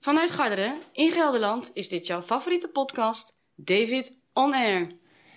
Vanuit 0.00 0.30
Garderen 0.30 0.80
in 0.92 1.12
Gelderland 1.12 1.70
is 1.74 1.88
dit 1.88 2.06
jouw 2.06 2.22
favoriete 2.22 2.68
podcast, 2.68 3.38
David 3.54 4.16
On 4.32 4.54
Air. 4.54 4.86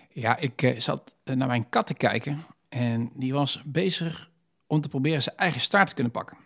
Ja, 0.09 0.37
ik 0.37 0.61
eh, 0.61 0.79
zat 0.79 1.15
eh, 1.23 1.35
naar 1.35 1.47
mijn 1.47 1.69
kat 1.69 1.87
te 1.87 1.93
kijken 1.93 2.45
en 2.69 3.11
die 3.13 3.33
was 3.33 3.61
bezig 3.65 4.31
om 4.67 4.81
te 4.81 4.89
proberen 4.89 5.21
zijn 5.21 5.37
eigen 5.37 5.61
staart 5.61 5.87
te 5.87 5.93
kunnen 5.93 6.11
pakken. 6.11 6.37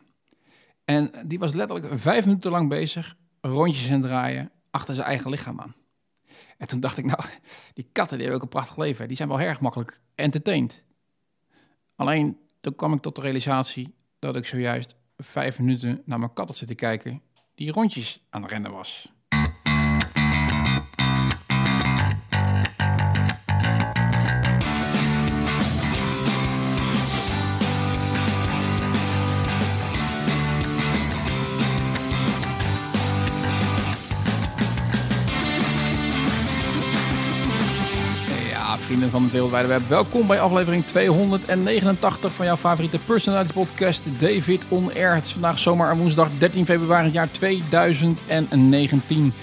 En 0.86 1.12
die 1.26 1.40
was 1.40 1.54
letterlijk 1.54 2.00
vijf 2.00 2.26
minuten 2.26 2.52
lang 2.52 2.70
bezig, 2.70 3.16
rondjes 3.42 3.92
aan 3.92 4.02
draaien, 4.02 4.52
achter 4.72 4.96
zijn 4.96 5.08
eigen 5.08 5.30
lichaam 5.30 5.62
aan. 5.62 5.76
En 6.58 6.68
toen 6.68 6.80
dacht 6.80 6.98
ik, 6.98 7.06
nou, 7.16 7.24
die 7.74 7.90
katten 7.92 8.18
die 8.18 8.28
hebben 8.28 8.36
ook 8.36 8.54
een 8.54 8.60
prachtig 8.60 8.78
leven. 8.78 9.08
Die 9.08 9.18
zijn 9.18 9.30
wel 9.30 9.40
erg 9.40 9.60
makkelijk 9.60 10.00
entertained. 10.16 10.84
Alleen, 11.96 12.40
toen 12.62 12.76
kwam 12.76 12.94
ik 12.94 13.00
tot 13.00 13.16
de 13.16 13.22
realisatie 13.22 13.96
dat 14.20 14.36
ik 14.36 14.46
zojuist 14.46 14.96
vijf 15.18 15.60
minuten 15.60 16.02
naar 16.06 16.20
mijn 16.20 16.34
kat 16.34 16.48
had 16.48 16.58
zitten 16.58 16.76
kijken... 16.76 17.22
die 17.58 17.72
rondjes 17.72 18.20
aan 18.30 18.42
het 18.42 18.52
rennen 18.52 18.72
was. 18.72 19.12
Vrienden 38.88 39.10
van 39.10 39.24
het 39.24 39.32
wereldwijde 39.32 39.68
web, 39.68 39.88
welkom 39.88 40.28
bij 40.28 40.40
aflevering 40.40 40.86
289 40.86 42.34
van 42.34 42.46
jouw 42.46 42.58
favoriete 42.58 43.00
personality 43.06 43.54
podcast 43.54 44.08
David 44.18 44.66
On 44.68 44.94
Air. 44.94 45.16
Het 45.16 45.26
is 45.26 45.32
vandaag 45.32 45.60
zomaar 45.60 45.98
woensdag 45.98 46.30
13 46.38 46.66
februari 46.66 47.04
het 47.04 47.14
jaar 47.14 47.32
2019. 47.32 49.34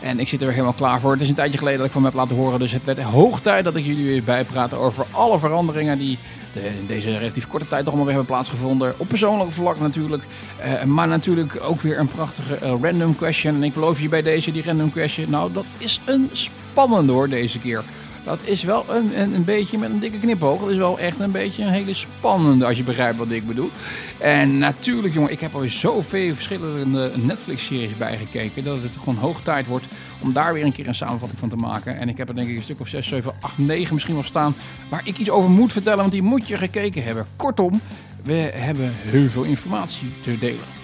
En 0.00 0.20
ik 0.20 0.28
zit 0.28 0.40
er 0.40 0.46
weer 0.46 0.54
helemaal 0.54 0.76
klaar 0.76 1.00
voor. 1.00 1.12
Het 1.12 1.20
is 1.20 1.28
een 1.28 1.34
tijdje 1.34 1.58
geleden 1.58 1.78
dat 1.78 1.86
ik 1.86 1.92
van 1.92 2.02
me 2.02 2.08
heb 2.08 2.16
laten 2.16 2.36
horen, 2.36 2.58
dus 2.58 2.72
het 2.72 2.84
werd 2.84 3.02
hoog 3.02 3.40
tijd 3.40 3.64
dat 3.64 3.76
ik 3.76 3.84
jullie 3.84 4.06
weer 4.06 4.22
bijpraat 4.22 4.74
over 4.74 5.06
alle 5.10 5.38
veranderingen 5.38 5.98
die 5.98 6.18
in 6.52 6.86
deze 6.86 7.18
relatief 7.18 7.46
korte 7.46 7.66
tijd 7.66 7.84
toch 7.84 7.94
allemaal 7.94 8.06
weer 8.06 8.16
hebben 8.16 8.34
plaatsgevonden. 8.34 8.94
Op 8.98 9.08
persoonlijk 9.08 9.52
vlak 9.52 9.80
natuurlijk, 9.80 10.22
eh, 10.56 10.82
maar 10.82 11.08
natuurlijk 11.08 11.58
ook 11.62 11.80
weer 11.80 11.98
een 11.98 12.08
prachtige 12.08 12.54
eh, 12.54 12.74
random 12.82 13.16
question. 13.16 13.54
En 13.54 13.62
ik 13.62 13.74
beloof 13.74 14.00
je 14.00 14.08
bij 14.08 14.22
deze, 14.22 14.52
die 14.52 14.64
random 14.64 14.92
question, 14.92 15.30
nou 15.30 15.52
dat 15.52 15.64
is 15.78 16.00
een 16.04 16.28
spannende 16.32 17.12
hoor 17.12 17.28
deze 17.28 17.58
keer. 17.58 17.82
Dat 18.24 18.38
is 18.44 18.62
wel 18.62 18.84
een, 18.88 19.20
een, 19.20 19.34
een 19.34 19.44
beetje 19.44 19.78
met 19.78 19.90
een 19.90 19.98
dikke 19.98 20.18
knipoog. 20.18 20.60
Dat 20.60 20.70
is 20.70 20.76
wel 20.76 20.98
echt 20.98 21.20
een 21.20 21.30
beetje 21.30 21.64
een 21.64 21.72
hele 21.72 21.94
spannende, 21.94 22.66
als 22.66 22.76
je 22.76 22.84
begrijpt 22.84 23.18
wat 23.18 23.30
ik 23.30 23.46
bedoel. 23.46 23.70
En 24.18 24.58
natuurlijk, 24.58 25.14
jongen, 25.14 25.30
ik 25.30 25.40
heb 25.40 25.54
alweer 25.54 25.70
zoveel 25.70 26.34
verschillende 26.34 27.12
Netflix-series 27.16 27.96
bijgekeken. 27.96 28.64
Dat 28.64 28.82
het 28.82 28.96
gewoon 28.96 29.16
hoog 29.16 29.40
tijd 29.40 29.66
wordt 29.66 29.86
om 30.22 30.32
daar 30.32 30.52
weer 30.52 30.64
een 30.64 30.72
keer 30.72 30.88
een 30.88 30.94
samenvatting 30.94 31.38
van 31.40 31.48
te 31.48 31.56
maken. 31.56 31.98
En 31.98 32.08
ik 32.08 32.16
heb 32.16 32.28
er 32.28 32.34
denk 32.34 32.48
ik 32.48 32.56
een 32.56 32.62
stuk 32.62 32.80
of 32.80 32.88
6, 32.88 33.06
7, 33.06 33.32
8, 33.40 33.58
9 33.58 33.92
misschien 33.92 34.14
wel 34.14 34.22
staan. 34.22 34.54
Waar 34.90 35.02
ik 35.04 35.18
iets 35.18 35.30
over 35.30 35.50
moet 35.50 35.72
vertellen, 35.72 35.98
want 35.98 36.12
die 36.12 36.22
moet 36.22 36.48
je 36.48 36.56
gekeken 36.56 37.04
hebben. 37.04 37.26
Kortom, 37.36 37.80
we 38.22 38.50
hebben 38.54 38.92
heel 38.94 39.28
veel 39.28 39.42
informatie 39.42 40.14
te 40.22 40.38
delen. 40.38 40.81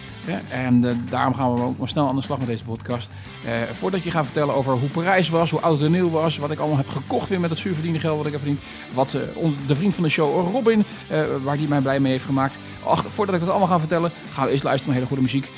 En 0.50 0.84
uh, 0.84 0.90
daarom 1.10 1.34
gaan 1.34 1.54
we 1.54 1.60
ook 1.60 1.78
maar 1.78 1.88
snel 1.88 2.08
aan 2.08 2.16
de 2.16 2.22
slag 2.22 2.38
met 2.38 2.46
deze 2.46 2.64
podcast. 2.64 3.10
Uh, 3.44 3.52
voordat 3.72 4.04
je 4.04 4.10
gaat 4.10 4.24
vertellen 4.24 4.54
over 4.54 4.72
hoe 4.72 4.88
Parijs 4.88 5.28
was, 5.28 5.50
hoe 5.50 5.60
oud 5.60 5.80
en 5.80 5.90
nieuw 5.90 6.10
was, 6.10 6.38
wat 6.38 6.50
ik 6.50 6.58
allemaal 6.58 6.76
heb 6.76 6.88
gekocht 6.88 7.28
weer 7.28 7.40
met 7.40 7.50
het 7.50 7.58
zuurverdiende 7.58 7.98
geld 7.98 8.16
wat 8.16 8.26
ik 8.26 8.32
heb 8.32 8.40
verdiend. 8.40 8.62
Wat 8.94 9.14
uh, 9.14 9.22
de 9.66 9.74
vriend 9.74 9.94
van 9.94 10.02
de 10.02 10.08
show, 10.08 10.52
Robin, 10.52 10.84
waar 11.42 11.56
die 11.56 11.68
mij 11.68 11.80
blij 11.80 12.00
mee 12.00 12.12
heeft 12.12 12.24
gemaakt. 12.24 12.54
Ach, 12.84 13.04
voordat 13.08 13.34
ik 13.34 13.40
dat 13.40 13.50
allemaal 13.50 13.68
ga 13.68 13.78
vertellen, 13.78 14.10
gaan 14.30 14.44
we 14.44 14.50
eerst 14.50 14.64
luisteren 14.64 14.94
naar 14.94 15.02
hele 15.02 15.16
goede 15.16 15.22
muziek. 15.32 15.50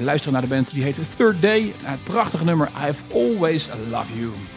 luisteren 0.00 0.32
naar 0.32 0.42
de 0.42 0.54
band 0.54 0.70
die 0.70 0.82
heet 0.82 1.16
Third 1.16 1.42
Day. 1.42 1.74
Het 1.82 2.04
prachtige 2.04 2.44
nummer 2.44 2.70
I've 2.88 3.02
Always 3.12 3.68
Loved 3.90 4.16
You. 4.16 4.55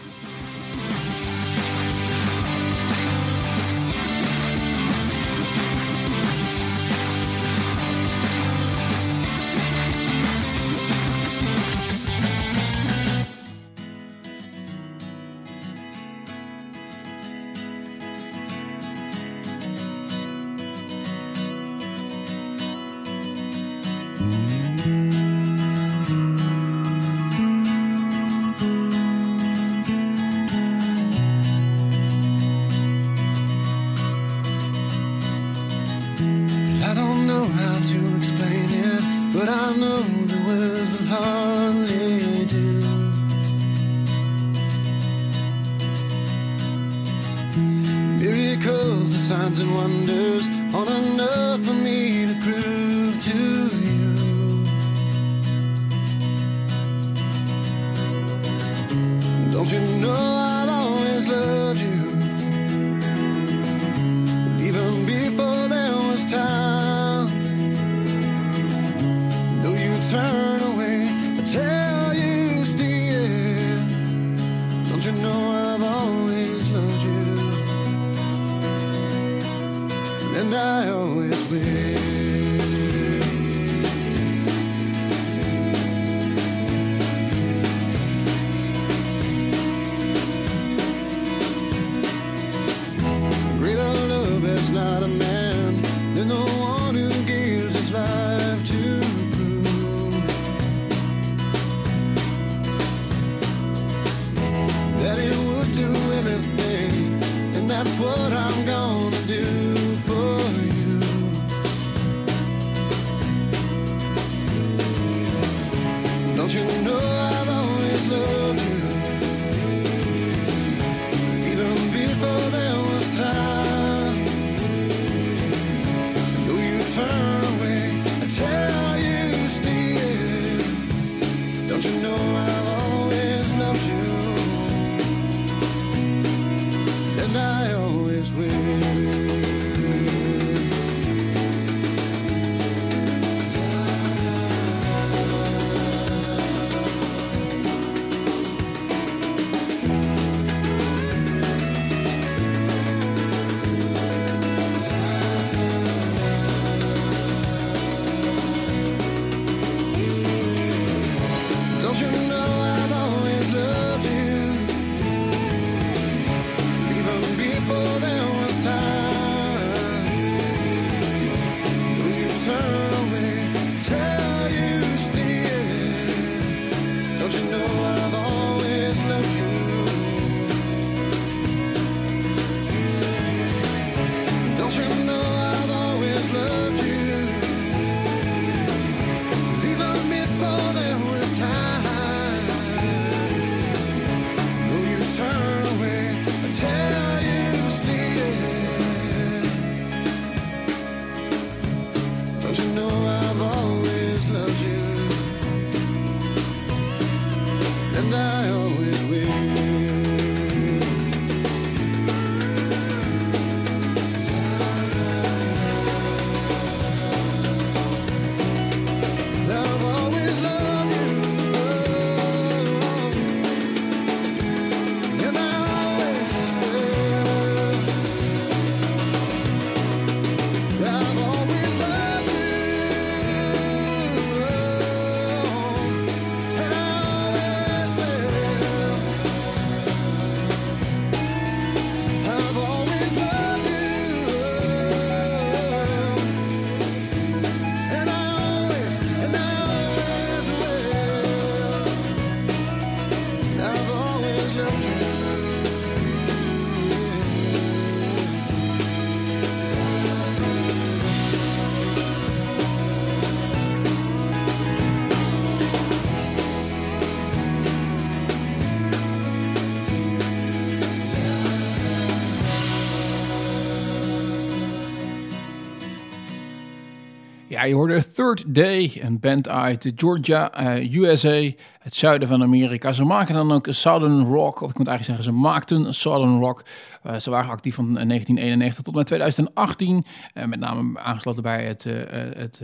Ja, 277.60 277.66
je 277.66 277.74
hoorde 277.74 278.12
Third 278.14 278.54
Day, 278.54 279.00
een 279.02 279.20
band 279.20 279.48
uit 279.48 279.92
Georgia, 279.96 280.52
eh, 280.52 280.94
USA, 280.94 281.50
het 281.90 281.98
zuiden 281.98 282.28
van 282.28 282.42
Amerika. 282.42 282.92
Ze 282.92 283.04
maken 283.04 283.34
dan 283.34 283.52
ook 283.52 283.66
Southern 283.70 284.24
Rock, 284.24 284.60
of 284.60 284.70
ik 284.70 284.78
moet 284.78 284.88
eigenlijk 284.88 285.04
zeggen, 285.04 285.24
ze 285.24 285.32
maakten 285.32 285.94
Southern 285.94 286.40
Rock. 286.40 286.64
Eh, 287.02 287.16
ze 287.16 287.30
waren 287.30 287.50
actief 287.50 287.74
van 287.74 287.92
1991 287.92 288.82
tot 288.82 288.92
en 288.92 288.98
met 288.98 289.06
2018, 289.06 290.04
eh, 290.34 290.44
met 290.44 290.60
name 290.60 290.98
aangesloten 290.98 291.42
bij 291.42 291.64
het, 291.64 291.86
eh, 291.86 292.28
eh, 292.28 292.36
het 292.36 292.60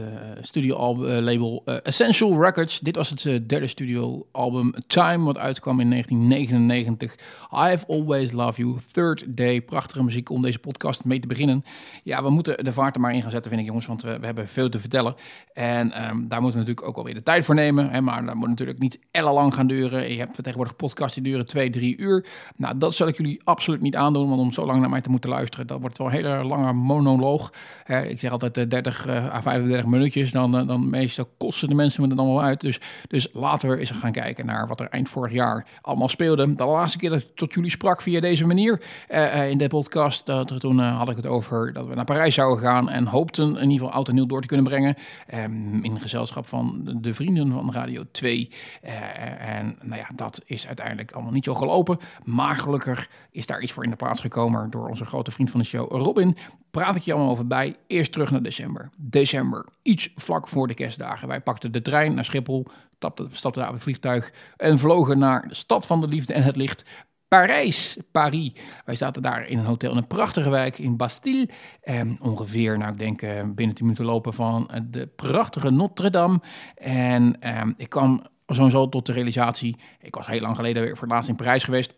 Essential 1.82 2.42
Records. 2.42 2.80
Dit 2.80 2.96
was 2.96 3.10
het 3.10 3.26
eh, 3.26 3.40
derde 3.46 3.66
studioalbum 3.66 4.74
Time, 4.86 5.24
wat 5.24 5.38
uitkwam 5.38 5.80
in 5.80 5.88
1999. 5.88 7.16
I've 7.52 7.86
Always 7.86 8.32
Loved 8.32 8.56
You, 8.56 8.76
Third 8.92 9.36
Day. 9.36 9.62
Prachtige 9.62 10.04
muziek 10.04 10.30
om 10.30 10.42
deze 10.42 10.58
podcast 10.58 11.04
mee 11.04 11.18
te 11.18 11.26
beginnen. 11.26 11.64
Ja, 12.02 12.22
we 12.22 12.30
moeten 12.30 12.64
de 12.64 12.72
vaart 12.72 12.94
er 12.94 13.00
maar 13.00 13.14
in 13.14 13.22
gaan 13.22 13.30
zetten, 13.30 13.50
vind 13.50 13.62
ik 13.62 13.68
jongens, 13.68 13.86
want 13.86 14.02
we, 14.02 14.18
hebben 14.20 14.48
veel 14.48 14.68
te 14.68 14.78
vertellen. 14.78 15.14
En 15.52 15.92
ehm, 15.92 16.28
daar 16.28 16.40
moeten 16.40 16.60
we 16.60 16.66
natuurlijk 16.66 16.86
ook 16.86 16.96
alweer 16.96 17.14
de 17.14 17.22
tijd 17.22 17.44
voor 17.44 17.54
nemen. 17.54 17.90
Hè, 17.90 18.00
maar 18.00 18.26
dat 18.26 18.34
moet 18.34 18.48
natuurlijk 18.48 18.78
niet 18.78 18.98
ellenlang 19.16 19.54
gaan 19.54 19.66
duren. 19.66 20.12
Je 20.12 20.18
hebt 20.18 20.34
tegenwoordig 20.36 20.76
podcasts 20.76 21.14
die 21.14 21.22
duren 21.22 21.46
twee, 21.46 21.70
drie 21.70 21.96
uur. 21.96 22.26
Nou, 22.56 22.78
dat 22.78 22.94
zal 22.94 23.08
ik 23.08 23.16
jullie 23.16 23.40
absoluut 23.44 23.80
niet 23.80 23.96
aandoen, 23.96 24.28
want 24.28 24.40
om 24.40 24.52
zo 24.52 24.66
lang 24.66 24.80
naar 24.80 24.90
mij 24.90 25.00
te 25.00 25.10
moeten 25.10 25.30
luisteren, 25.30 25.66
dat 25.66 25.80
wordt 25.80 25.98
wel 25.98 26.06
een 26.06 26.12
hele 26.12 26.44
lange 26.44 26.72
monoloog. 26.72 27.52
Hè, 27.84 28.06
ik 28.06 28.20
zeg 28.20 28.30
altijd 28.30 28.56
eh, 28.56 28.68
30 28.68 29.06
eh, 29.06 29.34
à 29.34 29.40
35 29.42 29.86
minuutjes, 29.86 30.30
dan, 30.30 30.56
eh, 30.56 30.66
dan 30.66 30.90
meestal 30.90 31.28
kosten 31.36 31.68
de 31.68 31.74
mensen 31.74 32.02
me 32.02 32.08
er 32.08 32.16
dan 32.16 32.26
wel 32.26 32.42
uit. 32.42 32.60
Dus, 32.60 32.80
dus 33.08 33.28
laten 33.32 33.68
we 33.68 33.78
eens 33.78 33.90
gaan 33.90 34.12
kijken 34.12 34.46
naar 34.46 34.68
wat 34.68 34.80
er 34.80 34.88
eind 34.88 35.08
vorig 35.08 35.32
jaar 35.32 35.66
allemaal 35.80 36.08
speelde. 36.08 36.54
De 36.54 36.66
laatste 36.66 36.98
keer 36.98 37.10
dat 37.10 37.18
ik 37.18 37.28
tot 37.34 37.54
jullie 37.54 37.70
sprak 37.70 38.02
via 38.02 38.20
deze 38.20 38.46
manier 38.46 38.80
eh, 39.08 39.40
eh, 39.40 39.50
in 39.50 39.58
de 39.58 39.68
podcast, 39.68 40.24
toen 40.58 40.80
eh, 40.80 40.98
had 40.98 41.10
ik 41.10 41.16
het 41.16 41.26
over 41.26 41.72
dat 41.72 41.86
we 41.86 41.94
naar 41.94 42.04
Parijs 42.04 42.34
zouden 42.34 42.64
gaan 42.64 42.90
en 42.90 43.06
hoopten 43.06 43.56
in 43.56 43.70
ieder 43.70 43.86
geval 43.86 43.92
oud 43.92 44.12
nieuw 44.12 44.26
door 44.26 44.40
te 44.40 44.46
kunnen 44.46 44.66
brengen. 44.66 44.94
Ehm, 45.26 45.84
in 45.84 46.00
gezelschap 46.00 46.46
van 46.46 46.80
de 47.00 47.14
vrienden 47.14 47.52
van 47.52 47.72
Radio 47.72 48.02
2. 48.10 48.50
Eh, 48.96 49.56
en 49.56 49.78
nou 49.82 50.00
ja, 50.00 50.08
dat 50.14 50.42
is 50.44 50.66
uiteindelijk 50.66 51.12
allemaal 51.12 51.32
niet 51.32 51.44
zo 51.44 51.54
gelopen. 51.54 51.98
Maar 52.24 52.56
gelukkig 52.56 53.10
is 53.30 53.46
daar 53.46 53.60
iets 53.60 53.72
voor 53.72 53.84
in 53.84 53.90
de 53.90 53.96
plaats 53.96 54.20
gekomen 54.20 54.70
door 54.70 54.88
onze 54.88 55.04
grote 55.04 55.30
vriend 55.30 55.50
van 55.50 55.60
de 55.60 55.66
show, 55.66 55.90
Robin. 55.90 56.36
Praat 56.70 56.96
ik 56.96 57.02
je 57.02 57.12
allemaal 57.12 57.30
over 57.30 57.46
bij. 57.46 57.76
Eerst 57.86 58.12
terug 58.12 58.30
naar 58.30 58.42
december. 58.42 58.90
December, 58.96 59.66
iets 59.82 60.12
vlak 60.14 60.48
voor 60.48 60.66
de 60.66 60.74
kerstdagen. 60.74 61.28
Wij 61.28 61.40
pakten 61.40 61.72
de 61.72 61.82
trein 61.82 62.14
naar 62.14 62.24
Schiphol, 62.24 62.66
stapten, 62.96 63.28
stapten 63.32 63.60
daar 63.60 63.70
op 63.70 63.74
het 63.74 63.84
vliegtuig 63.84 64.32
en 64.56 64.78
vlogen 64.78 65.18
naar 65.18 65.48
de 65.48 65.54
stad 65.54 65.86
van 65.86 66.00
de 66.00 66.08
liefde 66.08 66.32
en 66.32 66.42
het 66.42 66.56
licht. 66.56 66.84
Parijs, 67.28 67.96
Paris. 68.10 68.52
Wij 68.84 68.94
zaten 68.94 69.22
daar 69.22 69.48
in 69.48 69.58
een 69.58 69.64
hotel 69.64 69.90
in 69.90 69.96
een 69.96 70.06
prachtige 70.06 70.50
wijk 70.50 70.78
in 70.78 70.96
Bastille. 70.96 71.48
Eh, 71.80 72.00
ongeveer, 72.20 72.78
nou 72.78 72.92
ik 72.92 72.98
denk 72.98 73.22
eh, 73.22 73.30
binnen 73.30 73.74
10 73.74 73.84
minuten 73.84 74.04
lopen 74.04 74.34
van 74.34 74.68
eh, 74.68 74.80
de 74.84 75.06
prachtige 75.06 75.70
Notre-Dame. 75.70 76.40
En 76.74 77.40
eh, 77.40 77.62
ik 77.76 77.88
kwam 77.88 78.26
sowieso 78.46 78.88
tot 78.88 79.06
de 79.06 79.12
realisatie, 79.12 79.76
ik 80.00 80.14
was 80.14 80.26
heel 80.26 80.40
lang 80.40 80.56
geleden 80.56 80.82
weer 80.82 80.96
voor 80.96 81.06
het 81.06 81.12
laatst 81.12 81.28
in 81.28 81.36
Parijs 81.36 81.64
geweest. 81.64 81.94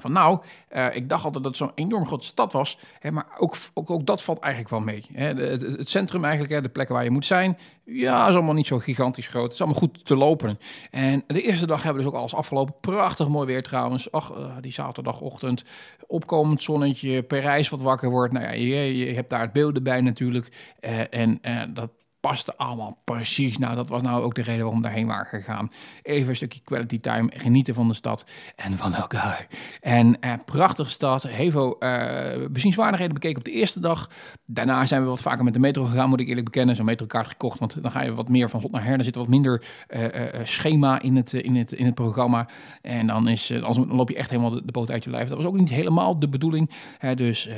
Van 0.00 0.12
nou, 0.12 0.40
eh, 0.68 0.96
ik 0.96 1.08
dacht 1.08 1.24
altijd 1.24 1.42
dat 1.44 1.58
het 1.58 1.68
zo'n 1.68 1.84
enorm 1.84 2.06
grote 2.06 2.26
stad 2.26 2.52
was. 2.52 2.78
Hè, 2.98 3.10
maar 3.10 3.26
ook, 3.38 3.56
ook, 3.74 3.90
ook 3.90 4.06
dat 4.06 4.22
valt 4.22 4.38
eigenlijk 4.38 4.72
wel 4.72 4.80
mee. 4.80 5.06
Hè. 5.12 5.34
De- 5.34 5.74
het, 5.78 5.90
centrum 5.90 6.24
eigenlijk, 6.24 6.52
hè, 6.52 6.60
de 6.60 6.68
plekken 6.68 6.94
waar 6.94 7.04
je 7.04 7.10
moet 7.10 7.24
zijn. 7.24 7.58
Ja, 7.84 8.28
is 8.28 8.34
allemaal 8.34 8.54
niet 8.54 8.66
zo 8.66 8.78
gigantisch 8.78 9.26
groot. 9.26 9.42
Het 9.42 9.52
is 9.52 9.60
allemaal 9.60 9.80
goed 9.80 10.06
te 10.06 10.16
lopen. 10.16 10.58
En 10.90 11.24
de 11.26 11.42
eerste 11.42 11.66
dag 11.66 11.82
hebben 11.82 12.02
we 12.02 12.02
dus 12.02 12.12
ook 12.12 12.20
alles 12.20 12.34
afgelopen. 12.34 12.74
Prachtig 12.80 13.28
mooi 13.28 13.46
weer 13.46 13.62
trouwens. 13.62 14.12
Ach, 14.12 14.30
eh, 14.30 14.56
die 14.60 14.72
zaterdagochtend. 14.72 15.64
Opkomend 16.06 16.62
zonnetje. 16.62 17.22
Parijs 17.22 17.68
wat 17.68 17.80
wakker 17.80 18.10
wordt. 18.10 18.32
Nou 18.32 18.44
ja, 18.44 18.52
je, 18.52 18.96
je 18.96 19.14
hebt 19.14 19.30
daar 19.30 19.40
het 19.40 19.52
beeld 19.52 19.76
erbij 19.76 20.00
natuurlijk. 20.00 20.74
Eh, 20.80 21.14
en 21.14 21.40
dat 21.74 21.90
paste 22.20 22.56
allemaal 22.56 22.98
precies. 23.04 23.58
Nou, 23.58 23.74
dat 23.74 23.88
was 23.88 24.02
nou 24.02 24.22
ook 24.22 24.34
de 24.34 24.42
reden 24.42 24.60
waarom 24.60 24.76
we 24.76 24.86
daarheen 24.86 25.06
waren 25.06 25.26
gegaan. 25.26 25.70
Even 26.02 26.28
een 26.28 26.36
stukje 26.36 26.60
quality 26.64 27.00
time, 27.00 27.30
genieten 27.36 27.74
van 27.74 27.88
de 27.88 27.94
stad 27.94 28.24
en 28.56 28.76
van 28.76 28.94
elkaar. 28.94 29.46
En 29.80 30.20
eh, 30.20 30.32
prachtige 30.44 30.90
stad, 30.90 31.22
heel 31.22 31.78
eh, 31.78 32.46
bezienswaardigheden 32.50 33.14
bekeken 33.14 33.38
op 33.38 33.44
de 33.44 33.50
eerste 33.50 33.80
dag. 33.80 34.10
Daarna 34.46 34.86
zijn 34.86 35.02
we 35.02 35.08
wat 35.08 35.22
vaker 35.22 35.44
met 35.44 35.54
de 35.54 35.60
metro 35.60 35.84
gegaan, 35.84 36.08
moet 36.08 36.20
ik 36.20 36.28
eerlijk 36.28 36.44
bekennen. 36.44 36.76
Zo'n 36.76 36.84
metrokaart 36.84 37.28
gekocht, 37.28 37.58
want 37.58 37.82
dan 37.82 37.90
ga 37.90 38.02
je 38.02 38.14
wat 38.14 38.28
meer 38.28 38.50
van 38.50 38.60
hot 38.60 38.70
naar 38.70 38.84
her. 38.84 38.96
Dan 38.96 39.04
zit 39.04 39.14
er 39.14 39.20
wat 39.20 39.30
minder 39.30 39.64
eh, 39.86 40.40
schema 40.42 41.02
in 41.02 41.16
het, 41.16 41.32
in, 41.32 41.56
het, 41.56 41.72
in 41.72 41.84
het 41.84 41.94
programma. 41.94 42.48
En 42.82 43.06
dan, 43.06 43.28
is, 43.28 43.46
dan 43.46 43.94
loop 43.94 44.08
je 44.08 44.16
echt 44.16 44.30
helemaal 44.30 44.50
de, 44.50 44.72
boot 44.72 44.90
uit 44.90 45.04
je 45.04 45.10
lijf. 45.10 45.28
Dat 45.28 45.36
was 45.36 45.46
ook 45.46 45.56
niet 45.56 45.68
helemaal 45.68 46.18
de 46.18 46.28
bedoeling. 46.28 46.70
Hè, 46.98 47.14
dus 47.14 47.48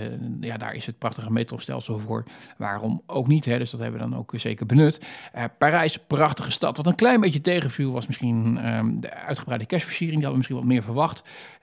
ja, 0.41 0.57
daar 0.57 0.75
is 0.75 0.87
het 0.87 0.99
prachtige 0.99 1.33
metrostelsel 1.33 1.99
voor. 1.99 2.25
Waarom 2.59 3.03
ook 3.07 3.27
niet? 3.27 3.45
Hè? 3.45 3.59
Dus 3.59 3.71
dat 3.71 3.81
hebben 3.81 4.01
we 4.01 4.09
dan 4.09 4.19
ook 4.19 4.33
zeker 4.35 4.52
benut. 4.59 5.01
Eh, 5.33 5.45
Parijs, 5.59 5.99
prachtige 6.07 6.51
stad. 6.51 6.77
Wat 6.77 6.87
een 6.87 6.95
klein 6.95 7.21
beetje 7.21 7.41
tegenviel 7.41 7.93
was 7.93 8.07
misschien 8.07 8.59
ehm, 8.59 9.01
de 9.01 9.15
uitgebreide 9.15 9.67
kerstversiering. 9.67 10.21
Die 10.21 10.29
hadden 10.29 10.31
we 10.31 10.37
misschien 10.37 10.57
wat 10.57 10.77
meer 10.77 10.83
verwacht. 10.83 11.23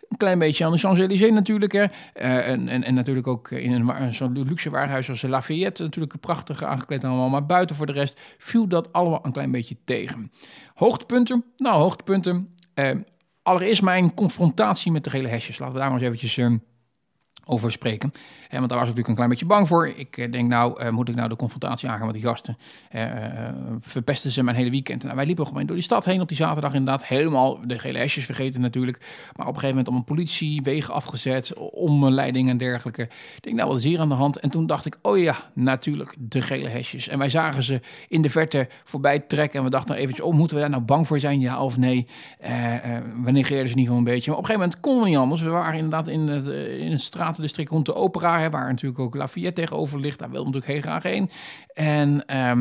Een 0.10 0.18
klein 0.18 0.40
beetje 0.40 0.66
aan 0.66 0.72
de 0.72 0.78
Champs-Élysées 0.78 1.32
natuurlijk. 1.32 1.72
Hè. 1.72 1.86
Eh, 2.14 2.48
en, 2.48 2.68
en, 2.68 2.84
en 2.84 2.94
natuurlijk 2.94 3.28
ook 3.28 3.52
in 3.52 3.72
een, 3.72 4.14
zo'n 4.14 4.44
luxe 4.44 4.70
warenhuis 4.70 5.10
als 5.10 5.22
Lafayette. 5.22 5.84
Natuurlijk 5.84 6.20
prachtig 6.20 6.64
aangekleed 6.64 7.04
allemaal. 7.04 7.30
Maar 7.30 7.46
buiten 7.46 7.76
voor 7.76 7.86
de 7.86 7.92
rest 7.94 8.22
viel 8.38 8.68
dat 8.68 8.94
allemaal 8.94 9.26
een 9.26 9.32
klein 9.32 9.52
beetje 9.52 9.78
tegen. 9.86 10.32
Hoogtepunten? 10.74 11.46
Nou, 11.58 11.78
hoogtepunten. 11.78 12.56
Eh, 12.74 12.92
allereerst 13.44 13.82
mijn 13.82 14.14
confrontatie 14.14 14.92
met 14.92 15.04
de 15.04 15.10
gele 15.10 15.28
hesjes. 15.28 15.60
Laten 15.60 15.74
we 15.74 15.80
daar 15.80 15.90
maar 15.90 16.00
eens 16.00 16.08
eventjes... 16.08 16.38
over 17.50 17.72
spreken. 17.72 18.14
Eh, 18.50 18.58
want 18.58 18.70
daar 18.70 18.80
was 18.80 18.90
ik 18.90 18.96
natuurlijk 18.96 19.08
een 19.08 19.16
klein 19.16 19.30
beetje 19.30 19.46
bang 19.46 19.68
voor. 19.68 19.88
Ik 19.88 20.18
eh, 20.18 20.32
denk 20.32 20.50
nou, 20.50 20.82
eh, 20.82 20.90
moet 20.90 21.10
ik 21.10 21.16
nou 21.16 21.30
de 21.30 21.36
confrontatie 21.36 21.90
aangaan 21.90 22.06
met 22.06 22.16
die 22.16 22.24
gasten? 22.24 22.58
Eh, 22.90 23.06
verpesten 23.80 24.32
ze 24.32 24.44
mijn 24.44 24.56
hele 24.56 24.70
weekend? 24.70 25.04
Nou, 25.04 25.16
wij 25.16 25.26
liepen 25.26 25.48
gewoon 25.48 25.66
door 25.66 25.76
die 25.76 25.86
stad 25.86 26.06
heen 26.06 26.22
op 26.22 26.28
die 26.28 26.38
zaterdag 26.38 26.74
inderdaad. 26.74 27.06
Helemaal 27.06 27.60
de 27.68 27.80
gele 27.80 27.98
hesjes 27.98 28.26
vergeten 28.26 28.62
natuurlijk. 28.62 28.98
Maar 29.36 29.48
op 29.48 29.54
een 29.54 29.60
gegeven 29.60 29.70
moment 29.70 29.88
om 29.88 29.96
een 29.96 30.04
politie, 30.04 30.62
wegen 30.62 30.94
afgezet, 30.94 31.54
omleiding 31.72 32.50
en 32.50 32.58
dergelijke. 32.58 33.02
Ik 33.02 33.40
denk 33.42 33.56
nou, 33.56 33.68
wat 33.68 33.78
is 33.78 33.84
hier 33.84 34.00
aan 34.00 34.10
de 34.10 34.16
hand? 34.16 34.40
En 34.40 34.50
toen 34.50 34.68
dacht 34.68 34.86
ik, 34.86 34.98
oh 35.02 35.18
ja, 35.18 35.36
natuurlijk, 35.54 36.16
de 36.20 36.42
gele 36.42 36.68
hesjes. 36.68 37.08
En 37.08 37.18
wij 37.18 37.30
zagen 37.30 37.64
ze 37.64 37.80
in 38.08 38.22
de 38.22 38.30
verte 38.30 38.68
voorbij 38.84 39.20
trekken. 39.20 39.60
En 39.60 39.66
we 39.66 39.72
dachten 39.72 39.90
nou 39.90 40.02
eventjes, 40.02 40.26
oh, 40.26 40.34
moeten 40.34 40.56
we 40.56 40.62
daar 40.62 40.72
nou 40.72 40.84
bang 40.84 41.08
voor 41.08 41.20
zijn? 41.20 41.40
Ja 41.40 41.64
of 41.64 41.78
nee? 41.78 42.08
Eh, 42.40 42.52
we 43.24 43.32
negeerden 43.32 43.70
ze 43.70 43.76
niet 43.76 43.86
gewoon 43.86 44.00
een 44.00 44.14
beetje. 44.14 44.30
Maar 44.30 44.40
op 44.40 44.46
een 44.46 44.50
gegeven 44.50 44.70
moment 44.70 44.80
konden 44.80 45.04
we 45.04 45.10
niet 45.10 45.18
anders. 45.18 45.42
We 45.42 45.50
waren 45.50 45.76
inderdaad 45.76 46.08
in 46.08 46.28
het, 46.28 46.48
eh, 46.48 46.80
stratendistrict 47.48 47.70
rond 47.70 47.86
de 47.86 47.96
opera, 47.96 48.40
hè, 48.40 48.50
waar 48.50 48.70
natuurlijk 48.70 49.00
ook 49.00 49.16
Lafayette 49.16 49.62
tegenover 49.62 50.00
ligt. 50.00 50.20
Daar 50.20 50.30
we 50.30 50.38
natuurlijk 50.38 50.66
heel 50.66 50.82
graag 50.82 51.04
heen. 51.04 51.30
En 51.74 52.26
eh, 52.26 52.52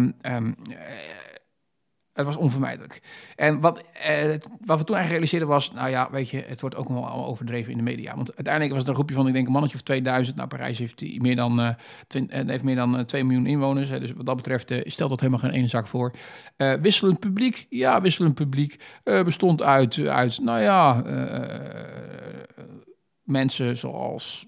Het 2.12 2.26
was 2.26 2.36
onvermijdelijk. 2.36 3.02
En 3.36 3.60
wat, 3.60 3.82
eh, 3.92 4.28
wat 4.64 4.78
we 4.78 4.84
toen 4.84 4.96
eigenlijk 4.96 5.08
realiseerden 5.08 5.48
was, 5.48 5.72
nou 5.72 5.90
ja, 5.90 6.08
weet 6.10 6.28
je, 6.30 6.44
het 6.46 6.60
wordt 6.60 6.76
ook 6.76 6.88
wel 6.88 7.26
overdreven 7.26 7.70
in 7.70 7.76
de 7.76 7.82
media. 7.84 8.14
Want 8.14 8.28
uiteindelijk 8.34 8.70
was 8.70 8.78
het 8.80 8.88
een 8.88 8.94
groepje 8.94 9.14
van, 9.14 9.26
ik 9.26 9.32
denk, 9.32 9.46
een 9.46 9.52
mannetje 9.52 9.76
of 9.76 9.82
2000. 9.82 10.36
Nou, 10.36 10.48
Parijs 10.48 10.78
heeft 10.78 10.98
die 10.98 11.20
meer 11.20 11.36
dan, 11.36 11.60
eh, 11.60 11.68
eh, 12.08 12.46
heeft 12.46 12.64
meer 12.64 12.76
dan 12.76 12.98
eh, 12.98 13.04
2 13.04 13.24
miljoen 13.24 13.46
inwoners. 13.46 13.88
Dus 13.88 14.12
wat 14.12 14.26
dat 14.26 14.36
betreft 14.36 14.70
eh, 14.70 14.80
stelt 14.84 15.10
dat 15.10 15.20
helemaal 15.20 15.40
geen 15.40 15.50
ene 15.50 15.66
zak 15.66 15.86
voor. 15.86 16.12
Eh, 16.56 16.72
wisselend 16.72 17.18
publiek, 17.18 17.66
ja, 17.68 18.00
wisselend 18.00 18.34
publiek. 18.34 18.80
Eh, 19.04 19.24
bestond 19.24 19.62
uit, 19.62 19.98
uit, 19.98 20.38
nou 20.42 20.60
ja, 20.60 21.02
eh, 21.04 21.84
mensen 23.22 23.76
zoals 23.76 24.46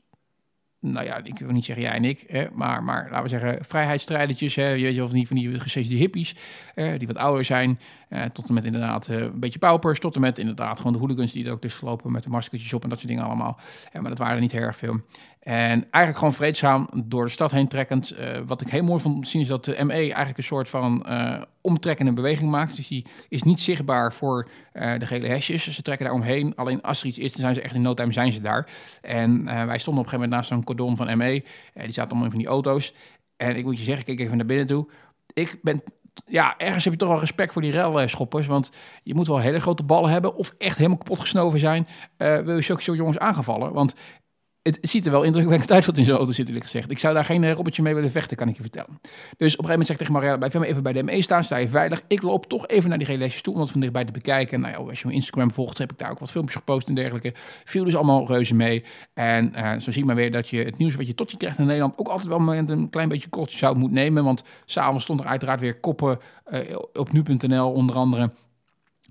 nou 0.80 1.06
ja, 1.06 1.20
ik 1.24 1.38
wil 1.38 1.50
niet 1.50 1.64
zeggen 1.64 1.84
jij 1.84 1.94
en 1.94 2.04
ik, 2.04 2.24
hè, 2.26 2.46
maar, 2.52 2.82
maar 2.82 3.02
laten 3.10 3.22
we 3.22 3.28
zeggen 3.28 3.64
vrijheidsstrijdertjes, 3.64 4.54
hè, 4.54 4.68
je 4.68 4.82
weet 4.82 4.96
wel, 4.96 5.08
van 5.08 5.16
die, 5.16 5.26
van 5.26 5.36
die 5.36 5.60
gecesde 5.60 5.94
hippies, 5.94 6.34
die 6.74 7.06
wat 7.06 7.16
ouder 7.16 7.44
zijn, 7.44 7.78
eh, 8.10 8.24
tot 8.24 8.48
en 8.48 8.54
met 8.54 8.64
inderdaad 8.64 9.08
eh, 9.08 9.18
een 9.18 9.40
beetje 9.40 9.58
paupers, 9.58 10.00
tot 10.00 10.14
en 10.14 10.20
met 10.20 10.38
inderdaad 10.38 10.76
gewoon 10.76 10.92
de 10.92 10.98
hooligans 10.98 11.32
die 11.32 11.44
er 11.46 11.52
ook 11.52 11.60
tussen 11.60 11.86
lopen 11.86 12.12
met 12.12 12.22
de 12.22 12.28
maskertjes 12.28 12.72
op 12.72 12.82
en 12.82 12.88
dat 12.88 12.98
soort 12.98 13.10
dingen 13.10 13.24
allemaal. 13.24 13.58
Eh, 13.92 14.00
maar 14.00 14.10
dat 14.10 14.18
waren 14.18 14.40
niet 14.40 14.52
heel 14.52 14.62
erg 14.62 14.76
veel. 14.76 15.00
En 15.40 15.80
eigenlijk 15.90 16.16
gewoon 16.16 16.32
vreedzaam 16.32 16.88
door 17.04 17.24
de 17.24 17.30
stad 17.30 17.50
heen 17.50 17.68
trekkend. 17.68 18.14
Wat 18.46 18.60
ik 18.60 18.68
heel 18.68 18.82
mooi 18.82 19.00
vond 19.00 19.14
om 19.14 19.24
zien 19.24 19.40
is 19.40 19.46
dat 19.46 19.64
de 19.64 19.84
ME 19.84 19.92
eigenlijk 19.92 20.36
een 20.36 20.44
soort 20.44 20.68
van 20.68 21.06
omtrekkende 21.60 22.12
beweging 22.12 22.50
maakt. 22.50 22.76
Dus 22.76 22.88
die 22.88 23.06
is 23.28 23.42
niet 23.42 23.60
zichtbaar 23.60 24.12
voor 24.12 24.48
de 24.72 25.06
gele 25.06 25.28
hesjes. 25.28 25.74
Ze 25.74 25.82
trekken 25.82 26.06
daar 26.06 26.14
omheen. 26.14 26.54
Alleen 26.54 26.82
als 26.82 27.00
er 27.00 27.06
iets 27.06 27.18
is, 27.18 27.32
dan 27.32 27.40
zijn 27.40 27.54
ze 27.54 27.60
echt 27.60 27.74
in 27.74 27.80
no 27.80 27.94
time 27.94 28.12
zijn 28.12 28.32
ze 28.32 28.40
daar. 28.40 28.70
En 29.02 29.44
wij 29.44 29.78
stonden 29.78 30.02
op 30.02 30.12
een 30.12 30.12
gegeven 30.12 30.12
moment 30.12 30.30
naast 30.30 30.48
zo'n 30.48 30.64
cordon 30.64 30.96
van 30.96 31.18
ME. 31.18 31.44
Die 31.74 31.92
zaten 31.92 32.02
allemaal 32.02 32.24
in 32.24 32.30
van 32.30 32.38
die 32.40 32.48
auto's. 32.48 32.94
En 33.36 33.56
ik 33.56 33.64
moet 33.64 33.78
je 33.78 33.84
zeggen, 33.84 34.06
ik 34.06 34.20
even 34.20 34.36
naar 34.36 34.46
binnen 34.46 34.66
toe. 34.66 34.88
Ik 35.32 35.58
ben 35.62 35.82
ja, 36.26 36.54
ergens 36.58 36.84
heb 36.84 36.92
je 36.92 36.98
toch 36.98 37.08
wel 37.08 37.18
respect 37.18 37.52
voor 37.52 37.62
die 37.62 37.70
relschoppers. 37.70 38.46
Want 38.46 38.70
je 39.02 39.14
moet 39.14 39.26
wel 39.26 39.38
hele 39.38 39.60
grote 39.60 39.82
ballen 39.82 40.10
hebben 40.10 40.34
of 40.34 40.54
echt 40.58 40.76
helemaal 40.76 40.98
kapot 40.98 41.20
gesnoven 41.20 41.58
zijn. 41.58 41.86
eh, 42.16 42.38
wil 42.38 42.54
je 42.54 42.62
zulke 42.62 42.94
jongens 42.94 43.18
aangevallen? 43.18 43.72
Want 43.72 43.94
het 44.62 44.78
ziet 44.80 45.04
er 45.04 45.10
wel 45.10 45.22
indrukwekkend 45.22 45.72
uit 45.72 45.86
wat 45.86 45.98
in 45.98 46.04
zo'n 46.04 46.16
auto 46.16 46.32
zit, 46.32 46.46
eerlijk 46.46 46.64
gezegd. 46.64 46.90
Ik 46.90 46.98
zou 46.98 47.14
daar 47.14 47.24
geen 47.24 47.44
eh, 47.44 47.52
robbertje 47.52 47.82
mee 47.82 47.94
willen 47.94 48.10
vechten, 48.10 48.36
kan 48.36 48.48
ik 48.48 48.56
je 48.56 48.62
vertellen. 48.62 48.90
Dus 48.90 49.00
op 49.00 49.08
een 49.38 49.46
gegeven 49.46 49.68
moment 49.68 49.86
zeg 49.86 49.96
ik 49.96 49.98
tegen 49.98 50.12
Marielle, 50.12 50.38
blijf 50.38 50.54
even 50.54 50.82
bij 50.82 50.92
de 50.92 51.02
ME 51.02 51.22
staan, 51.22 51.44
sta 51.44 51.56
je 51.56 51.68
veilig. 51.68 52.02
Ik 52.08 52.22
loop 52.22 52.46
toch 52.46 52.66
even 52.66 52.88
naar 52.88 52.98
die 52.98 53.06
relesjes 53.06 53.42
toe 53.42 53.54
om 53.54 53.60
dat 53.60 53.70
van 53.70 53.80
dichtbij 53.80 54.04
te 54.04 54.12
bekijken. 54.12 54.60
Nou 54.60 54.72
ja, 54.72 54.78
als 54.78 54.98
je 54.98 55.04
mijn 55.04 55.16
Instagram 55.16 55.52
volgt, 55.52 55.78
heb 55.78 55.92
ik 55.92 55.98
daar 55.98 56.10
ook 56.10 56.18
wat 56.18 56.30
filmpjes 56.30 56.56
gepost 56.56 56.88
en 56.88 56.94
dergelijke. 56.94 57.34
Viel 57.64 57.84
dus 57.84 57.96
allemaal 57.96 58.26
reuze 58.26 58.54
mee. 58.54 58.84
En 59.14 59.54
eh, 59.54 59.70
zo 59.70 59.90
zie 59.90 60.00
je 60.00 60.06
maar 60.06 60.16
weer 60.16 60.32
dat 60.32 60.48
je 60.48 60.64
het 60.64 60.78
nieuws 60.78 60.94
wat 60.94 61.06
je 61.06 61.14
tot 61.14 61.30
je 61.30 61.36
krijgt 61.36 61.58
in 61.58 61.66
Nederland 61.66 61.98
ook 61.98 62.08
altijd 62.08 62.28
wel 62.28 62.38
met 62.38 62.70
een 62.70 62.90
klein 62.90 63.08
beetje 63.08 63.28
kortje 63.28 63.58
zout 63.58 63.76
moet 63.76 63.90
nemen. 63.90 64.24
Want 64.24 64.42
s'avonds 64.64 65.04
stond 65.04 65.20
er 65.20 65.26
uiteraard 65.26 65.60
weer 65.60 65.80
koppen 65.80 66.18
eh, 66.44 66.76
op 66.92 67.12
nu.nl 67.12 67.72
onder 67.72 67.96
andere 67.96 68.30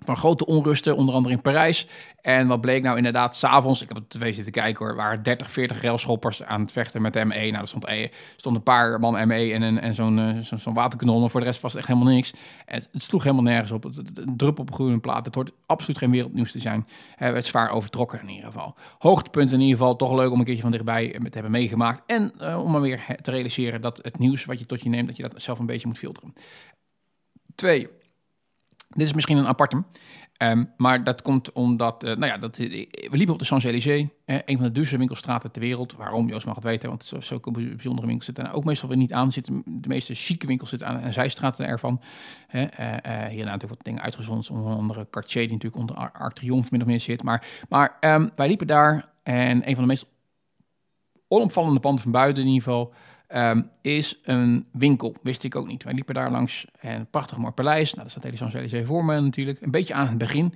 van 0.05 0.17
grote 0.17 0.45
onrusten, 0.45 0.95
onder 0.95 1.15
andere 1.15 1.35
in 1.35 1.41
Parijs. 1.41 1.87
En 2.21 2.47
wat 2.47 2.61
bleek 2.61 2.83
nou 2.83 2.97
inderdaad, 2.97 3.35
s'avonds, 3.35 3.81
ik 3.81 3.87
heb 3.87 3.97
op 3.97 4.09
tv 4.09 4.35
zitten 4.35 4.53
kijken 4.53 4.85
hoor, 4.85 4.95
waren 4.95 5.23
30, 5.23 5.51
40 5.51 5.81
railschoppers 5.81 6.43
aan 6.43 6.61
het 6.61 6.71
vechten 6.71 7.01
met 7.01 7.13
de 7.13 7.25
ME. 7.25 7.49
Nou, 7.49 7.61
er 7.61 7.67
stond, 7.67 7.85
eh, 7.85 8.11
stond 8.35 8.55
een 8.55 8.63
paar 8.63 8.99
man 8.99 9.27
ME 9.27 9.53
en, 9.53 9.61
een, 9.61 9.79
en 9.79 9.95
zo'n 9.95 10.19
eh, 10.19 10.57
zo'n 10.57 10.73
waterkanon, 10.73 11.29
voor 11.29 11.39
de 11.39 11.45
rest 11.45 11.61
was 11.61 11.71
het 11.71 11.81
echt 11.81 11.89
helemaal 11.89 12.13
niks. 12.13 12.33
En 12.65 12.83
het, 12.91 13.03
sloeg 13.03 13.23
helemaal 13.23 13.43
nergens 13.43 13.71
op. 13.71 13.83
Het, 13.83 13.95
het, 13.95 14.17
het 14.17 14.37
drup 14.37 14.59
op 14.59 14.67
een 14.67 14.73
groene 14.73 14.99
plaat. 14.99 15.25
Het 15.25 15.35
hoort 15.35 15.51
absoluut 15.65 15.97
geen 15.97 16.11
wereldnieuws 16.11 16.51
te 16.51 16.59
zijn. 16.59 16.87
Het 17.15 17.45
zwaar 17.45 17.71
overtrokken 17.71 18.21
in 18.21 18.29
ieder 18.29 18.45
geval. 18.45 18.75
Hoogtepunt 18.97 19.51
in 19.51 19.59
ieder 19.59 19.77
geval, 19.77 19.95
toch 19.95 20.11
leuk 20.11 20.31
om 20.31 20.39
een 20.39 20.45
keertje 20.45 20.61
van 20.61 20.71
dichtbij 20.71 21.13
eh, 21.13 21.21
te 21.21 21.29
hebben 21.31 21.51
meegemaakt. 21.51 22.01
En 22.05 22.33
eh, 22.39 22.63
om 22.63 22.71
maar 22.71 22.81
weer 22.81 23.05
te 23.21 23.31
realiseren 23.31 23.81
dat 23.81 23.99
het 24.01 24.17
nieuws 24.19 24.45
wat 24.45 24.59
je 24.59 24.65
tot 24.65 24.81
je 24.81 24.89
neemt, 24.89 25.07
dat 25.07 25.17
je 25.17 25.23
dat 25.23 25.41
zelf 25.41 25.59
een 25.59 25.65
beetje 25.65 25.87
moet 25.87 25.97
filteren. 25.97 26.33
Twee, 27.55 27.89
dit 28.89 29.07
is 29.07 29.13
misschien 29.13 29.37
een 29.37 29.47
aparte. 29.47 29.83
Ehm, 30.37 30.65
maar 30.77 31.03
dat 31.03 31.21
komt 31.21 31.51
omdat, 31.51 32.03
eh, 32.03 32.15
nou 32.15 32.25
ja, 32.25 32.37
dat, 32.37 32.57
eh, 32.59 32.67
we 33.09 33.17
liepen 33.17 33.33
op 33.33 33.39
de 33.39 33.45
Champs-Élysées, 33.45 34.07
eh, 34.25 34.37
een 34.45 34.55
van 34.55 34.65
de 34.65 34.71
duurste 34.71 34.97
winkelstraten 34.97 35.51
ter 35.51 35.61
wereld. 35.61 35.93
Waarom? 35.93 36.27
Joost 36.29 36.45
mag 36.45 36.55
het 36.55 36.63
weten, 36.63 36.89
want 36.89 37.11
zulke 37.19 37.51
bij- 37.51 37.67
bijzondere 37.75 38.05
winkels 38.07 38.25
zitten 38.25 38.45
er 38.45 38.53
ook 38.53 38.63
meestal 38.63 38.89
weer 38.89 38.97
niet 38.97 39.13
aan. 39.13 39.31
Zitten, 39.31 39.63
de 39.65 39.87
meeste 39.87 40.13
chique 40.13 40.47
winkels 40.47 40.69
zitten 40.69 40.87
aan 40.87 40.99
en 40.99 41.13
zijstraten 41.13 41.65
ervan. 41.65 42.01
Eh, 42.47 42.63
eh, 42.63 43.29
hierna 43.29 43.51
natuurlijk 43.51 43.69
wat 43.69 43.83
dingen 43.83 44.01
uitgezonden, 44.01 44.49
onder 44.51 44.73
andere 44.73 45.07
Cartier, 45.09 45.41
die 45.41 45.51
natuurlijk 45.51 45.81
onder 45.81 45.95
Ar- 45.95 46.11
Arc 46.11 46.33
Triomphe 46.33 46.69
min 46.71 46.81
of 46.81 46.87
meer 46.87 46.99
zit. 46.99 47.23
Maar, 47.23 47.47
maar 47.69 47.97
ehm, 47.99 48.29
wij 48.35 48.47
liepen 48.47 48.67
daar 48.67 49.09
en 49.23 49.67
een 49.67 49.73
van 49.75 49.83
de 49.83 49.89
meest 49.89 50.05
onopvallende 51.27 51.79
panden 51.79 52.01
van 52.03 52.11
buiten 52.11 52.43
in 52.43 52.49
ieder 52.49 52.63
geval... 52.63 52.93
ehm, 53.29 53.61
is 53.81 54.19
een 54.23 54.65
winkel. 54.71 55.15
Wist 55.21 55.43
ik 55.43 55.55
ook 55.55 55.67
niet. 55.67 55.83
Wij 55.83 55.93
liepen 55.93 56.13
daar 56.13 56.31
langs 56.31 56.65
en 56.79 57.07
prachtig 57.09 57.37
mooi 57.37 57.51
paleis. 57.51 57.89
Nou, 57.89 58.01
dat 58.01 58.11
staat 58.11 58.23
hele 58.23 58.37
Champs-Élysées 58.37 58.85
voor 58.85 59.05
me 59.05 59.19
natuurlijk. 59.19 59.61
Een 59.61 59.71
beetje 59.71 59.93
aan 59.93 60.07
het 60.07 60.17
begin. 60.17 60.53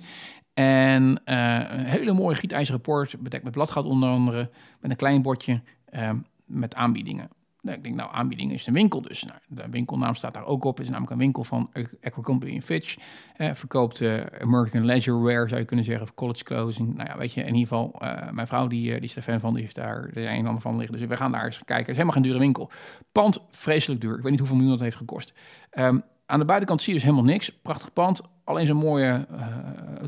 En 0.54 1.20
eh, 1.24 1.58
een 1.70 1.84
hele 1.84 2.12
mooie 2.12 2.36
gietijzeren 2.36 2.80
poort, 2.80 3.20
bedekt 3.20 3.44
met 3.44 3.52
bladgoud 3.52 3.84
onder 3.84 4.08
andere. 4.08 4.50
Met 4.80 4.90
een 4.90 4.96
klein 4.96 5.22
bordje 5.22 5.60
ehm, 5.84 6.16
met 6.44 6.74
aanbiedingen. 6.74 7.28
Nou, 7.64 7.76
ik 7.76 7.82
denk, 7.82 7.94
nou, 7.94 8.10
aanbiedingen 8.12 8.54
is 8.54 8.66
een 8.66 8.72
winkel 8.72 9.02
dus. 9.02 9.24
Nou, 9.24 9.38
de 9.48 9.64
winkelnaam 9.70 10.14
staat 10.14 10.34
daar 10.34 10.44
ook 10.44 10.64
op. 10.64 10.76
Het 10.76 10.84
is 10.84 10.90
namelijk 10.90 11.12
een 11.12 11.18
winkel 11.18 11.44
van 11.44 11.70
Abercrombie 12.00 12.62
Fitch. 12.62 12.96
Eh, 13.36 13.54
verkoopt 13.54 14.00
eh, 14.00 14.20
American 14.40 14.84
Leisure 14.84 15.22
Wear, 15.22 15.48
zou 15.48 15.60
je 15.60 15.66
kunnen 15.66 15.84
zeggen. 15.84 16.04
Of 16.04 16.14
college 16.14 16.44
clothing. 16.44 16.94
Nou 16.96 17.08
ja, 17.08 17.18
weet 17.18 17.32
je, 17.32 17.40
in 17.40 17.54
ieder 17.54 17.60
geval, 17.60 17.94
eh, 17.98 18.30
mijn 18.30 18.46
vrouw, 18.46 18.66
die, 18.66 18.92
eh, 18.92 18.94
die 18.94 19.08
is 19.08 19.16
er 19.16 19.22
fan 19.22 19.40
van. 19.40 19.52
Die 19.52 19.62
heeft 19.62 19.74
daar 19.74 20.10
de 20.12 20.20
een 20.20 20.26
en 20.26 20.46
ander 20.46 20.62
van 20.62 20.76
liggen. 20.76 20.98
Dus 20.98 21.06
we 21.06 21.16
gaan 21.16 21.32
daar 21.32 21.44
eens 21.44 21.56
kijken. 21.56 21.76
Het 21.76 21.88
is 21.88 21.96
helemaal 21.96 22.14
geen 22.14 22.22
dure 22.22 22.38
winkel. 22.38 22.70
Pand, 23.12 23.44
vreselijk 23.50 24.00
duur. 24.00 24.16
Ik 24.16 24.22
weet 24.22 24.30
niet 24.30 24.38
hoeveel 24.38 24.56
miljoen 24.56 24.74
dat 24.74 24.84
heeft 24.84 24.96
gekost. 24.96 25.32
Ehm, 25.70 25.98
aan 26.26 26.38
de 26.38 26.44
buitenkant 26.44 26.82
zie 26.82 26.92
je 26.92 26.98
dus 26.98 27.08
helemaal 27.08 27.30
niks. 27.30 27.50
Prachtig 27.62 27.92
pand. 27.92 28.20
Alleen 28.44 28.66
zo'n 28.66 28.76
mooie 28.76 29.26
eh, 29.30 29.46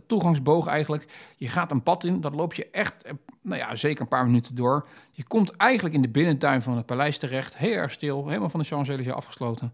toegangsboog 0.06 0.66
eigenlijk. 0.66 1.06
Je 1.36 1.48
gaat 1.48 1.70
een 1.70 1.82
pad 1.82 2.04
in. 2.04 2.20
Dat 2.20 2.34
loop 2.34 2.54
je 2.54 2.70
echt, 2.70 3.02
eh, 3.02 3.12
nou 3.42 3.58
ja, 3.60 3.74
zeker 3.74 4.00
een 4.00 4.08
paar 4.08 4.26
minuten 4.26 4.54
door. 4.54 4.88
Je 5.12 5.24
komt 5.24 5.50
eigenlijk 5.56 5.94
in 5.94 6.02
de 6.02 6.08
binnentuin 6.08 6.62
van 6.62 6.76
het 6.76 6.86
paleis 6.86 7.18
terecht. 7.18 7.56
Heel 7.56 7.76
erg 7.76 7.92
stil. 7.92 8.26
Helemaal 8.26 8.48
van 8.48 8.60
de 8.60 8.66
Champs-Élysées 8.66 9.14
afgesloten. 9.14 9.72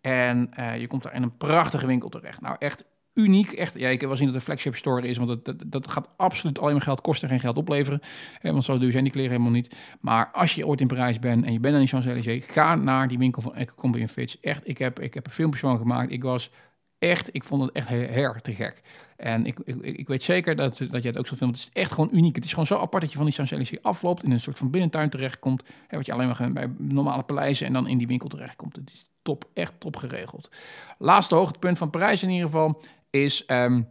En 0.00 0.48
eh, 0.54 0.80
je 0.80 0.86
komt 0.86 1.02
daar 1.02 1.14
in 1.14 1.22
een 1.22 1.36
prachtige 1.36 1.86
winkel 1.86 2.08
terecht. 2.08 2.40
Nou, 2.40 2.56
echt 2.58 2.84
uniek. 3.14 3.52
Echt, 3.52 3.78
ja, 3.78 3.88
ik 3.88 4.00
wel 4.00 4.16
zien 4.16 4.26
dat 4.26 4.34
een 4.34 4.40
flagship 4.40 4.76
store 4.76 5.08
is, 5.08 5.16
want 5.16 5.44
dat, 5.44 5.54
dat, 5.66 5.90
gaat 5.90 6.08
absoluut 6.16 6.58
alleen 6.58 6.72
maar 6.72 6.82
geld 6.82 7.00
kosten, 7.00 7.28
geen 7.28 7.40
geld 7.40 7.56
opleveren. 7.56 8.00
Hè, 8.38 8.52
want 8.52 8.64
zo 8.64 8.78
duur 8.78 8.92
zijn 8.92 9.04
die 9.04 9.12
kleren 9.12 9.30
helemaal 9.30 9.52
niet. 9.52 9.76
Maar 10.00 10.30
als 10.32 10.54
je 10.54 10.66
ooit 10.66 10.80
in 10.80 10.86
Parijs 10.86 11.18
bent 11.18 11.44
en 11.44 11.52
je 11.52 11.60
bent 11.60 11.74
aan 11.74 11.80
de 11.80 11.86
Champs-Élysées, 11.86 12.44
ga 12.46 12.74
naar 12.74 13.08
die 13.08 13.18
winkel 13.18 13.42
van 13.42 13.52
Abercrombie 13.52 14.08
Fitch. 14.08 14.36
Echt, 14.40 14.68
ik 14.68 14.78
heb, 14.78 15.00
ik 15.00 15.14
heb 15.14 15.26
er 15.26 15.32
filmpjes 15.32 15.60
van 15.60 15.78
gemaakt. 15.78 16.12
Ik 16.12 16.22
was 16.22 16.50
echt, 16.98 17.28
ik 17.32 17.44
vond 17.44 17.62
het 17.62 17.72
echt 17.72 17.90
erg 17.90 18.40
te 18.40 18.54
gek. 18.54 18.82
En 19.16 19.46
ik, 19.46 19.58
ik, 19.64 19.76
ik 19.82 20.08
weet 20.08 20.22
zeker 20.22 20.56
dat, 20.56 20.78
dat 20.90 21.02
je 21.02 21.08
het 21.08 21.18
ook 21.18 21.26
zo. 21.26 21.34
Want 21.38 21.56
het 21.56 21.60
is 21.60 21.82
echt 21.82 21.92
gewoon 21.92 22.10
uniek. 22.12 22.34
Het 22.34 22.44
is 22.44 22.50
gewoon 22.50 22.66
zo 22.66 22.78
apart 22.78 23.02
dat 23.02 23.10
je 23.10 23.16
van 23.16 23.26
die 23.26 23.34
Champs-Élysées 23.34 23.82
afloopt, 23.82 24.24
in 24.24 24.30
een 24.30 24.40
soort 24.40 24.58
van 24.58 24.70
binnentuin 24.70 25.10
terechtkomt. 25.10 25.62
Hè, 25.88 25.96
wat 25.96 26.06
je 26.06 26.12
alleen 26.12 26.26
maar 26.26 26.52
bij 26.52 26.70
normale 26.78 27.22
paleizen 27.22 27.66
en 27.66 27.72
dan 27.72 27.88
in 27.88 27.98
die 27.98 28.06
winkel 28.06 28.28
terechtkomt. 28.28 28.76
Het 28.76 28.90
is 28.90 29.04
top, 29.22 29.44
echt 29.54 29.72
top 29.78 29.96
geregeld. 29.96 30.50
Laatste 30.98 31.34
hoogtepunt 31.34 31.78
van 31.78 31.90
Parijs 31.90 32.22
in 32.22 32.30
ieder 32.30 32.46
geval 32.46 32.80
is... 33.12 33.44
ehm, 33.44 33.82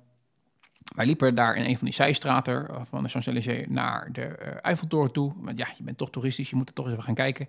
wij 0.96 1.06
liepen 1.06 1.36
daar 1.36 1.56
in 1.56 1.66
een 1.66 1.78
van 1.78 1.86
die 1.86 1.96
zijstraten 1.96 2.70
eh, 2.70 2.82
van 2.90 3.04
de 3.04 3.10
Champs-Élysées 3.10 3.66
naar 3.68 4.10
de 4.12 4.22
eh, 4.22 4.58
Eiffeltoren 4.62 5.12
toe. 5.12 5.34
Want 5.38 5.58
ja, 5.58 5.68
je 5.78 5.84
bent 5.84 5.98
toch 5.98 6.10
toeristisch, 6.10 6.50
je 6.50 6.56
moet 6.56 6.68
er 6.68 6.74
toch 6.74 6.90
even 6.90 7.04
gaan 7.04 7.14
kijken. 7.14 7.48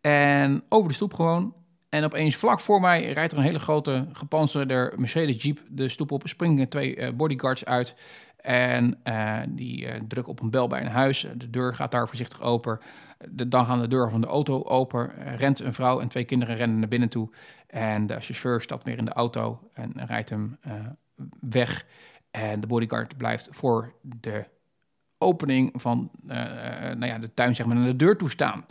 En 0.00 0.64
over 0.68 0.88
de 0.88 0.94
stoep 0.94 1.14
gewoon. 1.14 1.54
En 1.88 2.04
opeens 2.04 2.36
vlak 2.36 2.60
voor 2.60 2.80
mij 2.80 3.12
rijdt 3.12 3.32
er 3.32 3.38
een 3.38 3.44
hele 3.44 3.58
grote 3.58 4.08
gepantserde 4.12 4.92
Mercedes 4.96 5.42
Jeep 5.42 5.60
de 5.68 5.88
stoep 5.88 6.10
op. 6.10 6.28
Springen 6.28 6.68
twee 6.68 6.96
eh, 6.96 7.12
bodyguards 7.12 7.64
uit. 7.64 7.94
En 8.46 8.98
eh, 9.02 9.38
die 9.48 9.86
eh, 9.86 10.00
drukken 10.08 10.32
op 10.32 10.40
een 10.40 10.50
bel 10.50 10.66
bij 10.66 10.80
een 10.80 10.86
huis. 10.86 11.26
De 11.36 11.50
deur 11.50 11.74
gaat 11.74 11.90
daar 11.90 12.08
voorzichtig 12.08 12.40
open. 12.40 12.78
De, 13.30 13.48
dan 13.48 13.66
gaan 13.66 13.80
de 13.80 13.88
deuren 13.88 14.10
van 14.10 14.20
de 14.20 14.26
auto 14.26 14.62
open. 14.62 15.16
Eh, 15.16 15.36
rent 15.36 15.60
een 15.60 15.74
vrouw 15.74 16.00
en 16.00 16.08
twee 16.08 16.24
kinderen 16.24 16.56
rennen 16.56 16.78
naar 16.78 16.88
binnen 16.88 17.08
toe. 17.08 17.30
En 17.66 18.06
de 18.06 18.20
chauffeur 18.20 18.60
stapt 18.60 18.84
weer 18.84 18.98
in 18.98 19.04
de 19.04 19.12
auto 19.12 19.70
en 19.72 19.92
rijdt 20.06 20.30
hem 20.30 20.56
eh, 20.60 20.72
weg. 21.40 21.86
En 22.30 22.60
de 22.60 22.66
bodyguard 22.66 23.16
blijft 23.16 23.48
voor 23.50 23.92
de 24.02 24.44
opening 25.18 25.70
van 25.74 26.10
eh, 26.28 26.90
eh, 26.90 26.96
nou 26.96 27.12
ja, 27.12 27.18
de 27.18 27.34
tuin 27.34 27.54
zeg 27.54 27.66
maar, 27.66 27.76
naar 27.76 27.86
de 27.86 27.96
deur 27.96 28.16
toe 28.16 28.30
staan. 28.30 28.66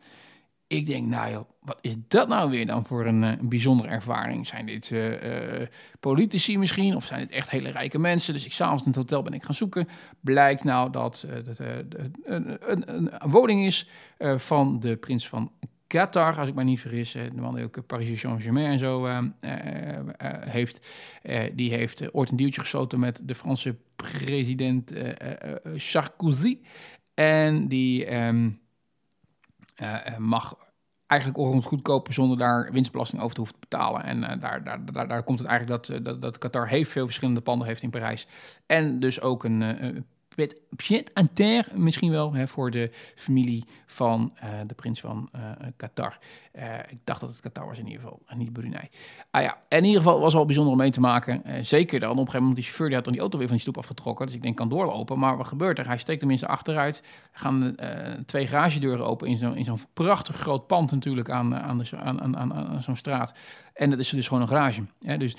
Ik 0.75 0.86
denk, 0.86 1.08
nou 1.08 1.32
joh, 1.32 1.50
wat 1.60 1.77
is 1.82 1.96
dat 2.08 2.27
nou 2.27 2.50
weer 2.50 2.65
dan 2.65 2.86
voor 2.86 3.05
een, 3.05 3.24
eh, 3.24 3.32
bijzondere 3.41 3.89
ervaring? 3.89 4.48
Zijn 4.48 4.65
dit 4.65 4.91
eh, 4.91 5.62
eh, 5.62 5.67
politici 6.00 6.58
misschien? 6.58 6.96
Of 6.96 7.05
zijn 7.05 7.20
het 7.20 7.29
echt 7.29 7.50
hele 7.50 7.70
rijke 7.70 8.00
mensen? 8.00 8.34
Dus 8.34 8.46
ik 8.46 8.51
s'avonds 8.51 8.82
in 8.82 8.88
het 8.88 8.98
hotel 8.98 9.22
ben 9.22 9.34
ik 9.34 9.44
gaan 9.44 9.55
zoeken. 9.55 9.88
Blijkt 10.20 10.63
nou 10.63 10.91
dat 10.91 11.25
het 11.27 11.60
een, 11.60 12.58
een, 12.72 12.96
een, 12.96 13.29
woning 13.29 13.65
is 13.65 13.89
van 14.38 14.79
de 14.79 14.96
prins 14.96 15.27
van 15.27 15.51
Qatar, 15.88 16.38
als 16.38 16.50
ik 16.50 16.55
me 16.55 16.63
niet 16.63 16.79
vergis. 16.79 17.12
De 17.12 17.29
man 17.41 17.55
die 17.55 17.63
ook 17.63 17.86
Paris 17.86 18.20
Saint-Germain 18.20 18.65
en 18.65 18.79
zo 18.79 19.08
heeft. 20.50 20.88
Die 21.53 21.74
heeft 21.74 22.13
ooit 22.13 22.29
een 22.29 22.38
deeltje 22.38 22.62
gesloten 22.62 23.00
met 23.00 23.22
de 23.24 23.36
Franse 23.36 23.75
president 23.96 24.91
Sarkozy. 25.75 26.60
En 27.13 27.67
die... 27.67 28.05
ehm, 28.05 28.50
eh, 29.75 30.08
eh, 30.08 30.17
mag 30.17 30.58
eigenlijk 31.15 31.39
orgend 31.39 31.63
goedkoper 31.63 32.13
zonder 32.13 32.38
daar 32.38 32.72
winstbelasting 32.72 33.22
over 33.22 33.34
te 33.34 33.41
hoeven 33.41 33.60
te 33.60 33.67
betalen. 33.69 34.03
En 34.03 34.24
eh, 34.24 34.41
daar, 34.41 34.63
daar, 34.63 34.86
daar, 34.93 35.07
daar 35.07 35.24
komt 35.24 35.39
het 35.39 35.48
eigenlijk 35.48 35.84
dat, 35.84 35.98
eh, 35.98 36.03
dat, 36.03 36.22
dat 36.22 36.38
Qatar 36.38 36.67
heeft 36.67 36.91
veel 36.91 37.05
verschillende 37.05 37.41
panden 37.41 37.67
heeft 37.67 37.81
in 37.81 37.89
Parijs. 37.89 38.27
En 38.65 39.00
dus 39.00 39.22
ook 39.22 39.43
een 39.43 40.05
pied 40.36 40.56
pied 40.75 41.12
à 41.18 41.24
terre 41.34 41.77
misschien 41.77 42.12
wel 42.12 42.34
hè, 42.34 42.48
voor 42.48 42.72
de 42.72 42.92
familie 43.15 43.65
van 43.86 44.32
eh, 44.36 44.50
de 44.68 44.74
prins 44.74 45.00
van 45.00 45.30
eh, 45.32 45.42
Qatar. 45.77 46.18
Eh, 46.51 46.80
ik 46.89 46.98
dacht 47.04 47.20
dat 47.20 47.30
het 47.30 47.39
Qatar 47.39 47.65
was 47.65 47.80
in 47.80 47.86
ieder 47.86 48.01
geval, 48.01 48.22
en 48.25 48.38
niet 48.38 48.54
Brunei. 48.54 48.89
Ah 49.32 49.42
ja, 49.42 49.58
in 49.70 49.84
ieder 49.84 50.01
geval 50.01 50.20
was 50.20 50.34
wel 50.34 50.46
bijzonder 50.46 50.72
om 50.72 50.77
mee 50.77 50.92
te 50.92 51.00
maken. 51.00 51.65
Zeker 51.65 52.00
dan 52.00 52.10
op 52.10 52.18
een 52.18 52.20
gegeven 52.20 52.39
moment, 52.39 52.56
die 52.56 52.65
chauffeur 52.65 52.88
die 52.88 52.96
had 52.96 53.04
dan 53.04 53.13
die 53.13 53.22
auto 53.22 53.38
weer 53.38 53.48
van 53.48 53.56
die 53.56 53.65
stoep 53.65 53.77
afgetrokken. 53.77 54.25
Dus 54.25 54.36
ik 54.36 54.42
denk, 54.42 54.56
kan 54.56 54.70
doorlopen. 54.70 55.20
Maar 55.20 55.38
wat 55.38 55.48
gebeurt 55.48 55.80
er? 55.80 55.88
Hij 55.88 55.98
steekt 55.98 56.20
tenminste 56.20 56.48
achteruit. 56.48 56.98
Er 57.34 57.39
gaan 57.39 57.77
eh, 57.77 58.13
twee 58.25 58.48
garagedeuren 58.48 59.06
open 59.06 59.27
in 59.27 59.65
zo'n 59.65 59.80
prachtig 59.94 60.36
groot 60.36 60.68
pand 60.68 60.92
natuurlijk 60.92 61.30
aan, 61.30 61.56
aan, 61.56 61.77
de, 61.77 61.98
aan, 61.98 62.38
aan, 62.38 62.84
zo'n 62.84 62.96
straat. 62.96 63.34
En 63.74 63.89
dat 63.89 64.00
is 64.00 64.10
dus 64.10 64.27
gewoon 64.27 64.42
een 64.42 64.50
garage. 64.50 64.84
Hè? 65.00 65.18
Dus 65.18 65.36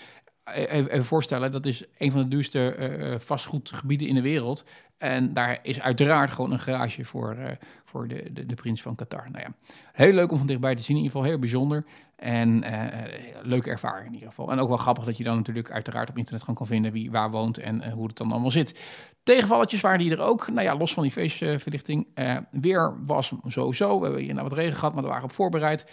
even, 0.55 1.05
voorstellen, 1.05 1.51
dat 1.51 1.67
is 1.67 1.85
een 1.99 2.13
van 2.13 2.23
de 2.23 2.29
duurste 2.29 3.17
vastgoedgebieden 3.19 4.09
in 4.09 4.15
de 4.15 4.23
wereld. 4.23 4.65
En 4.99 5.33
daar 5.33 5.59
is 5.63 5.81
uiteraard 5.81 6.33
gewoon 6.33 6.53
een 6.53 6.59
garage 6.59 7.05
voor, 7.05 7.35
eh, 7.35 7.57
voor 7.85 8.09
de, 8.09 8.33
de, 8.33 8.47
de 8.47 8.55
prins 8.55 8.83
van 8.83 8.95
Qatar. 8.95 9.31
Nou 9.31 9.45
ja, 9.45 9.75
heel 9.93 10.13
leuk 10.13 10.31
om 10.31 10.39
van 10.39 10.47
dichtbij 10.47 10.75
te 10.75 10.83
zien, 10.83 10.97
in 10.97 11.03
ieder 11.03 11.17
geval 11.17 11.31
heel 11.31 11.39
bijzonder. 11.39 11.85
En 12.17 12.63
eh, 12.63 12.87
eh, 12.87 13.13
leuke 13.43 13.71
ervaring 13.71 14.07
in 14.07 14.13
ieder 14.13 14.29
geval. 14.29 14.51
En 14.51 14.59
ook 14.59 14.69
wel 14.69 14.77
grappig 14.77 15.05
dat 15.05 15.17
je 15.17 15.25
dan 15.25 15.37
natuurlijk 15.37 15.71
uiteraard 15.71 16.09
op 16.09 16.17
internet 16.17 16.41
gewoon 16.41 16.57
kan 16.57 16.67
vinden 16.67 16.93
wie 16.93 17.11
waar 17.11 17.31
woont 17.31 17.59
en 17.59 17.91
hoe 17.91 18.07
het 18.07 18.17
dan 18.17 18.33
allemaal 18.33 18.51
zit. 18.51 18.81
Tegenvalletjes 19.23 19.81
waren 19.81 19.99
die 19.99 20.11
er 20.11 20.21
ook. 20.21 20.49
Nou 20.49 20.63
ja, 20.63 20.77
los 20.77 20.95
van 20.95 21.03
die 21.03 21.13
feestverlichting. 21.13 22.07
weer 22.51 23.05
was 23.07 23.33
sowieso. 23.47 23.99
We 23.99 24.05
hebben 24.05 24.23
hier 24.23 24.35
nou 24.35 24.49
wat 24.49 24.59
regen 24.59 24.79
gehad, 24.79 24.95
maar 24.95 25.03
we 25.03 25.09
waren 25.09 25.25
op 25.25 25.33
voorbereid. 25.33 25.85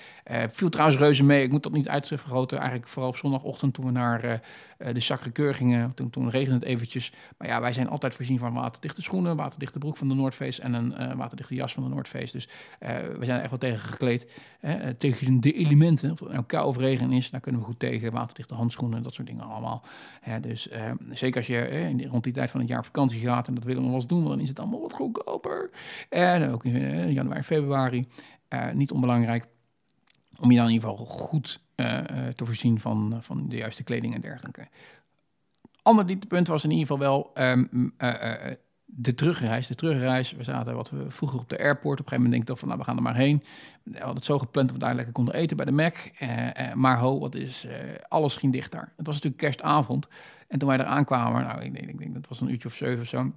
Viel 0.48 0.70
trouwens 0.70 1.00
reuze 1.00 1.24
mee. 1.24 1.44
Ik 1.44 1.52
moet 1.52 1.64
dat 1.64 1.72
niet 1.72 1.90
uitvergroten. 1.90 2.58
Eigenlijk 2.58 2.88
vooral 2.88 3.10
op 3.10 3.18
zondagochtend 3.18 3.74
toen 3.74 3.86
we 3.86 3.92
naar 3.92 4.42
de 4.78 5.00
Sacré-Cœur 5.00 5.54
gingen. 5.54 5.96
Toen, 5.96 6.10
toen 6.10 6.30
regende 6.30 6.56
het 6.56 6.64
eventjes. 6.68 7.14
Maar 7.38 7.48
ja, 7.48 7.62
wij 7.62 7.74
zijn 7.74 7.90
altijd 7.90 8.16
voorzien 8.16 8.40
van 8.40 8.54
waterdichte 8.94 9.02
schoenen, 9.02 9.36
waterdichte 9.36 9.80
broek 9.80 9.98
van 9.98 10.08
de 10.08 10.14
Noordface 10.14 10.62
en 10.62 10.74
een 10.74 10.96
eh, 10.96 11.16
waterdichte 11.16 11.56
jas 11.56 11.74
van 11.74 11.84
de 11.84 11.90
Noordface. 11.90 12.32
Dus 12.32 12.50
eh, 12.80 12.98
we 12.98 13.26
zijn 13.26 13.38
er 13.38 13.42
echt 13.42 13.50
wel 13.50 13.60
tegen 13.60 13.80
gekleed. 13.80 14.42
Hè, 14.60 14.74
eh, 14.74 14.90
tegen 14.90 15.40
de 15.40 15.54
elementen. 15.54 16.12
Of 16.12 16.20
het 16.20 16.32
nou 16.32 16.44
kou 16.44 16.68
of 16.68 16.78
regen 16.78 17.12
is, 17.12 17.30
daar 17.30 17.40
kunnen 17.40 17.62
we 17.62 17.68
goed 17.68 17.80
tegen. 17.80 18.12
Waterdichte 18.12 18.54
handschoenen, 18.54 19.04
dat 19.04 19.14
soort 19.14 19.28
dingen 19.28 19.44
allemaal. 19.44 19.84
Hè, 20.22 20.40
dus 20.40 20.70
zeker 21.12 21.38
als 21.38 21.48
je 21.48 21.68
in 21.70 22.08
rond 22.08 22.24
die 22.24 22.34
tijd 22.34 22.52
van 22.52 22.60
het 22.60 22.70
jaar 22.70 22.86
vakantie 22.86 23.20
gaat 23.20 23.48
en 23.48 23.54
dat 23.54 23.64
willen 23.64 23.82
we 23.82 23.88
wel 23.88 23.96
eens 23.96 24.08
doen, 24.08 24.24
dan 24.24 24.40
is 24.40 24.50
het 24.50 24.60
allemaal 24.60 24.82
wat 24.82 24.94
goedkoper. 24.94 25.70
En 26.10 26.52
ook 26.52 26.66
in 26.66 27.14
januari, 27.14 27.44
februari. 27.44 28.08
niet 28.74 28.92
onbelangrijk 28.92 29.48
om 30.40 30.52
je 30.52 30.58
dan 30.58 30.68
in 30.68 30.74
ieder 30.74 30.90
geval 30.90 31.06
goed 31.06 31.62
te 32.36 32.46
voorzien 32.46 32.80
van, 32.80 33.18
van 33.20 33.50
de 33.50 33.56
juiste 33.56 33.84
kleding 33.84 34.14
en 34.14 34.22
dergelijke. 34.22 34.68
Ander 35.84 36.06
dieptepunt 36.06 36.48
was 36.48 36.64
in 36.64 36.72
ieder 36.72 36.88
geval 36.88 37.00
wel 37.00 37.32
ehm, 37.34 37.90
eh, 37.98 38.50
eh, 38.50 38.58
de 38.96 39.16
terugreis. 39.16 39.68
De 39.68 39.76
terugreis, 39.76 40.32
we 40.32 40.44
zaten 40.44 40.76
wat 40.76 40.90
we 40.90 41.12
vroeger 41.12 41.40
op 41.40 41.50
de 41.50 41.60
airport. 41.60 42.00
Op 42.00 42.06
een 42.06 42.12
gegeven 42.12 42.24
moment 42.24 42.32
denk 42.32 42.42
ik 42.42 42.50
toch 42.50 42.60
van, 42.60 42.68
nou, 42.68 42.80
we 42.80 42.86
gaan 42.86 42.96
er 42.96 43.04
maar 43.04 43.16
heen. 43.16 43.44
We 43.84 43.98
hadden 43.98 44.16
het 44.16 44.26
zo 44.26 44.40
gepland 44.40 44.68
dat 44.68 44.78
we 44.78 44.84
daar 44.84 44.96
lekker 44.96 45.14
konden 45.14 45.34
eten 45.34 45.58
bij 45.58 45.66
de 45.66 45.72
Mac. 45.72 45.96
Eh, 45.96 46.70
eh, 46.70 46.74
maar 46.74 47.00
ho, 47.00 47.20
wat 47.20 47.36
is, 47.36 47.66
eh, 47.66 47.76
alles 48.08 48.36
ging 48.36 48.54
dicht 48.54 48.72
daar. 48.72 48.94
Het 48.98 49.06
was 49.06 49.16
natuurlijk 49.16 49.42
kerstavond. 49.42 50.08
En 50.48 50.60
toen 50.60 50.68
wij 50.68 50.78
er 50.78 50.86
aankwamen, 50.86 51.44
nou, 51.44 51.62
ik 51.62 51.74
denk, 51.74 51.90
ik 51.90 51.98
denk 51.98 52.14
dat 52.14 52.28
was 52.28 52.42
een 52.42 52.50
uurtje 52.50 52.68
of 52.68 52.76
zeven 52.76 53.02
of 53.02 53.08
zo 53.08 53.32